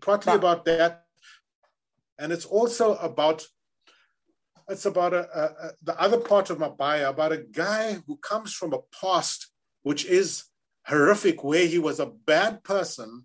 partly 0.00 0.34
about 0.34 0.64
that 0.64 1.04
and 2.18 2.32
it's 2.32 2.44
also 2.44 2.94
about 2.96 3.46
it's 4.70 4.84
about 4.84 5.14
a, 5.14 5.26
a, 5.34 5.44
a, 5.68 5.72
the 5.82 5.98
other 5.98 6.18
part 6.18 6.50
of 6.50 6.58
my 6.58 6.68
bio 6.68 7.08
about 7.08 7.32
a 7.32 7.38
guy 7.38 7.96
who 8.06 8.16
comes 8.18 8.52
from 8.52 8.74
a 8.74 8.80
past 9.00 9.50
which 9.82 10.04
is 10.04 10.44
horrific, 10.86 11.44
where 11.44 11.66
he 11.66 11.78
was 11.78 12.00
a 12.00 12.12
bad 12.26 12.64
person 12.64 13.24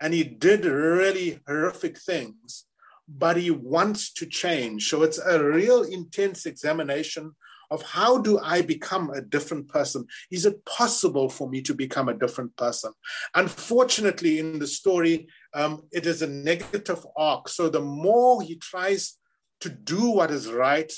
and 0.00 0.14
he 0.14 0.24
did 0.24 0.64
really 0.64 1.40
horrific 1.46 1.98
things, 1.98 2.66
but 3.08 3.36
he 3.36 3.50
wants 3.50 4.12
to 4.12 4.26
change. 4.26 4.88
So 4.88 5.02
it's 5.02 5.18
a 5.18 5.42
real 5.42 5.82
intense 5.82 6.46
examination 6.46 7.34
of 7.70 7.82
how 7.82 8.18
do 8.18 8.38
I 8.38 8.62
become 8.62 9.10
a 9.10 9.20
different 9.20 9.68
person? 9.68 10.06
Is 10.30 10.46
it 10.46 10.64
possible 10.64 11.28
for 11.28 11.48
me 11.50 11.60
to 11.62 11.74
become 11.74 12.08
a 12.08 12.14
different 12.14 12.56
person? 12.56 12.92
Unfortunately, 13.34 14.38
in 14.38 14.58
the 14.58 14.66
story, 14.66 15.28
um, 15.54 15.82
it 15.92 16.06
is 16.06 16.22
a 16.22 16.26
negative 16.26 17.04
arc. 17.16 17.48
So 17.48 17.68
the 17.68 17.80
more 17.80 18.42
he 18.42 18.56
tries 18.56 19.18
to 19.60 19.68
do 19.68 20.10
what 20.10 20.30
is 20.30 20.52
right, 20.52 20.92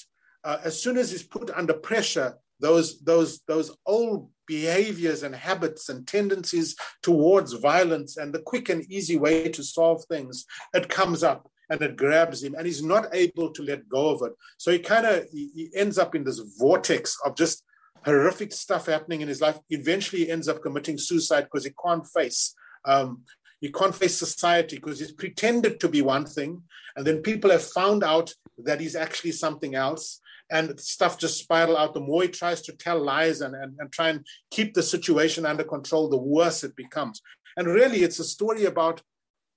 uh, 0.44 0.58
as 0.64 0.80
soon 0.80 0.96
as 0.96 1.10
he's 1.10 1.22
put 1.22 1.50
under 1.50 1.74
pressure, 1.74 2.34
those, 2.60 3.00
those, 3.00 3.40
those 3.46 3.74
old 3.86 4.30
behaviors 4.46 5.22
and 5.22 5.34
habits 5.34 5.88
and 5.88 6.06
tendencies 6.06 6.76
towards 7.02 7.52
violence 7.54 8.16
and 8.16 8.34
the 8.34 8.40
quick 8.40 8.68
and 8.68 8.84
easy 8.90 9.16
way 9.16 9.48
to 9.48 9.62
solve 9.62 10.04
things, 10.06 10.44
it 10.74 10.88
comes 10.88 11.22
up 11.22 11.50
and 11.70 11.80
it 11.80 11.96
grabs 11.96 12.42
him 12.42 12.54
and 12.56 12.66
he's 12.66 12.82
not 12.82 13.06
able 13.14 13.50
to 13.52 13.62
let 13.62 13.88
go 13.88 14.10
of 14.10 14.22
it. 14.22 14.32
So 14.58 14.72
he 14.72 14.78
kind 14.78 15.06
of 15.06 15.24
he, 15.32 15.50
he, 15.54 15.70
ends 15.74 15.98
up 15.98 16.14
in 16.14 16.24
this 16.24 16.40
vortex 16.58 17.16
of 17.24 17.36
just 17.36 17.64
horrific 18.04 18.52
stuff 18.52 18.86
happening 18.86 19.20
in 19.20 19.28
his 19.28 19.40
life. 19.40 19.58
Eventually, 19.70 20.24
he 20.24 20.30
ends 20.30 20.48
up 20.48 20.62
committing 20.62 20.98
suicide 20.98 21.44
because 21.44 21.64
he 21.64 21.72
can't 21.82 22.06
face. 22.06 22.54
Um, 22.84 23.22
he 23.60 23.70
can't 23.70 23.94
face 23.94 24.16
society 24.16 24.76
because 24.76 24.98
he's 24.98 25.12
pretended 25.12 25.80
to 25.80 25.88
be 25.88 26.02
one 26.02 26.26
thing, 26.26 26.62
and 26.96 27.06
then 27.06 27.22
people 27.22 27.50
have 27.50 27.62
found 27.62 28.02
out 28.02 28.32
that 28.58 28.80
he's 28.80 28.96
actually 28.96 29.32
something 29.32 29.74
else, 29.74 30.20
and 30.50 30.78
stuff 30.80 31.18
just 31.18 31.38
spiral 31.38 31.76
out. 31.76 31.94
The 31.94 32.00
more 32.00 32.22
he 32.22 32.28
tries 32.28 32.62
to 32.62 32.72
tell 32.72 32.98
lies 32.98 33.40
and, 33.40 33.54
and, 33.54 33.76
and 33.78 33.92
try 33.92 34.08
and 34.08 34.26
keep 34.50 34.74
the 34.74 34.82
situation 34.82 35.46
under 35.46 35.64
control, 35.64 36.08
the 36.08 36.16
worse 36.16 36.64
it 36.64 36.74
becomes. 36.76 37.20
And 37.56 37.68
really, 37.68 38.02
it's 38.02 38.18
a 38.18 38.24
story 38.24 38.64
about 38.64 39.02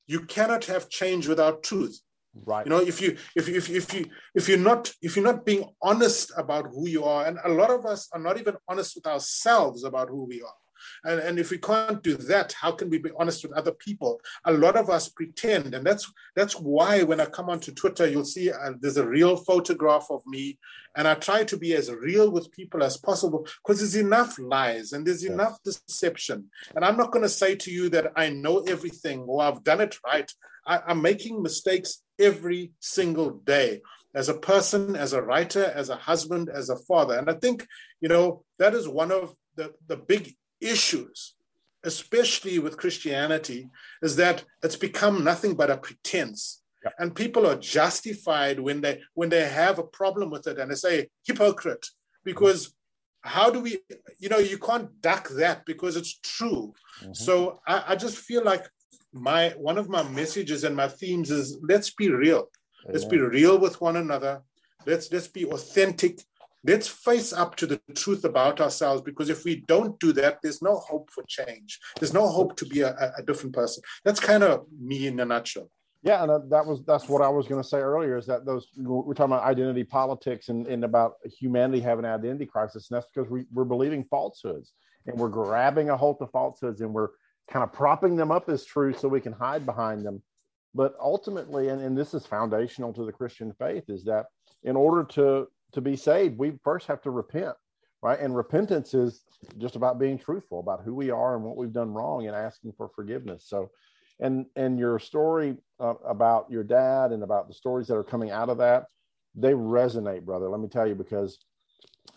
you 0.07 0.21
cannot 0.21 0.65
have 0.65 0.89
change 0.89 1.27
without 1.27 1.63
truth. 1.63 1.99
Right. 2.45 2.65
You 2.65 2.71
know, 2.71 2.81
if 2.81 2.99
you 2.99 3.17
if 3.35 3.47
you, 3.47 3.55
if 3.55 3.69
you, 3.69 3.77
if 3.77 3.93
you 3.93 4.05
if 4.33 4.49
you're 4.49 4.57
not 4.57 4.91
if 5.01 5.15
you're 5.15 5.25
not 5.25 5.45
being 5.45 5.69
honest 5.81 6.31
about 6.35 6.67
who 6.67 6.87
you 6.87 7.03
are, 7.03 7.25
and 7.25 7.37
a 7.43 7.49
lot 7.49 7.69
of 7.69 7.85
us 7.85 8.09
are 8.11 8.19
not 8.19 8.39
even 8.39 8.55
honest 8.67 8.95
with 8.95 9.05
ourselves 9.05 9.83
about 9.83 10.09
who 10.09 10.25
we 10.25 10.41
are. 10.41 10.55
And, 11.03 11.19
and 11.19 11.39
if 11.39 11.51
we 11.51 11.57
can't 11.57 12.01
do 12.03 12.15
that, 12.17 12.53
how 12.53 12.71
can 12.71 12.89
we 12.89 12.97
be 12.97 13.11
honest 13.17 13.43
with 13.43 13.53
other 13.53 13.71
people? 13.71 14.19
A 14.45 14.53
lot 14.53 14.75
of 14.75 14.89
us 14.89 15.09
pretend, 15.09 15.73
and 15.73 15.85
that's 15.85 16.11
that's 16.35 16.59
why 16.59 17.03
when 17.03 17.19
I 17.19 17.25
come 17.25 17.49
onto 17.49 17.71
Twitter, 17.73 18.07
you'll 18.07 18.25
see 18.25 18.51
uh, 18.51 18.73
there's 18.79 18.97
a 18.97 19.07
real 19.07 19.35
photograph 19.35 20.07
of 20.09 20.21
me, 20.25 20.57
and 20.95 21.07
I 21.07 21.15
try 21.15 21.43
to 21.43 21.57
be 21.57 21.73
as 21.73 21.91
real 21.91 22.31
with 22.31 22.51
people 22.51 22.83
as 22.83 22.97
possible 22.97 23.47
because 23.63 23.79
there's 23.79 23.95
enough 23.95 24.37
lies 24.39 24.93
and 24.93 25.05
there's 25.05 25.23
enough 25.23 25.57
deception. 25.63 26.49
And 26.75 26.85
I'm 26.85 26.97
not 26.97 27.11
going 27.11 27.23
to 27.23 27.29
say 27.29 27.55
to 27.55 27.71
you 27.71 27.89
that 27.89 28.11
I 28.15 28.29
know 28.29 28.59
everything 28.59 29.21
or 29.21 29.43
I've 29.43 29.63
done 29.63 29.81
it 29.81 29.97
right. 30.05 30.31
I, 30.65 30.79
I'm 30.87 31.01
making 31.01 31.41
mistakes 31.41 32.03
every 32.19 32.71
single 32.79 33.31
day 33.31 33.81
as 34.15 34.29
a 34.29 34.35
person, 34.35 34.95
as 34.95 35.13
a 35.13 35.21
writer, 35.21 35.65
as 35.75 35.89
a 35.89 35.95
husband, 35.95 36.49
as 36.49 36.69
a 36.69 36.77
father. 36.77 37.17
And 37.17 37.29
I 37.29 37.33
think, 37.33 37.65
you 37.99 38.09
know, 38.09 38.43
that 38.59 38.73
is 38.73 38.87
one 38.87 39.11
of 39.11 39.33
the, 39.55 39.73
the 39.87 39.97
big 39.97 40.35
issues, 40.63 41.35
especially 41.83 42.59
with 42.59 42.77
Christianity, 42.77 43.69
is 44.01 44.15
that 44.15 44.43
it's 44.63 44.75
become 44.75 45.23
nothing 45.23 45.55
but 45.55 45.69
a 45.69 45.77
pretense. 45.77 46.61
Yep. 46.83 46.93
And 46.99 47.15
people 47.15 47.47
are 47.47 47.55
justified 47.55 48.59
when 48.59 48.81
they 48.81 49.01
when 49.13 49.29
they 49.29 49.47
have 49.47 49.79
a 49.79 49.83
problem 49.83 50.29
with 50.29 50.47
it 50.47 50.59
and 50.59 50.69
they 50.69 50.75
say 50.75 51.09
hypocrite 51.25 51.87
because 52.25 52.73
how 53.21 53.49
do 53.49 53.61
we 53.61 53.79
you 54.19 54.27
know 54.27 54.37
you 54.37 54.57
can't 54.57 54.89
duck 55.01 55.29
that 55.29 55.65
because 55.65 55.95
it's 55.95 56.19
true 56.19 56.73
mm-hmm. 57.01 57.13
so 57.13 57.61
I, 57.65 57.83
I, 57.89 57.95
just 57.95 58.17
feel 58.17 58.43
like 58.43 58.65
my 59.13 59.49
one 59.51 59.77
of 59.77 59.87
my 59.87 60.03
messages 60.03 60.65
and 60.65 60.75
my 60.75 60.89
themes 60.89 61.31
is 61.31 61.57
let's 61.61 61.91
be 61.91 62.09
real 62.09 62.49
let's 62.87 63.05
be 63.05 63.19
real 63.19 63.57
with 63.57 63.79
one 63.79 63.95
another 63.95 64.41
let's 64.85 65.09
let's 65.11 65.29
be 65.29 65.45
authentic 65.45 66.19
let's 66.65 66.87
face 66.87 67.33
up 67.33 67.55
to 67.57 67.67
the 67.67 67.79
truth 67.95 68.23
about 68.23 68.61
ourselves 68.61 69.01
because 69.01 69.29
if 69.29 69.43
we 69.43 69.63
don't 69.67 69.99
do 69.99 70.13
that 70.13 70.39
there's 70.41 70.61
no 70.61 70.75
hope 70.77 71.09
for 71.11 71.23
change. 71.27 71.79
There's 71.99 72.13
no 72.13 72.27
hope 72.27 72.55
to 72.57 72.65
be 72.65 72.81
a, 72.81 73.13
a 73.17 73.23
different 73.23 73.53
person. 73.53 73.83
That's 74.03 74.19
kind 74.19 74.43
of 74.43 74.65
me 74.79 75.07
in 75.07 75.19
a 75.19 75.25
nutshell. 75.25 75.69
Yeah 76.03 76.21
and 76.23 76.31
uh, 76.31 76.39
that 76.49 76.65
was 76.65 76.83
that's 76.85 77.07
what 77.07 77.21
i 77.21 77.29
was 77.29 77.47
going 77.47 77.61
to 77.61 77.67
say 77.67 77.77
earlier 77.77 78.17
is 78.17 78.25
that 78.25 78.45
those 78.45 78.67
we're 78.77 79.13
talking 79.13 79.33
about 79.33 79.45
identity 79.45 79.85
politics 79.85 80.49
and, 80.49 80.67
and 80.67 80.83
about 80.83 81.13
humanity 81.39 81.79
having 81.79 82.03
an 82.03 82.11
identity 82.11 82.45
crisis 82.45 82.89
and 82.89 82.97
that's 82.97 83.07
because 83.13 83.29
we, 83.31 83.45
we're 83.53 83.63
believing 83.63 84.03
falsehoods 84.03 84.73
and 85.07 85.17
we're 85.17 85.29
grabbing 85.29 85.89
a 85.89 85.97
hold 85.97 86.17
of 86.21 86.29
falsehoods 86.31 86.81
and 86.81 86.93
we're 86.93 87.09
kind 87.49 87.63
of 87.63 87.71
propping 87.71 88.15
them 88.15 88.31
up 88.31 88.49
as 88.49 88.65
true 88.65 88.93
so 88.93 89.07
we 89.07 89.19
can 89.19 89.33
hide 89.33 89.65
behind 89.65 90.05
them. 90.05 90.21
But 90.75 90.95
ultimately 90.99 91.69
and, 91.69 91.81
and 91.81 91.97
this 91.97 92.13
is 92.13 92.25
foundational 92.25 92.93
to 92.93 93.05
the 93.05 93.11
christian 93.11 93.53
faith 93.59 93.85
is 93.89 94.03
that 94.05 94.25
in 94.63 94.75
order 94.75 95.03
to 95.03 95.47
to 95.73 95.81
be 95.81 95.95
saved, 95.95 96.37
we 96.37 96.53
first 96.63 96.87
have 96.87 97.01
to 97.01 97.11
repent, 97.11 97.55
right? 98.01 98.19
And 98.19 98.35
repentance 98.35 98.93
is 98.93 99.23
just 99.57 99.75
about 99.75 99.99
being 99.99 100.17
truthful 100.17 100.59
about 100.59 100.83
who 100.83 100.95
we 100.95 101.09
are 101.09 101.35
and 101.35 101.43
what 101.43 101.57
we've 101.57 101.73
done 101.73 101.93
wrong 101.93 102.27
and 102.27 102.35
asking 102.35 102.73
for 102.77 102.89
forgiveness. 102.89 103.45
So, 103.47 103.71
and 104.19 104.45
and 104.55 104.79
your 104.79 104.99
story 104.99 105.57
uh, 105.79 105.95
about 106.05 106.49
your 106.49 106.63
dad 106.63 107.11
and 107.11 107.23
about 107.23 107.47
the 107.47 107.53
stories 107.53 107.87
that 107.87 107.97
are 107.97 108.03
coming 108.03 108.31
out 108.31 108.49
of 108.49 108.59
that, 108.59 108.85
they 109.35 109.53
resonate, 109.53 110.23
brother. 110.23 110.49
Let 110.49 110.61
me 110.61 110.67
tell 110.67 110.87
you 110.87 110.95
because 110.95 111.39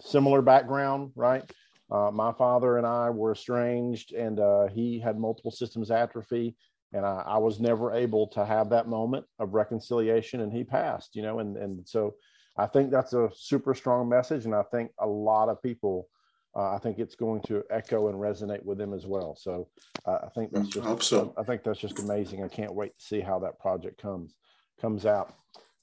similar 0.00 0.42
background, 0.42 1.12
right? 1.16 1.50
Uh, 1.90 2.10
my 2.12 2.32
father 2.32 2.78
and 2.78 2.86
I 2.86 3.10
were 3.10 3.32
estranged, 3.32 4.12
and 4.12 4.40
uh, 4.40 4.66
he 4.66 4.98
had 4.98 5.18
multiple 5.18 5.52
systems 5.52 5.90
atrophy, 5.90 6.56
and 6.92 7.06
I, 7.06 7.22
I 7.26 7.38
was 7.38 7.60
never 7.60 7.92
able 7.92 8.26
to 8.28 8.44
have 8.44 8.70
that 8.70 8.88
moment 8.88 9.24
of 9.38 9.54
reconciliation, 9.54 10.40
and 10.40 10.52
he 10.52 10.64
passed, 10.64 11.14
you 11.14 11.22
know, 11.22 11.38
and 11.38 11.56
and 11.56 11.88
so 11.88 12.14
I 12.58 12.66
think 12.66 12.90
that's 12.90 13.12
a 13.12 13.30
super 13.34 13.74
strong 13.74 14.08
message, 14.08 14.44
and 14.44 14.54
I 14.54 14.62
think 14.62 14.90
a 14.98 15.06
lot 15.06 15.48
of 15.48 15.62
people, 15.62 16.08
uh, 16.54 16.74
I 16.74 16.78
think 16.78 16.98
it's 16.98 17.14
going 17.14 17.42
to 17.42 17.62
echo 17.70 18.08
and 18.08 18.18
resonate 18.18 18.64
with 18.64 18.78
them 18.78 18.94
as 18.94 19.06
well. 19.06 19.36
So 19.36 19.68
uh, 20.06 20.18
I 20.24 20.28
think 20.34 20.52
that's 20.52 20.68
mm, 20.68 20.72
just, 20.72 20.86
I, 20.86 20.98
so. 20.98 21.34
I 21.36 21.42
think 21.42 21.64
that's 21.64 21.78
just 21.78 21.98
amazing. 21.98 22.42
I 22.42 22.48
can't 22.48 22.74
wait 22.74 22.98
to 22.98 23.04
see 23.04 23.20
how 23.20 23.38
that 23.40 23.58
project 23.58 24.00
comes 24.00 24.34
comes 24.80 25.06
out. 25.06 25.34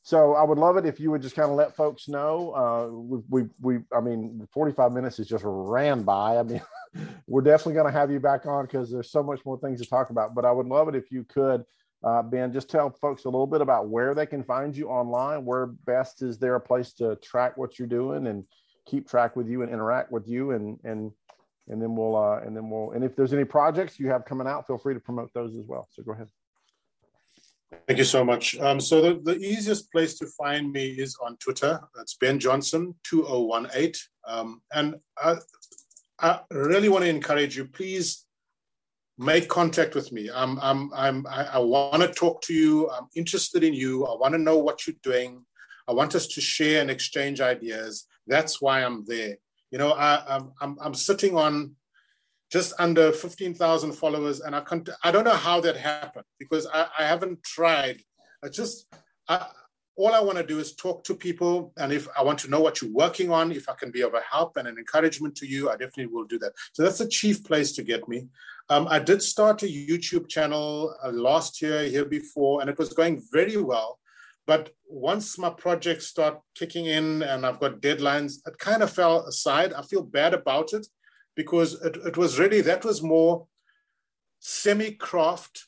So 0.05 0.33
I 0.33 0.43
would 0.43 0.57
love 0.57 0.75
it 0.75 0.85
if 0.85 0.99
you 0.99 1.11
would 1.11 1.21
just 1.21 1.35
kind 1.35 1.49
of 1.49 1.55
let 1.55 1.77
folks 1.77 2.09
know. 2.09 2.51
Uh, 2.53 2.87
we, 2.93 3.21
we, 3.29 3.49
we, 3.61 3.83
I 3.95 4.01
mean, 4.01 4.45
45 4.51 4.91
minutes 4.91 5.17
is 5.17 5.27
just 5.27 5.45
ran 5.47 6.03
by. 6.03 6.37
I 6.37 6.43
mean, 6.43 6.61
we're 7.27 7.41
definitely 7.41 7.75
going 7.75 7.85
to 7.85 7.97
have 7.97 8.11
you 8.11 8.19
back 8.19 8.45
on 8.45 8.65
because 8.65 8.91
there's 8.91 9.09
so 9.09 9.23
much 9.23 9.39
more 9.45 9.57
things 9.57 9.81
to 9.81 9.87
talk 9.87 10.09
about. 10.09 10.35
But 10.35 10.43
I 10.43 10.51
would 10.51 10.67
love 10.67 10.89
it 10.89 10.95
if 10.95 11.09
you 11.09 11.23
could 11.23 11.63
uh, 12.03 12.21
ben, 12.21 12.51
just 12.51 12.69
tell 12.69 12.89
folks 12.89 13.25
a 13.25 13.29
little 13.29 13.47
bit 13.47 13.61
about 13.61 13.87
where 13.87 14.13
they 14.13 14.25
can 14.25 14.43
find 14.43 14.75
you 14.75 14.89
online. 14.89 15.45
Where 15.45 15.67
best 15.67 16.21
is 16.21 16.37
there 16.37 16.55
a 16.55 16.61
place 16.61 16.93
to 16.93 17.15
track 17.17 17.57
what 17.57 17.79
you're 17.79 17.87
doing 17.87 18.27
and 18.27 18.43
keep 18.85 19.07
track 19.07 19.35
with 19.35 19.47
you 19.47 19.61
and 19.61 19.71
interact 19.71 20.11
with 20.11 20.27
you, 20.27 20.51
and 20.51 20.77
and 20.83 21.11
and 21.69 21.81
then 21.81 21.95
we'll 21.95 22.15
uh, 22.15 22.39
and 22.39 22.55
then 22.55 22.69
we'll 22.69 22.91
and 22.91 23.03
if 23.03 23.15
there's 23.15 23.33
any 23.33 23.45
projects 23.45 23.99
you 23.99 24.09
have 24.09 24.25
coming 24.25 24.47
out, 24.47 24.67
feel 24.67 24.77
free 24.77 24.93
to 24.93 24.99
promote 24.99 25.33
those 25.33 25.55
as 25.55 25.65
well. 25.65 25.87
So 25.91 26.03
go 26.03 26.11
ahead. 26.11 26.27
Thank 27.87 27.97
you 27.97 28.05
so 28.05 28.23
much. 28.23 28.57
Um, 28.59 28.79
so 28.79 29.01
the, 29.01 29.19
the 29.23 29.37
easiest 29.39 29.91
place 29.91 30.17
to 30.19 30.27
find 30.27 30.71
me 30.71 30.89
is 30.89 31.17
on 31.21 31.37
Twitter. 31.37 31.81
That's 31.95 32.15
Ben 32.15 32.39
Johnson 32.39 32.95
2018. 33.03 33.93
Um, 34.27 34.61
and 34.73 34.95
I, 35.17 35.37
I 36.19 36.39
really 36.51 36.87
want 36.87 37.03
to 37.03 37.09
encourage 37.09 37.57
you, 37.57 37.65
please 37.65 38.25
make 39.23 39.47
contact 39.47 39.95
with 39.95 40.11
me. 40.11 40.29
I'm, 40.33 40.59
I'm, 40.59 40.91
I'm, 40.93 41.25
I, 41.27 41.45
I 41.53 41.57
want 41.59 42.01
to 42.01 42.09
talk 42.09 42.41
to 42.43 42.53
you. 42.53 42.89
I'm 42.89 43.07
interested 43.15 43.63
in 43.63 43.73
you. 43.73 44.05
I 44.05 44.15
want 44.17 44.33
to 44.33 44.37
know 44.37 44.57
what 44.57 44.85
you're 44.85 44.95
doing. 45.03 45.45
I 45.87 45.93
want 45.93 46.15
us 46.15 46.27
to 46.27 46.41
share 46.41 46.81
and 46.81 46.91
exchange 46.91 47.41
ideas. 47.41 48.05
That's 48.27 48.61
why 48.61 48.83
I'm 48.83 49.03
there. 49.05 49.37
You 49.71 49.77
know, 49.79 49.91
I, 49.91 50.35
I'm, 50.35 50.51
I'm, 50.61 50.77
I'm 50.81 50.93
sitting 50.93 51.37
on 51.37 51.75
just 52.51 52.73
under 52.77 53.11
15,000 53.11 53.93
followers, 53.93 54.41
and 54.41 54.55
I 54.55 54.61
can't, 54.61 54.87
I 55.03 55.11
don't 55.11 55.23
know 55.23 55.31
how 55.31 55.59
that 55.61 55.75
happened 55.75 56.25
because 56.37 56.67
I, 56.71 56.87
I 56.99 57.05
haven't 57.05 57.41
tried. 57.43 58.01
I 58.43 58.49
just, 58.49 58.85
I, 59.27 59.47
all 59.95 60.13
I 60.13 60.19
want 60.19 60.37
to 60.37 60.45
do 60.45 60.59
is 60.59 60.75
talk 60.75 61.03
to 61.05 61.15
people. 61.15 61.73
And 61.77 61.91
if 61.91 62.07
I 62.17 62.23
want 62.23 62.39
to 62.39 62.49
know 62.49 62.59
what 62.59 62.81
you're 62.81 62.91
working 62.91 63.31
on, 63.31 63.51
if 63.51 63.69
I 63.69 63.73
can 63.73 63.91
be 63.91 64.01
of 64.01 64.13
a 64.13 64.21
help 64.21 64.57
and 64.57 64.67
an 64.67 64.77
encouragement 64.77 65.35
to 65.37 65.47
you, 65.47 65.69
I 65.69 65.73
definitely 65.73 66.07
will 66.07 66.25
do 66.25 66.39
that. 66.39 66.53
So 66.73 66.83
that's 66.83 66.97
the 66.97 67.07
chief 67.07 67.43
place 67.43 67.73
to 67.73 67.83
get 67.83 68.07
me. 68.07 68.27
Um, 68.73 68.87
I 68.89 68.97
did 68.97 69.21
start 69.21 69.61
a 69.61 69.67
YouTube 69.67 70.27
channel 70.27 70.95
uh, 71.03 71.11
last 71.11 71.61
year, 71.61 71.83
year 71.83 72.05
before, 72.05 72.59
and 72.59 72.69
it 72.71 72.79
was 72.79 72.91
going 72.91 73.21
very 73.31 73.57
well. 73.57 73.99
But 74.47 74.71
once 74.87 75.37
my 75.37 75.51
projects 75.51 76.07
start 76.07 76.39
kicking 76.55 76.87
in 76.87 77.21
and 77.21 77.45
I've 77.45 77.59
got 77.59 77.81
deadlines, 77.81 78.39
it 78.47 78.57
kind 78.57 78.81
of 78.81 78.91
fell 78.91 79.27
aside. 79.27 79.73
I 79.73 79.83
feel 79.83 80.01
bad 80.01 80.33
about 80.33 80.73
it 80.73 80.87
because 81.35 81.79
it, 81.83 81.97
it 81.97 82.17
was 82.17 82.39
really, 82.39 82.61
that 82.61 82.83
was 82.83 83.03
more 83.03 83.45
semi 84.39 84.93
craft 84.93 85.67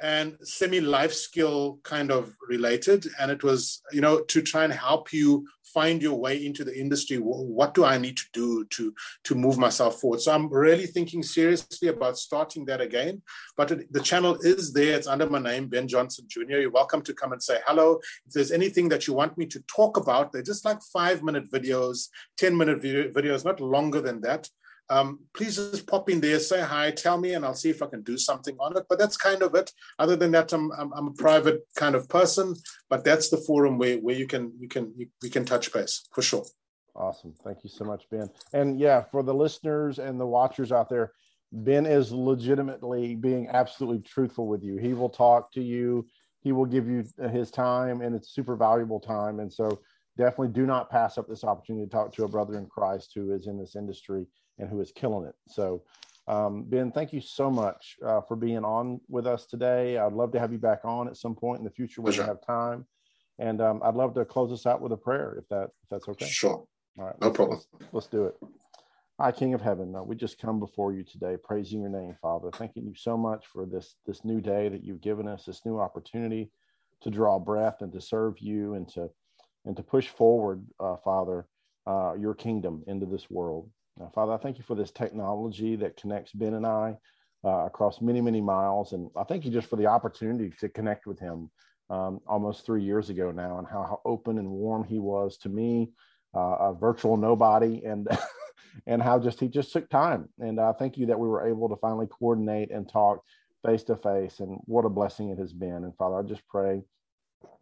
and 0.00 0.36
semi 0.42 0.80
life 0.80 1.12
skill 1.12 1.78
kind 1.82 2.10
of 2.10 2.34
related. 2.48 3.06
And 3.18 3.30
it 3.30 3.42
was, 3.42 3.82
you 3.92 4.00
know, 4.00 4.20
to 4.20 4.42
try 4.42 4.64
and 4.64 4.72
help 4.72 5.12
you 5.12 5.46
find 5.76 6.00
your 6.00 6.18
way 6.18 6.44
into 6.44 6.64
the 6.64 6.78
industry. 6.78 7.16
What 7.16 7.74
do 7.74 7.84
I 7.84 7.98
need 7.98 8.16
to 8.16 8.24
do 8.32 8.64
to, 8.64 8.94
to 9.24 9.34
move 9.34 9.58
myself 9.58 10.00
forward? 10.00 10.20
So 10.20 10.32
I'm 10.32 10.48
really 10.48 10.86
thinking 10.86 11.22
seriously 11.22 11.88
about 11.88 12.16
starting 12.18 12.64
that 12.66 12.80
again. 12.80 13.22
But 13.56 13.68
the 13.90 14.00
channel 14.00 14.38
is 14.42 14.72
there. 14.72 14.96
It's 14.96 15.06
under 15.06 15.28
my 15.28 15.38
name, 15.38 15.68
Ben 15.68 15.88
Johnson 15.88 16.26
Jr. 16.28 16.58
You're 16.60 16.70
welcome 16.70 17.02
to 17.02 17.14
come 17.14 17.32
and 17.32 17.42
say 17.42 17.58
hello. 17.66 18.00
If 18.26 18.32
there's 18.32 18.52
anything 18.52 18.88
that 18.90 19.06
you 19.06 19.14
want 19.14 19.36
me 19.36 19.46
to 19.46 19.60
talk 19.66 19.96
about, 19.96 20.32
they're 20.32 20.42
just 20.42 20.64
like 20.64 20.80
five 20.92 21.22
minute 21.22 21.50
videos, 21.50 22.08
10 22.38 22.56
minute 22.56 22.80
videos, 22.80 23.44
not 23.44 23.60
longer 23.60 24.00
than 24.00 24.20
that. 24.22 24.48
Um, 24.88 25.20
please 25.34 25.56
just 25.56 25.86
pop 25.86 26.08
in 26.10 26.20
there, 26.20 26.38
say 26.38 26.60
hi, 26.60 26.90
tell 26.90 27.18
me, 27.18 27.34
and 27.34 27.44
I'll 27.44 27.54
see 27.54 27.70
if 27.70 27.82
I 27.82 27.86
can 27.86 28.02
do 28.02 28.16
something 28.16 28.56
on 28.60 28.76
it. 28.76 28.84
But 28.88 28.98
that's 28.98 29.16
kind 29.16 29.42
of 29.42 29.54
it. 29.54 29.72
Other 29.98 30.16
than 30.16 30.30
that, 30.32 30.52
I'm, 30.52 30.70
I'm, 30.72 30.92
I'm 30.92 31.08
a 31.08 31.12
private 31.12 31.66
kind 31.76 31.94
of 31.94 32.08
person, 32.08 32.54
but 32.88 33.04
that's 33.04 33.28
the 33.28 33.38
forum 33.38 33.78
where, 33.78 33.96
where 33.98 34.14
you 34.14 34.26
can 34.26 34.52
you 34.58 34.68
can 34.68 34.92
you, 34.96 35.08
we 35.22 35.30
can 35.30 35.44
touch 35.44 35.72
base 35.72 36.08
for 36.12 36.22
sure. 36.22 36.44
Awesome. 36.94 37.34
Thank 37.44 37.58
you 37.62 37.70
so 37.70 37.84
much, 37.84 38.04
Ben. 38.10 38.30
And 38.52 38.78
yeah, 38.78 39.02
for 39.02 39.22
the 39.22 39.34
listeners 39.34 39.98
and 39.98 40.18
the 40.18 40.26
watchers 40.26 40.72
out 40.72 40.88
there, 40.88 41.12
Ben 41.52 41.84
is 41.84 42.10
legitimately 42.10 43.16
being 43.16 43.48
absolutely 43.48 44.00
truthful 44.02 44.46
with 44.46 44.62
you. 44.62 44.78
He 44.78 44.94
will 44.94 45.10
talk 45.10 45.52
to 45.52 45.62
you. 45.62 46.06
He 46.40 46.52
will 46.52 46.64
give 46.64 46.88
you 46.88 47.04
his 47.30 47.50
time, 47.50 48.00
and 48.02 48.14
it's 48.14 48.30
super 48.30 48.56
valuable 48.56 49.00
time. 49.00 49.40
And 49.40 49.52
so, 49.52 49.80
definitely 50.16 50.48
do 50.48 50.64
not 50.64 50.90
pass 50.90 51.18
up 51.18 51.28
this 51.28 51.44
opportunity 51.44 51.84
to 51.84 51.90
talk 51.90 52.12
to 52.14 52.24
a 52.24 52.28
brother 52.28 52.56
in 52.56 52.66
Christ 52.66 53.12
who 53.14 53.32
is 53.32 53.48
in 53.48 53.58
this 53.58 53.76
industry 53.76 54.26
and 54.58 54.68
who 54.68 54.80
is 54.80 54.92
killing 54.92 55.26
it. 55.26 55.34
So, 55.48 55.82
um, 56.28 56.64
Ben, 56.64 56.90
thank 56.90 57.12
you 57.12 57.20
so 57.20 57.50
much 57.50 57.96
uh, 58.04 58.20
for 58.22 58.36
being 58.36 58.64
on 58.64 59.00
with 59.08 59.26
us 59.26 59.46
today. 59.46 59.96
I'd 59.96 60.12
love 60.12 60.32
to 60.32 60.40
have 60.40 60.52
you 60.52 60.58
back 60.58 60.80
on 60.84 61.06
at 61.08 61.16
some 61.16 61.34
point 61.34 61.58
in 61.58 61.64
the 61.64 61.70
future 61.70 62.02
when 62.02 62.12
sure. 62.12 62.24
you 62.24 62.28
have 62.28 62.44
time. 62.44 62.86
And 63.38 63.60
um, 63.60 63.80
I'd 63.84 63.94
love 63.94 64.14
to 64.14 64.24
close 64.24 64.50
us 64.50 64.66
out 64.66 64.80
with 64.80 64.92
a 64.92 64.96
prayer 64.96 65.36
if 65.38 65.48
that 65.48 65.68
if 65.82 65.88
that's 65.90 66.08
okay. 66.08 66.26
Sure. 66.26 66.66
All 66.98 67.04
right. 67.04 67.14
No 67.20 67.30
problem. 67.30 67.60
Let's, 67.72 67.92
let's 67.92 68.06
do 68.06 68.24
it. 68.24 68.36
High, 69.20 69.32
King 69.32 69.54
of 69.54 69.62
Heaven. 69.62 69.94
Uh, 69.94 70.02
we 70.02 70.14
just 70.14 70.38
come 70.38 70.60
before 70.60 70.92
you 70.92 71.02
today, 71.02 71.36
praising 71.42 71.80
your 71.80 71.90
name, 71.90 72.16
Father. 72.20 72.50
Thanking 72.50 72.84
you 72.86 72.94
so 72.94 73.16
much 73.16 73.46
for 73.46 73.64
this 73.64 73.94
this 74.06 74.24
new 74.24 74.40
day 74.40 74.68
that 74.68 74.82
you've 74.82 75.00
given 75.00 75.28
us, 75.28 75.44
this 75.44 75.64
new 75.64 75.78
opportunity 75.78 76.50
to 77.02 77.10
draw 77.10 77.38
breath 77.38 77.82
and 77.82 77.92
to 77.92 78.00
serve 78.00 78.38
you 78.38 78.74
and 78.74 78.88
to 78.88 79.10
and 79.64 79.76
to 79.76 79.82
push 79.82 80.08
forward, 80.08 80.64
uh, 80.80 80.96
Father, 80.96 81.46
uh, 81.86 82.14
your 82.18 82.34
kingdom 82.34 82.82
into 82.86 83.06
this 83.06 83.30
world. 83.30 83.70
Uh, 84.00 84.08
Father, 84.10 84.32
I 84.32 84.36
thank 84.36 84.58
you 84.58 84.64
for 84.64 84.74
this 84.74 84.90
technology 84.90 85.76
that 85.76 85.96
connects 85.96 86.32
Ben 86.32 86.54
and 86.54 86.66
I 86.66 86.96
uh, 87.44 87.66
across 87.66 88.00
many, 88.00 88.20
many 88.20 88.40
miles. 88.40 88.92
And 88.92 89.10
I 89.16 89.24
thank 89.24 89.44
you 89.44 89.50
just 89.50 89.68
for 89.68 89.76
the 89.76 89.86
opportunity 89.86 90.52
to 90.60 90.68
connect 90.68 91.06
with 91.06 91.18
him 91.18 91.50
um, 91.88 92.20
almost 92.26 92.66
three 92.66 92.82
years 92.82 93.10
ago 93.10 93.30
now 93.30 93.58
and 93.58 93.66
how, 93.66 93.82
how, 93.82 94.00
open 94.04 94.38
and 94.38 94.50
warm 94.50 94.84
he 94.84 94.98
was 94.98 95.38
to 95.38 95.48
me, 95.48 95.90
uh, 96.34 96.56
a 96.60 96.74
virtual 96.74 97.16
nobody, 97.16 97.82
and 97.84 98.08
and 98.86 99.00
how 99.00 99.18
just 99.18 99.40
he 99.40 99.48
just 99.48 99.72
took 99.72 99.88
time. 99.88 100.28
And 100.38 100.60
I 100.60 100.72
thank 100.72 100.98
you 100.98 101.06
that 101.06 101.18
we 101.18 101.28
were 101.28 101.48
able 101.48 101.68
to 101.68 101.76
finally 101.76 102.08
coordinate 102.10 102.70
and 102.70 102.88
talk 102.88 103.22
face 103.64 103.84
to 103.84 103.96
face. 103.96 104.40
And 104.40 104.58
what 104.64 104.84
a 104.84 104.90
blessing 104.90 105.30
it 105.30 105.38
has 105.38 105.52
been. 105.52 105.84
And 105.84 105.96
Father, 105.96 106.18
I 106.18 106.22
just 106.22 106.46
pray 106.48 106.82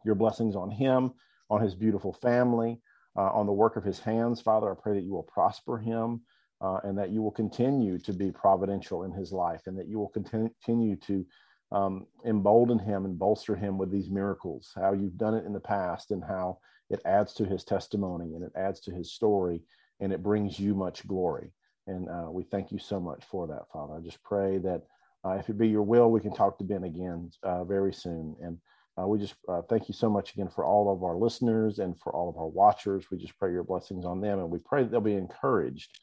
your 0.05 0.15
blessings 0.15 0.57
on 0.57 0.71
him, 0.71 1.13
on 1.51 1.61
his 1.61 1.75
beautiful 1.75 2.13
family 2.13 2.81
uh, 3.17 3.31
on 3.31 3.47
the 3.47 3.53
work 3.53 3.77
of 3.77 3.85
his 3.85 3.99
hands. 3.99 4.41
Father, 4.41 4.71
I 4.71 4.75
pray 4.81 4.95
that 4.95 5.05
you 5.05 5.13
will 5.13 5.23
prosper 5.23 5.79
him 5.79 6.23
uh, 6.61 6.81
and 6.85 6.97
that 6.99 7.11
you 7.11 7.23
will 7.23 7.31
continue 7.31 7.99
to 7.99 8.13
be 8.13 8.31
providential 8.31 9.05
in 9.05 9.13
his 9.13 9.33
life 9.33 9.63
and 9.67 9.79
that 9.79 9.89
you 9.89 9.99
will 9.99 10.09
continue 10.09 10.97
to 10.97 11.27
um, 11.73 12.07
embolden 12.25 12.79
him 12.79 13.05
and 13.05 13.19
bolster 13.19 13.57
him 13.57 13.79
with 13.79 13.91
these 13.91 14.09
miracles, 14.09 14.73
how 14.77 14.93
you've 14.93 15.19
done 15.19 15.35
it 15.35 15.45
in 15.45 15.53
the 15.53 15.61
past 15.61 16.11
and 16.11 16.23
how 16.23 16.59
it 16.91 17.01
adds 17.05 17.33
to 17.35 17.45
his 17.45 17.65
testimony 17.65 18.35
and 18.35 18.45
it 18.45 18.53
adds 18.55 18.81
to 18.81 18.93
his 18.93 19.13
story 19.13 19.63
and 20.01 20.13
it 20.13 20.23
brings 20.23 20.59
you 20.59 20.75
much 20.75 21.07
glory. 21.07 21.53
And 21.87 22.09
uh, 22.09 22.29
we 22.31 22.45
thank 22.45 22.73
you 22.73 22.79
so 22.79 23.01
much 23.01 23.25
for 23.25 23.47
that, 23.49 23.71
Father. 23.73 23.95
I 23.95 24.01
just 24.01 24.23
pray 24.23 24.59
that 24.59 24.83
uh, 25.25 25.33
if 25.33 25.49
it 25.49 25.59
be 25.59 25.69
your 25.69 25.83
will, 25.83 26.11
we 26.11 26.21
can 26.21 26.33
talk 26.33 26.59
to 26.59 26.65
Ben 26.65 26.85
again 26.85 27.31
uh, 27.43 27.65
very 27.65 27.93
soon. 27.93 28.37
And 28.43 28.59
uh, 29.01 29.07
we 29.07 29.19
just 29.19 29.35
uh, 29.49 29.63
thank 29.69 29.89
you 29.89 29.95
so 29.95 30.09
much 30.09 30.33
again 30.33 30.49
for 30.49 30.65
all 30.65 30.93
of 30.93 31.03
our 31.03 31.17
listeners 31.17 31.81
and 31.81 31.99
for 31.99 32.13
all 32.15 32.29
of 32.29 32.37
our 32.37 32.47
watchers. 32.47 33.07
We 33.11 33.19
just 33.19 33.37
pray 33.39 33.51
your 33.51 33.65
blessings 33.65 34.05
on 34.05 34.21
them 34.21 34.39
and 34.39 34.51
we 34.51 34.59
pray 34.59 34.83
that 34.83 34.91
they'll 34.91 35.01
be 35.01 35.15
encouraged 35.15 35.99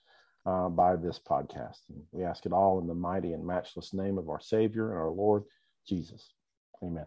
uh, 0.45 0.67
by 0.67 0.97
this 0.97 1.19
podcast. 1.19 1.79
And 1.89 2.01
we 2.11 2.23
ask 2.23 2.45
it 2.45 2.51
all 2.51 2.79
in 2.81 2.87
the 2.87 2.93
mighty 2.93 3.31
and 3.31 3.45
matchless 3.45 3.93
name 3.93 4.17
of 4.17 4.29
our 4.29 4.41
Savior 4.41 4.89
and 4.89 4.97
our 4.97 5.09
Lord 5.09 5.43
Jesus. 5.87 6.33
Amen. 6.83 7.05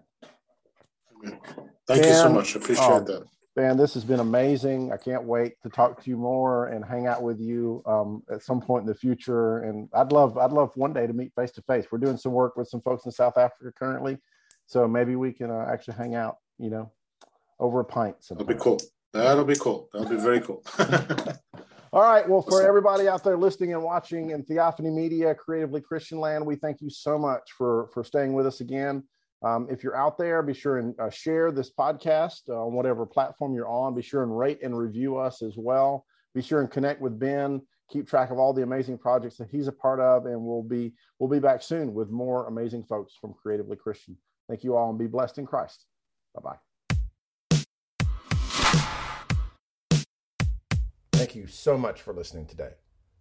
Amen. 1.23 1.39
Thank 1.87 2.03
and, 2.03 2.07
you 2.07 2.13
so 2.15 2.31
much. 2.31 2.55
Appreciate 2.55 2.87
oh, 2.87 3.01
that. 3.01 3.25
Man, 3.57 3.77
this 3.77 3.95
has 3.95 4.05
been 4.05 4.21
amazing. 4.21 4.91
I 4.91 4.97
can't 4.97 5.25
wait 5.25 5.61
to 5.63 5.69
talk 5.69 6.03
to 6.03 6.11
you 6.11 6.17
more 6.17 6.69
and 6.69 6.85
hang 6.85 7.07
out 7.07 7.23
with 7.23 7.39
you 7.39 7.83
um, 7.87 8.23
at 8.33 8.43
some 8.43 8.61
point 8.61 8.83
in 8.83 8.89
the 8.89 8.95
future. 8.95 9.59
And 9.59 9.89
I'd 9.93 10.13
love, 10.13 10.39
I'd 10.39 10.51
love 10.51 10.73
one 10.77 10.95
day 10.95 11.07
to 11.07 11.13
meet 11.13 11.33
face 11.37 11.53
to 11.53 11.63
face. 11.63 11.87
We're 11.93 11.99
doing 11.99 12.17
some 12.17 12.33
work 12.33 12.57
with 12.57 12.69
some 12.69 12.81
folks 12.81 13.05
in 13.05 13.13
South 13.13 13.37
Africa 13.37 13.71
currently 13.79 14.19
so 14.67 14.89
maybe 14.89 15.17
we 15.17 15.33
can 15.33 15.51
uh, 15.51 15.67
actually 15.71 15.95
hang 15.95 16.15
out, 16.15 16.39
you 16.59 16.71
know, 16.71 16.91
over 17.61 17.81
a 17.81 17.85
pint. 17.85 18.17
Sometime. 18.21 18.47
That'll 18.47 18.59
be 18.59 18.63
cool. 18.63 18.81
That'll 19.13 19.45
be 19.45 19.57
cool. 19.57 19.89
That'll 19.93 20.09
be 20.09 20.17
very 20.17 20.41
cool. 20.41 20.65
All 21.93 22.03
right. 22.03 22.29
Well, 22.29 22.43
for 22.43 22.67
everybody 22.67 23.07
out 23.07 23.23
there 23.23 23.37
listening 23.37 23.73
and 23.73 23.83
watching 23.83 24.31
in 24.31 24.43
Theophany 24.43 24.91
Media, 24.91 25.33
Creatively 25.33 25.81
Christian 25.81 26.19
Land, 26.19 26.45
we 26.45 26.57
thank 26.57 26.81
you 26.81 26.91
so 26.91 27.17
much 27.17 27.53
for 27.57 27.89
for 27.95 28.03
staying 28.03 28.33
with 28.33 28.47
us 28.47 28.61
again. 28.61 29.05
Um, 29.45 29.69
if 29.71 29.85
you're 29.85 29.97
out 29.97 30.19
there, 30.19 30.43
be 30.43 30.55
sure 30.55 30.79
and 30.79 30.99
uh, 30.99 31.11
share 31.11 31.53
this 31.53 31.71
podcast 31.71 32.49
on 32.49 32.73
whatever 32.73 33.07
platform 33.07 33.55
you're 33.55 33.69
on. 33.69 33.95
Be 33.95 34.03
sure 34.03 34.23
and 34.23 34.37
rate 34.37 34.61
and 34.63 34.77
review 34.77 35.19
us 35.19 35.43
as 35.43 35.55
well. 35.57 36.05
Be 36.35 36.43
sure 36.43 36.61
and 36.61 36.71
connect 36.71 37.01
with 37.01 37.19
Ben. 37.19 37.61
Keep 37.91 38.09
track 38.09 38.31
of 38.31 38.39
all 38.39 38.53
the 38.53 38.63
amazing 38.63 38.99
projects 38.99 39.37
that 39.37 39.51
he's 39.51 39.69
a 39.69 39.73
part 39.73 40.01
of, 40.01 40.27
and 40.27 40.41
we'll 40.41 40.63
be 40.63 40.95
we'll 41.21 41.31
be 41.31 41.39
back 41.39 41.63
soon 41.63 41.95
with 41.95 42.11
more 42.11 42.49
amazing 42.49 42.83
folks 42.83 43.13
from 43.21 43.35
Creatively 43.35 43.77
Christian. 43.77 44.17
Thank 44.49 44.65
you 44.65 44.77
all 44.77 44.91
and 44.91 44.99
be 44.99 45.07
blessed 45.07 45.39
in 45.39 45.47
Christ. 45.47 45.87
Bye 46.35 46.43
bye. 46.43 46.59
Thank 51.13 51.35
you 51.35 51.47
so 51.47 51.79
much 51.79 52.03
for 52.03 52.13
listening 52.13 52.47
today. 52.47 52.73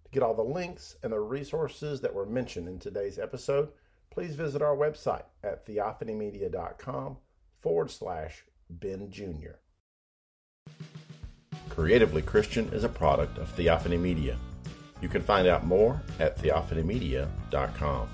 To 0.04 0.12
get 0.12 0.24
all 0.24 0.34
the 0.34 0.44
links 0.44 0.98
and 1.04 1.14
the 1.14 1.20
resources 1.20 2.02
that 2.02 2.14
were 2.14 2.26
mentioned 2.26 2.68
in 2.68 2.80
today's 2.80 3.18
episode, 3.18 3.70
please 4.10 4.36
visit 4.36 4.62
our 4.62 4.76
website 4.76 5.24
at 5.44 5.66
theophanymedia.com 5.66 7.18
forward 7.62 7.90
slash 7.90 8.44
Ben 8.70 9.10
Jr. 9.10 9.56
Creatively 11.70 12.22
Christian 12.22 12.68
is 12.74 12.84
a 12.84 12.90
product 12.90 13.38
of 13.38 13.50
Theophany 13.56 13.98
Media. 13.98 14.38
You 15.02 15.10
can 15.10 15.22
find 15.22 15.48
out 15.48 15.66
more 15.66 16.02
at 16.20 16.38
theophanymedia.com. 16.38 18.10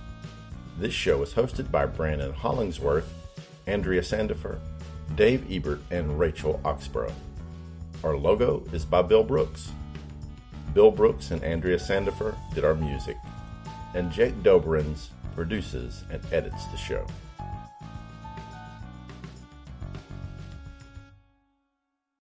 This 0.80 0.94
show 0.94 1.22
is 1.24 1.34
hosted 1.34 1.70
by 1.70 1.86
Brandon 1.86 2.32
Hollingsworth, 2.32 3.14
Andrea 3.68 4.00
Sandifer, 4.00 4.60
Dave 5.16 5.46
Ebert, 5.52 5.82
and 5.92 6.18
Rachel 6.18 6.62
Oxborough. 6.64 7.12
Our 8.02 8.16
logo 8.16 8.64
is 8.72 8.86
by 8.86 9.02
Bill 9.02 9.26
Brooks. 9.26 9.74
Bill 10.74 10.90
Brooks 10.90 11.32
and 11.32 11.44
Andrea 11.44 11.76
Sandifer 11.76 12.34
did 12.56 12.64
our 12.64 12.76
music, 12.76 13.18
and 13.94 14.10
Jake 14.10 14.42
Dobrins 14.42 15.10
produces 15.36 16.06
and 16.12 16.22
edits 16.32 16.64
the 16.68 16.78
show. 16.78 17.06